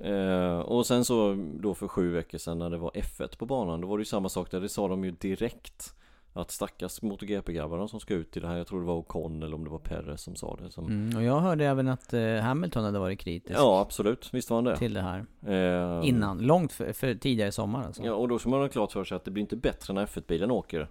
Eh, 0.00 0.58
Och 0.58 0.86
sen 0.86 1.04
så 1.04 1.34
då 1.60 1.74
för 1.74 1.88
sju 1.88 2.12
veckor 2.12 2.38
sedan 2.38 2.58
när 2.58 2.70
det 2.70 2.78
var 2.78 2.90
F1 2.90 3.38
på 3.38 3.46
banan 3.46 3.80
Då 3.80 3.88
var 3.88 3.98
det 3.98 4.00
ju 4.00 4.04
samma 4.04 4.28
sak 4.28 4.50
där, 4.50 4.60
det 4.60 4.68
sa 4.68 4.88
de 4.88 5.04
ju 5.04 5.10
direkt 5.10 5.94
Att 6.38 6.50
stackars 6.50 7.02
MotoGP-grabbarna 7.02 7.88
som 7.88 8.00
ska 8.00 8.14
ut 8.14 8.36
i 8.36 8.40
det 8.40 8.46
här 8.46 8.56
Jag 8.56 8.66
tror 8.66 8.80
det 8.80 8.86
var 8.86 8.94
Ocon 8.94 9.42
eller 9.42 9.54
om 9.54 9.64
det 9.64 9.70
var 9.70 9.78
Perez 9.78 10.22
som 10.22 10.36
sa 10.36 10.56
det 10.62 10.70
som, 10.70 10.86
Mm, 10.86 11.16
och 11.16 11.22
jag 11.22 11.40
hörde 11.40 11.66
även 11.66 11.88
att 11.88 12.12
eh, 12.12 12.34
Hamilton 12.36 12.84
hade 12.84 12.98
varit 12.98 13.18
kritisk 13.20 13.58
Ja 13.58 13.80
absolut, 13.80 14.34
visst 14.34 14.50
var 14.50 14.56
han 14.56 14.64
det 14.64 14.76
till 14.76 14.94
det 14.94 15.00
här. 15.00 15.26
Eh, 15.46 16.08
Innan, 16.08 16.38
långt 16.38 16.72
för, 16.72 16.92
för 16.92 17.14
tidigare 17.14 17.48
i 17.48 17.52
sommar 17.52 17.84
alltså. 17.84 18.02
Ja, 18.02 18.12
och 18.12 18.28
då 18.28 18.38
ska 18.38 18.48
man 18.48 18.60
ha 18.60 18.68
klart 18.68 18.92
för 18.92 19.04
sig 19.04 19.16
att 19.16 19.24
det 19.24 19.30
blir 19.30 19.40
inte 19.40 19.56
bättre 19.56 19.94
när 19.94 20.06
F1-bilen 20.06 20.50
åker. 20.50 20.88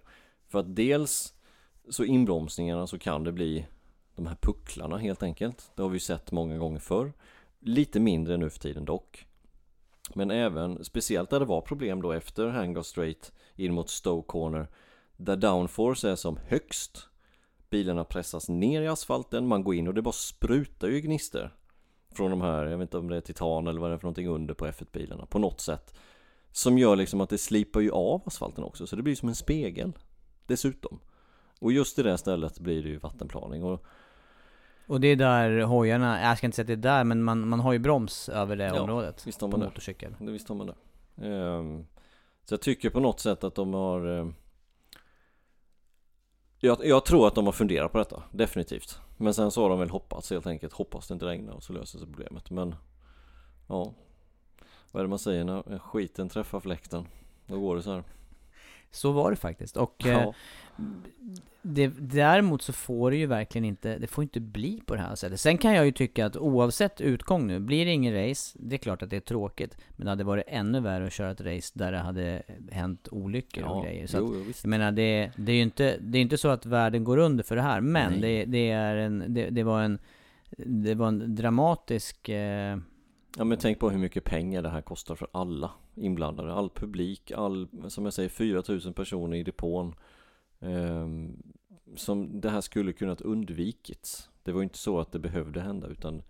För 0.47 0.59
att 0.59 0.75
dels 0.75 1.33
så 1.89 2.03
inbromsningarna 2.03 2.87
så 2.87 2.99
kan 2.99 3.23
det 3.23 3.31
bli 3.31 3.65
de 4.15 4.27
här 4.27 4.37
pucklarna 4.41 4.97
helt 4.97 5.23
enkelt. 5.23 5.71
Det 5.75 5.81
har 5.81 5.89
vi 5.89 5.99
sett 5.99 6.31
många 6.31 6.57
gånger 6.57 6.79
förr. 6.79 7.13
Lite 7.59 7.99
mindre 7.99 8.37
nu 8.37 8.49
för 8.49 8.59
tiden 8.59 8.85
dock. 8.85 9.27
Men 10.13 10.31
även, 10.31 10.83
speciellt 10.83 11.29
där 11.29 11.39
det 11.39 11.45
var 11.45 11.61
problem 11.61 12.01
då 12.01 12.11
efter 12.11 12.47
Hangar 12.47 12.81
Straight 12.81 13.31
in 13.55 13.73
mot 13.73 13.89
Stowe 13.89 14.23
Corner. 14.27 14.67
Där 15.17 15.35
downforce 15.35 16.09
är 16.09 16.15
som 16.15 16.39
högst. 16.47 17.09
Bilarna 17.69 18.03
pressas 18.03 18.49
ner 18.49 18.81
i 18.81 18.87
asfalten, 18.87 19.47
man 19.47 19.63
går 19.63 19.75
in 19.75 19.87
och 19.87 19.93
det 19.93 20.01
bara 20.01 20.11
sprutar 20.11 20.87
ju 20.87 21.01
gnister 21.01 21.53
Från 22.15 22.31
de 22.31 22.41
här, 22.41 22.65
jag 22.65 22.77
vet 22.77 22.85
inte 22.85 22.97
om 22.97 23.07
det 23.09 23.17
är 23.17 23.21
titan 23.21 23.67
eller 23.67 23.81
vad 23.81 23.89
det 23.89 23.93
är 23.93 23.97
för 23.97 24.05
någonting 24.05 24.27
under 24.27 24.53
på 24.53 24.65
F1-bilarna 24.67 25.25
på 25.25 25.39
något 25.39 25.61
sätt 25.61 25.93
Som 26.51 26.77
gör 26.77 26.95
liksom 26.95 27.21
att 27.21 27.29
det 27.29 27.37
slipar 27.37 27.79
ju 27.79 27.91
av 27.91 28.21
asfalten 28.25 28.63
också, 28.63 28.87
så 28.87 28.95
det 28.95 29.01
blir 29.03 29.15
som 29.15 29.29
en 29.29 29.35
spegel 29.35 29.93
Dessutom 30.45 30.99
Och 31.59 31.71
just 31.71 31.99
i 31.99 32.03
det 32.03 32.17
stället 32.17 32.59
blir 32.59 32.83
det 32.83 32.89
ju 32.89 32.97
vattenplaning 32.97 33.63
och 33.63 33.85
Och 34.87 35.01
det 35.01 35.07
är 35.07 35.15
där 35.15 35.61
hojarna, 35.61 36.21
jag 36.21 36.37
ska 36.37 36.47
inte 36.47 36.55
säga 36.55 36.63
att 36.63 36.67
det 36.67 36.73
är 36.89 36.95
där, 36.97 37.03
men 37.03 37.23
man, 37.23 37.47
man 37.47 37.59
har 37.59 37.73
ju 37.73 37.79
broms 37.79 38.29
över 38.29 38.55
det 38.55 38.65
Ja, 38.65 38.81
området 38.81 39.27
visst 39.27 39.41
har 39.41 39.47
på 39.47 39.51
man 39.51 39.59
det. 39.59 39.65
motorcykel. 39.65 40.15
Det 40.19 40.31
visste 40.31 40.53
man 40.53 40.67
det. 40.67 40.75
Ehm, 41.27 41.85
så 42.45 42.53
jag 42.53 42.61
tycker 42.61 42.89
på 42.89 42.99
något 42.99 43.19
sätt 43.19 43.43
att 43.43 43.55
de 43.55 43.73
har 43.73 44.05
ehm, 44.07 44.35
jag, 46.59 46.85
jag 46.85 47.05
tror 47.05 47.27
att 47.27 47.35
de 47.35 47.45
har 47.45 47.51
funderat 47.51 47.91
på 47.91 47.97
detta, 47.97 48.23
definitivt. 48.31 48.99
Men 49.17 49.33
sen 49.33 49.51
så 49.51 49.61
har 49.61 49.69
de 49.69 49.79
väl 49.79 49.89
hoppats 49.89 50.29
helt 50.29 50.47
enkelt, 50.47 50.73
hoppas 50.73 51.07
det 51.07 51.13
inte 51.13 51.25
regnar 51.25 51.53
och 51.53 51.63
så 51.63 51.73
löser 51.73 51.99
sig 51.99 52.07
problemet. 52.07 52.49
Men 52.49 52.75
ja, 53.67 53.93
vad 54.91 54.99
är 54.99 55.03
det 55.03 55.09
man 55.09 55.19
säger 55.19 55.43
när 55.43 55.79
skiten 55.79 56.29
träffar 56.29 56.59
fläkten? 56.59 57.07
Då 57.47 57.59
går 57.59 57.75
det 57.75 57.81
så 57.83 57.91
här. 57.91 58.03
Så 58.91 59.11
var 59.11 59.31
det 59.31 59.37
faktiskt. 59.37 59.77
Och 59.77 60.05
eh, 60.05 60.21
Ja, 60.21 60.33
det, 61.69 61.87
däremot 61.99 62.61
så 62.61 62.73
får 62.73 63.11
det 63.11 63.17
ju 63.17 63.25
verkligen 63.25 63.65
inte, 63.65 63.97
det 63.97 64.07
får 64.07 64.23
inte 64.23 64.39
bli 64.39 64.81
på 64.85 64.95
det 64.95 65.01
här 65.01 65.15
sättet. 65.15 65.39
Sen 65.39 65.57
kan 65.57 65.73
jag 65.73 65.85
ju 65.85 65.91
tycka 65.91 66.25
att 66.25 66.37
oavsett 66.37 67.01
utgång 67.01 67.47
nu, 67.47 67.59
blir 67.59 67.85
det 67.85 67.91
ingen 67.91 68.27
race, 68.27 68.57
det 68.61 68.75
är 68.75 68.77
klart 68.77 69.01
att 69.03 69.09
det 69.09 69.15
är 69.15 69.21
tråkigt. 69.21 69.77
Men 69.89 70.05
det 70.05 70.11
hade 70.11 70.23
varit 70.23 70.43
ännu 70.47 70.79
värre 70.79 71.05
att 71.05 71.13
köra 71.13 71.31
ett 71.31 71.41
race 71.41 71.71
där 71.73 71.91
det 71.91 71.97
hade 71.97 72.43
hänt 72.71 73.07
olyckor 73.11 73.63
och 73.63 73.77
ja 73.77 73.83
grejer. 73.83 74.07
Så 74.07 74.17
att, 74.17 74.23
jo, 74.23 74.35
jo, 74.35 74.43
visst. 74.47 74.63
jag 74.63 74.69
menar, 74.69 74.91
det, 74.91 75.31
det 75.35 75.51
är 75.51 75.55
ju 75.55 75.61
inte, 75.61 75.97
det 75.99 76.17
är 76.17 76.21
inte 76.21 76.37
så 76.37 76.47
att 76.47 76.65
världen 76.65 77.03
går 77.03 77.17
under 77.17 77.43
för 77.43 77.55
det 77.55 77.61
här, 77.61 77.81
men 77.81 78.21
det, 78.21 78.45
det 78.45 78.69
är 78.69 78.95
en, 78.95 79.23
det, 79.27 79.49
det 79.49 79.63
var 79.63 79.81
en, 79.81 79.99
det 80.57 80.95
var 80.95 81.07
en 81.07 81.35
dramatisk 81.35 82.29
eh, 82.29 82.77
Ja 83.35 83.43
men 83.43 83.57
tänk 83.57 83.79
på 83.79 83.89
hur 83.89 83.99
mycket 83.99 84.23
pengar 84.23 84.61
det 84.61 84.69
här 84.69 84.81
kostar 84.81 85.15
för 85.15 85.27
alla 85.31 85.71
inblandade, 85.95 86.53
all 86.53 86.69
publik, 86.69 87.31
all, 87.31 87.67
som 87.87 88.05
jag 88.05 88.13
säger 88.13 88.29
4000 88.29 88.93
personer 88.93 89.37
i 89.37 89.43
depån. 89.43 89.95
Ehm, 90.59 91.43
Som 91.95 92.41
det 92.41 92.49
här 92.49 92.61
skulle 92.61 92.93
kunnat 92.93 93.21
undvikits. 93.21 94.29
Det 94.43 94.51
var 94.51 94.59
ju 94.59 94.63
inte 94.63 94.77
så 94.77 94.99
att 94.99 95.11
det 95.11 95.19
behövde 95.19 95.61
hända 95.61 95.87
utan 95.87 96.21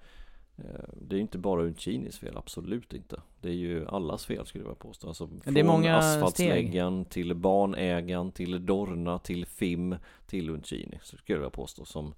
eh, 0.55 0.89
Det 1.01 1.15
är 1.15 1.17
ju 1.17 1.21
inte 1.21 1.37
bara 1.37 1.63
Uncinis 1.63 2.19
fel, 2.19 2.37
absolut 2.37 2.93
inte. 2.93 3.21
Det 3.41 3.49
är 3.49 3.53
ju 3.53 3.87
allas 3.87 4.25
fel 4.25 4.45
skulle 4.45 4.63
jag 4.63 4.69
vilja 4.69 4.79
påstå. 4.79 5.07
Alltså, 5.07 5.29
Men 5.45 5.53
det 5.53 5.59
är 5.59 5.63
många 5.63 5.97
asfaltsläggan 5.97 7.05
till 7.05 7.35
banägaren, 7.35 8.31
till 8.31 8.65
Dorna, 8.65 9.19
till 9.19 9.45
FIM, 9.45 9.95
till 10.25 10.49
Uncini 10.49 10.99
skulle 11.03 11.21
jag 11.25 11.37
vilja 11.37 11.49
påstå 11.49 11.85
som 11.85 12.13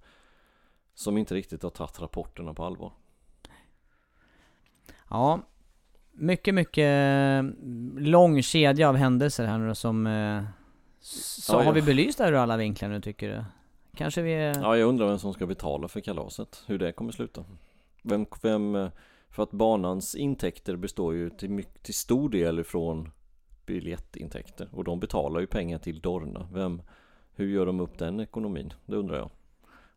Som 0.94 1.18
inte 1.18 1.36
riktigt 1.36 1.64
har 1.64 1.70
tagit 1.70 2.02
rapporterna 2.02 2.54
på 2.54 2.64
allvar 2.64 2.92
Ja, 5.10 5.40
mycket, 6.12 6.54
mycket 6.56 7.44
lång 7.98 8.42
kedja 8.42 8.90
av 8.90 8.96
händelser 8.96 9.46
här 9.46 9.58
nu 9.58 9.68
då 9.68 9.76
som... 9.76 10.08
eh, 10.08 10.44
Så 11.00 11.54
Ja, 11.56 11.64
har 11.64 11.74
vi 11.74 11.82
belyst 11.82 12.18
det 12.18 12.24
här 12.24 12.32
ur 12.32 12.38
alla 12.38 12.58
vinklar 12.58 12.90
nu 12.90 13.02
tycker 13.02 13.30
du? 13.30 13.46
Kanske 13.98 14.22
vi... 14.22 14.32
Ja, 14.56 14.78
jag 14.78 14.90
undrar 14.90 15.08
vem 15.08 15.20
som 15.20 15.34
ska 15.34 15.46
betala 15.46 15.88
för 15.88 16.00
kalaset, 16.00 16.64
hur 16.68 16.78
det 16.80 16.92
kommer 16.92 17.12
sluta. 17.12 17.46
Vem, 18.04 18.26
vem, 18.42 18.76
eh, 18.76 18.90
för 19.30 19.44
att 19.44 19.52
banans 19.52 20.16
intäkter 20.16 20.76
består 20.76 21.14
ju 21.14 21.30
till, 21.30 21.50
mycket, 21.50 21.84
till 21.84 21.94
stor 21.94 22.30
del 22.30 22.60
ifrån 22.60 23.12
biljettintäkter 23.66 24.70
och 24.72 24.84
de 24.84 25.00
betalar 25.00 25.40
ju 25.40 25.48
pengar 25.48 25.78
till 25.78 26.00
Dorna. 26.00 26.48
Vem, 26.54 26.82
hur 27.36 27.48
gör 27.48 27.66
de 27.66 27.80
upp 27.80 27.98
den 27.98 28.20
ekonomin? 28.20 28.74
Det 28.86 28.96
undrar 28.96 29.18
jag. 29.18 29.30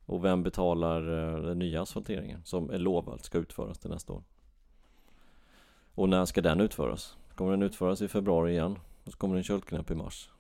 Och 0.07 0.25
vem 0.25 0.43
betalar 0.43 1.35
eh, 1.35 1.43
den 1.43 1.59
nya 1.59 1.83
asfalteringen 1.83 2.41
som 2.45 2.71
är 2.71 2.79
lovad 2.79 3.21
ska 3.25 3.39
utföras 3.39 3.79
till 3.79 3.91
nästa 3.91 4.13
år? 4.13 4.23
Och 5.95 6.09
när 6.09 6.25
ska 6.25 6.41
den 6.41 6.61
utföras? 6.61 7.17
Kommer 7.35 7.51
den 7.51 7.63
utföras 7.63 8.03
i 8.03 8.09
februari 8.09 8.53
igen? 8.53 8.79
Och 9.05 9.13
så 9.13 9.19
kommer 9.19 9.35
den 9.35 9.45
köldknäpp 9.45 9.91
i 9.91 9.95
mars? 9.95 10.31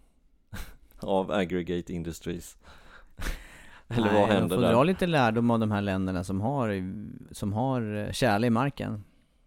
Av 1.00 1.30
Aggregate 1.30 1.92
Industries 1.92 2.56
Eller 3.88 4.06
Nej, 4.12 4.20
vad 4.20 4.28
de 4.28 4.34
händer 4.34 4.56
får 4.56 4.62
där? 4.62 4.72
dra 4.72 4.84
lite 4.84 5.06
lärdom 5.06 5.50
av 5.50 5.58
de 5.58 5.70
här 5.70 5.80
länderna 5.82 6.24
som 6.24 6.40
har, 6.40 6.92
som 7.34 7.52
har 7.52 7.94
eh, 7.96 8.12
tjäle 8.12 8.46
i 8.46 8.50
marken. 8.50 9.04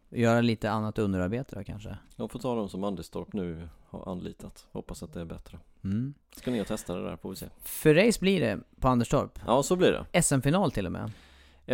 Göra 0.09 0.41
lite 0.41 0.71
annat 0.71 0.99
underarbete 0.99 1.55
då 1.55 1.63
kanske. 1.63 1.97
De 2.15 2.29
får 2.29 2.39
ta 2.39 2.55
dem 2.55 2.69
som 2.69 2.83
Anderstorp 2.83 3.33
nu 3.33 3.69
har 3.89 4.11
anlitat. 4.11 4.67
Hoppas 4.71 5.03
att 5.03 5.13
det 5.13 5.21
är 5.21 5.25
bättre. 5.25 5.59
Mm. 5.83 6.13
Ska 6.35 6.51
ner 6.51 6.61
och 6.61 6.67
testa 6.67 6.95
det 6.95 7.03
där 7.03 7.15
får 7.17 7.29
vi 7.29 7.35
se. 7.35 7.45
För 7.59 7.95
race 7.95 8.19
blir 8.19 8.39
det 8.41 8.59
på 8.79 8.87
Anderstorp. 8.87 9.39
Ja, 9.47 9.63
så 9.63 9.75
blir 9.75 10.05
det. 10.11 10.21
SM-final 10.21 10.71
till 10.71 10.85
och 10.85 10.91
med. 10.91 11.11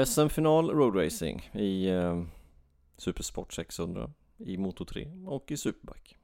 SM-final 0.08 0.70
roadracing 0.70 1.50
i 1.54 1.90
eh, 1.90 2.24
Supersport 2.98 3.54
600 3.54 4.12
i 4.46 4.58
Moto 4.58 4.86
3 4.86 5.08
och 5.26 5.52
i 5.52 5.58
Superbike. 5.58 6.16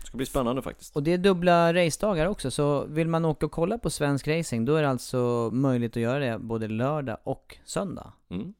Det 0.00 0.06
ska 0.06 0.16
bli 0.16 0.26
spännande 0.26 0.62
faktiskt. 0.62 0.96
Och 0.96 1.02
det 1.02 1.12
är 1.12 1.18
dubbla 1.18 1.74
racedagar 1.74 2.26
också, 2.26 2.50
så 2.50 2.84
vill 2.84 3.08
man 3.08 3.24
åka 3.24 3.46
och 3.46 3.52
kolla 3.52 3.78
på 3.78 3.90
svensk 3.90 4.28
racing, 4.28 4.64
då 4.64 4.74
är 4.74 4.82
det 4.82 4.88
alltså 4.88 5.50
möjligt 5.52 5.96
att 5.96 6.02
göra 6.02 6.18
det 6.18 6.38
både 6.38 6.68
lördag 6.68 7.16
och 7.24 7.56
söndag. 7.64 8.12
Mm, 8.28 8.54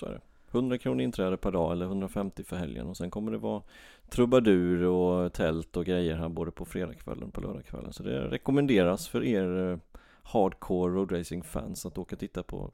så 0.00 0.06
är 0.06 0.10
det. 0.10 0.20
100 0.50 0.78
kronor 0.78 1.00
inträde 1.00 1.36
per 1.36 1.52
dag 1.52 1.72
eller 1.72 1.86
150 1.86 2.44
för 2.44 2.56
helgen 2.56 2.86
och 2.86 2.96
sen 2.96 3.10
kommer 3.10 3.32
det 3.32 3.38
vara 3.38 3.62
trubadur 4.08 4.82
och 4.82 5.32
tält 5.32 5.76
och 5.76 5.84
grejer 5.84 6.16
här 6.16 6.28
både 6.28 6.50
på 6.50 6.64
fredagskvällen 6.64 7.22
och 7.22 7.32
på 7.32 7.40
lördagskvällen. 7.40 7.92
Så 7.92 8.02
det 8.02 8.28
rekommenderas 8.28 9.08
för 9.08 9.24
er 9.24 9.70
eh, 9.70 9.78
hardcore 10.22 10.94
roadracing-fans 10.94 11.86
att 11.86 11.98
åka 11.98 12.16
och 12.16 12.20
titta 12.20 12.42
på 12.42 12.70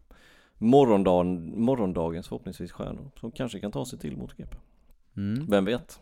morgondagen, 0.58 1.60
morgondagens 1.60 2.28
förhoppningsvis 2.28 2.72
stjärnor 2.72 3.10
som 3.20 3.30
kanske 3.30 3.60
kan 3.60 3.72
ta 3.72 3.84
sig 3.84 3.98
till 3.98 4.16
MotoGP. 4.16 4.56
Mm. 5.20 5.46
Vem 5.50 5.64
vet? 5.64 6.00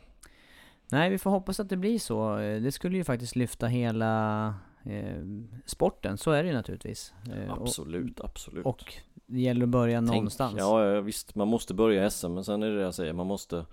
Nej, 0.90 1.10
vi 1.10 1.18
får 1.18 1.30
hoppas 1.30 1.60
att 1.60 1.68
det 1.68 1.76
blir 1.76 1.98
så. 1.98 2.38
Eh, 2.38 2.62
Det 2.62 2.72
skulle 2.72 2.96
ju 2.96 3.04
faktiskt 3.04 3.36
lyfta 3.36 3.66
hela 3.66 4.54
eh, 4.84 5.22
sporten, 5.66 6.18
så 6.18 6.30
är 6.30 6.42
det 6.42 6.48
ju 6.48 6.54
naturligtvis. 6.54 7.14
Eh, 7.34 7.52
och- 7.52 7.62
Absolut, 7.62 8.20
absolut. 8.20 8.66
Och 8.66 8.94
det 9.26 9.40
gäller 9.40 9.62
att 9.62 9.68
börja 9.68 9.98
Tänk- 10.00 10.10
någonstans. 10.10 10.54
Ja, 10.58 10.84
ja, 10.84 11.00
visst, 11.00 11.34
man 11.34 11.48
måste 11.48 11.74
börja 11.74 12.10
SM 12.10 12.34
men 12.34 12.44
sen 12.44 12.62
är 12.62 12.70
det 12.70 12.76
det 12.76 12.82
jag 12.82 12.94
säger, 12.94 13.12
man 13.12 13.26
måste 13.26 13.66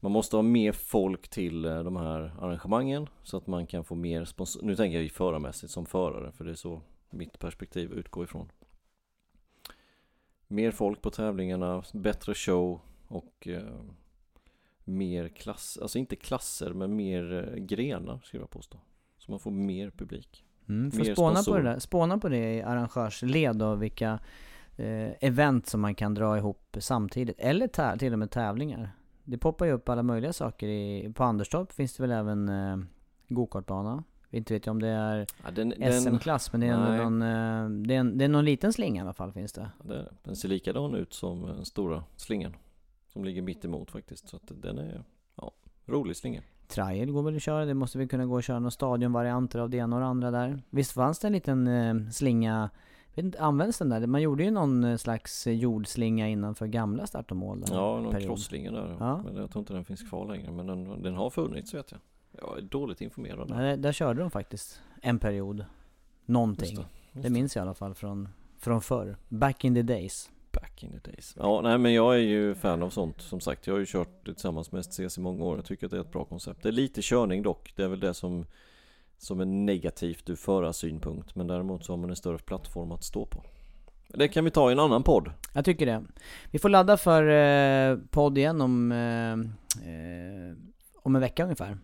Man 0.00 0.12
måste 0.12 0.36
ha 0.36 0.42
mer 0.42 0.72
folk 0.72 1.28
till 1.28 1.64
eh, 1.64 1.82
de 1.84 1.96
här 1.96 2.32
arrangemangen 2.40 3.08
så 3.22 3.36
att 3.36 3.46
man 3.46 3.66
kan 3.66 3.84
få 3.84 3.94
mer 3.94 4.24
sponsor 4.24 4.62
Nu 4.62 4.76
tänker 4.76 4.96
jag 4.96 5.02
ju 5.02 5.08
förarmässigt 5.08 5.72
som 5.72 5.86
förare 5.86 6.32
för 6.32 6.44
det 6.44 6.50
är 6.50 6.54
så 6.54 6.80
mitt 7.10 7.38
perspektiv 7.38 7.92
utgår 7.92 8.24
ifrån 8.24 8.48
Mer 10.48 10.70
folk 10.70 11.02
på 11.02 11.10
tävlingarna, 11.10 11.82
bättre 11.92 12.34
show 12.34 12.80
och 13.08 13.48
eh, 13.48 13.62
mer 14.84 15.28
klass, 15.28 15.78
alltså 15.82 15.98
inte 15.98 16.16
klasser 16.16 16.72
men 16.72 16.96
mer 16.96 17.52
eh, 17.54 17.64
grenar 17.64 18.20
skulle 18.24 18.42
jag 18.42 18.50
påstå 18.50 18.78
Så 19.18 19.30
man 19.30 19.40
får 19.40 19.50
mer 19.50 19.90
publik 19.90 20.44
Mm, 20.68 20.90
får 20.90 20.98
Mer 20.98 21.14
spåna 21.14 21.42
på, 21.42 21.56
det 21.56 21.62
där, 21.62 21.78
spåna 21.78 22.18
på 22.18 22.28
det 22.28 22.54
i 22.54 22.62
arrangörsled 22.62 23.56
då, 23.56 23.74
vilka 23.74 24.18
eh, 24.76 25.10
event 25.20 25.66
som 25.66 25.80
man 25.80 25.94
kan 25.94 26.14
dra 26.14 26.38
ihop 26.38 26.76
samtidigt. 26.80 27.36
Eller 27.38 27.96
till 27.96 28.12
och 28.12 28.18
med 28.18 28.30
tävlingar. 28.30 28.90
Det 29.24 29.38
poppar 29.38 29.66
ju 29.66 29.72
upp 29.72 29.88
alla 29.88 30.02
möjliga 30.02 30.32
saker. 30.32 30.68
I, 30.68 31.12
på 31.14 31.24
Anderstorp 31.24 31.72
finns 31.72 31.96
det 31.96 32.02
väl 32.02 32.10
även 32.10 32.48
eh, 32.48 32.78
gokartbana. 33.28 34.04
Inte 34.30 34.54
vet 34.54 34.66
jag 34.66 34.70
om 34.70 34.82
det 34.82 34.88
är 34.88 35.26
ja, 35.78 35.92
SM-klass, 35.92 36.52
men 36.52 36.60
det 36.60 36.66
är, 36.66 36.96
någon, 36.96 37.22
eh, 37.22 37.86
det, 37.86 37.94
är 37.94 37.98
en, 37.98 38.18
det 38.18 38.24
är 38.24 38.28
någon 38.28 38.44
liten 38.44 38.72
slinga 38.72 39.00
i 39.00 39.04
alla 39.04 39.12
fall 39.12 39.32
finns 39.32 39.52
det. 39.52 39.70
Det, 39.84 40.08
den 40.22 40.36
ser 40.36 40.48
likadan 40.48 40.94
ut 40.94 41.12
som 41.12 41.42
den 41.42 41.64
stora 41.64 42.04
slingan 42.16 42.56
Som 43.12 43.24
ligger 43.24 43.42
mitt 43.42 43.64
emot 43.64 43.90
faktiskt 43.90 44.28
Så 44.28 44.36
att 44.36 44.42
den 44.62 44.78
är, 44.78 45.04
ja, 45.36 45.52
rolig 45.86 46.16
slinga 46.16 46.42
Trial 46.66 47.10
går 47.10 47.22
väl 47.22 47.36
att 47.36 47.42
köra, 47.42 47.64
det 47.64 47.74
måste 47.74 47.98
väl 47.98 48.08
kunna 48.08 48.26
gå 48.26 48.38
att 48.38 48.44
köra 48.44 48.58
några 48.58 48.70
stadionvarianter 48.70 49.58
av 49.58 49.70
det 49.70 49.76
ena 49.76 49.96
och 49.96 50.00
det 50.02 50.06
andra 50.06 50.30
där. 50.30 50.62
Visst 50.70 50.92
fanns 50.92 51.18
det 51.18 51.26
en 51.26 51.32
liten 51.32 51.66
eh, 51.66 52.10
slinga, 52.10 52.70
vet 53.14 53.24
inte, 53.24 53.40
används 53.40 53.78
den 53.78 53.88
där? 53.88 54.06
Man 54.06 54.22
gjorde 54.22 54.44
ju 54.44 54.50
någon 54.50 54.84
eh, 54.84 54.96
slags 54.96 55.46
jordslinga 55.46 56.28
innanför 56.28 56.66
gamla 56.66 57.06
start 57.06 57.30
och 57.30 57.36
mål 57.36 57.60
där, 57.60 57.74
Ja, 57.74 58.00
någon 58.00 58.12
period. 58.12 58.28
crossslinga 58.28 58.70
där 58.70 58.96
Ja. 59.00 59.22
Men 59.24 59.36
jag 59.36 59.50
tror 59.50 59.60
inte 59.62 59.74
den 59.74 59.84
finns 59.84 60.08
kvar 60.08 60.26
längre 60.26 60.52
Men 60.52 60.66
den, 60.66 61.02
den 61.02 61.14
har 61.14 61.30
funnits 61.30 61.74
vet 61.74 61.92
jag 61.92 62.00
Jag 62.40 62.58
är 62.58 62.62
dåligt 62.62 63.00
informerad 63.00 63.48
där. 63.48 63.54
Nej, 63.54 63.76
där, 63.76 63.92
körde 63.92 64.20
de 64.20 64.30
faktiskt 64.30 64.80
en 65.02 65.18
period. 65.18 65.64
Någonting. 66.26 66.70
Just 66.70 66.82
Det, 67.12 67.20
just 67.20 67.30
minns 67.30 67.56
jag 67.56 67.62
i 67.62 67.66
alla 67.66 67.74
fall 67.74 67.94
från, 67.94 68.28
från 68.58 68.80
förr. 68.80 69.16
Back 69.28 69.64
in 69.64 69.74
the 69.74 69.82
days. 69.82 70.30
Back 70.52 70.82
in 70.82 71.00
the 71.00 71.10
days. 71.10 71.34
Ja, 71.38 71.60
nej 71.60 71.78
men 71.78 71.92
jag 71.92 72.14
är 72.14 72.18
ju 72.18 72.54
fan 72.54 72.82
av 72.82 72.90
sånt. 72.90 73.20
Som 73.20 73.40
sagt, 73.40 73.66
jag 73.66 73.74
har 73.74 73.78
ju 73.78 73.86
kört 73.86 74.24
tillsammans 74.24 74.72
med 74.72 74.84
STCC 74.84 75.18
i 75.18 75.20
många 75.20 75.44
år. 75.44 75.56
Jag 75.56 75.64
tycker 75.64 75.86
att 75.86 75.90
det 75.90 75.96
är 75.96 76.00
ett 76.00 76.12
bra 76.12 76.24
koncept. 76.24 76.62
Det 76.62 76.68
är 76.68 76.72
lite 76.72 77.00
körning 77.02 77.42
dock. 77.42 77.72
Det 77.76 77.82
är 77.82 77.88
väl 77.88 78.00
det 78.00 78.14
som 78.14 78.46
Som 79.18 79.40
är 79.40 79.44
negativt 79.44 80.30
ur 80.30 80.36
förarsynpunkt. 80.36 81.34
Men 81.34 81.46
däremot 81.46 81.84
så 81.84 81.92
har 81.92 81.96
man 81.96 82.10
en 82.10 82.16
större 82.16 82.38
plattform 82.38 82.92
att 82.92 83.04
stå 83.04 83.26
på. 83.26 83.44
Det 84.08 84.28
kan 84.28 84.44
vi 84.44 84.50
ta 84.50 84.70
i 84.70 84.72
en 84.72 84.78
annan 84.78 85.02
podd. 85.02 85.32
Jag 85.52 85.64
tycker 85.64 85.86
det. 85.86 86.04
Vi 86.50 86.58
får 86.58 86.68
ladda 86.68 86.96
för 86.96 87.28
eh, 87.28 87.98
podd 88.10 88.38
igen 88.38 88.60
om, 88.60 88.92
eh, 88.92 89.32
eh, 89.88 90.56
om 90.96 91.14
en 91.14 91.20
vecka 91.20 91.44
ungefär. 91.44 91.78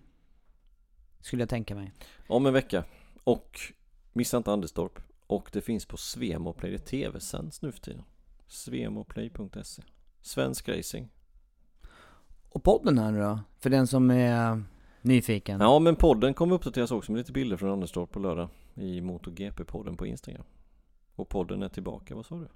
Skulle 1.20 1.42
jag 1.42 1.48
tänka 1.48 1.74
mig. 1.74 1.92
Om 2.26 2.46
en 2.46 2.52
vecka. 2.52 2.84
Och 3.24 3.60
missa 4.12 4.36
inte 4.36 4.52
Anderstorp. 4.52 4.98
Och 5.26 5.48
det 5.52 5.60
finns 5.60 5.86
på 5.86 5.96
Svemoplay, 5.96 6.70
det 6.70 6.76
är 6.76 6.78
tv-sänds 6.78 7.62
nu 7.62 7.72
för 7.72 7.80
tiden. 7.80 8.04
Svemoplay.se 8.48 9.82
Svensk 10.20 10.68
racing. 10.68 11.08
Och 12.48 12.62
podden 12.62 12.98
här 12.98 13.12
nu 13.12 13.20
då? 13.20 13.40
För 13.58 13.70
den 13.70 13.86
som 13.86 14.10
är 14.10 14.62
nyfiken? 15.02 15.60
Ja 15.60 15.78
men 15.78 15.96
podden 15.96 16.34
kommer 16.34 16.54
uppdateras 16.54 16.90
också 16.90 17.12
med 17.12 17.18
lite 17.18 17.32
bilder 17.32 17.56
från 17.56 17.70
Anderstorp 17.70 18.12
på 18.12 18.18
lördag 18.18 18.48
i 18.74 19.00
MotoGP-podden 19.00 19.96
på 19.96 20.06
Instagram. 20.06 20.44
Och 21.14 21.28
podden 21.28 21.62
är 21.62 21.68
tillbaka, 21.68 22.14
vad 22.14 22.26
sa 22.26 22.34
du? 22.34 22.48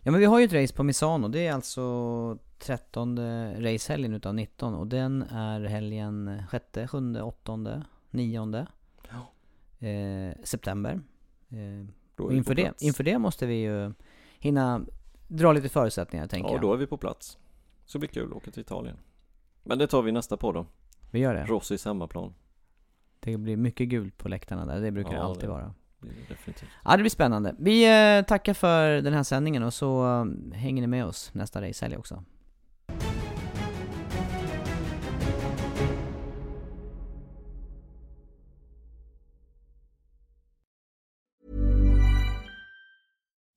Ja 0.00 0.10
men 0.10 0.20
vi 0.20 0.26
har 0.26 0.38
ju 0.38 0.44
ett 0.44 0.52
race 0.52 0.74
på 0.74 0.82
Misano, 0.82 1.28
det 1.28 1.46
är 1.46 1.52
alltså 1.52 2.38
13 2.58 3.18
racehelgen 3.62 4.14
utav 4.14 4.34
19 4.34 4.74
och 4.74 4.86
den 4.86 5.22
är 5.22 5.60
helgen 5.60 6.42
6, 6.50 6.90
7, 6.90 7.20
8, 7.20 7.84
9 8.10 8.66
eh, 9.78 10.34
september. 10.44 11.00
Eh, 11.48 12.24
och 12.24 12.32
inför 12.32 12.54
det, 12.54 12.72
inför 12.82 13.04
det 13.04 13.18
måste 13.18 13.46
vi 13.46 13.54
ju 13.54 13.92
hinna 14.38 14.84
dra 15.36 15.52
lite 15.52 15.68
förutsättningar 15.68 16.26
tänker 16.26 16.48
Ja, 16.48 16.54
jag. 16.54 16.62
då 16.62 16.72
är 16.72 16.76
vi 16.76 16.86
på 16.86 16.96
plats. 16.96 17.38
Så 17.84 17.98
blir 17.98 18.08
kul 18.08 18.30
att 18.30 18.36
åka 18.36 18.50
till 18.50 18.60
Italien. 18.60 18.96
Men 19.62 19.78
det 19.78 19.86
tar 19.86 20.02
vi 20.02 20.12
nästa 20.12 20.36
på 20.36 20.52
då. 20.52 20.66
Vi 21.10 21.18
gör 21.18 21.34
det. 21.34 21.44
Rossis 21.44 21.84
hemmaplan. 21.84 22.34
Det 23.20 23.36
blir 23.36 23.56
mycket 23.56 23.88
gult 23.88 24.18
på 24.18 24.28
läktarna 24.28 24.66
där, 24.66 24.80
det 24.80 24.90
brukar 24.90 25.12
Ja, 25.12 25.18
det 25.18 25.24
alltid 25.24 25.44
det- 25.44 25.48
vara. 25.48 25.74
Blir 26.00 26.12
det 26.12 26.34
definitivt. 26.34 26.68
Ja 26.84 26.90
det 26.96 27.02
blir 27.02 27.10
spännande. 27.10 27.54
Vi 27.58 27.84
eh, 28.18 28.24
tackar 28.24 28.54
för 28.54 28.90
den 29.02 29.12
här 29.12 29.22
sändningen 29.22 29.62
och 29.62 29.74
så 29.74 30.04
eh, 30.06 30.24
hänger 30.56 30.80
ni 30.82 30.86
med 30.86 31.04
oss 31.06 31.30
nästa 31.34 31.62
racehelg 31.62 31.96
också. 31.96 32.24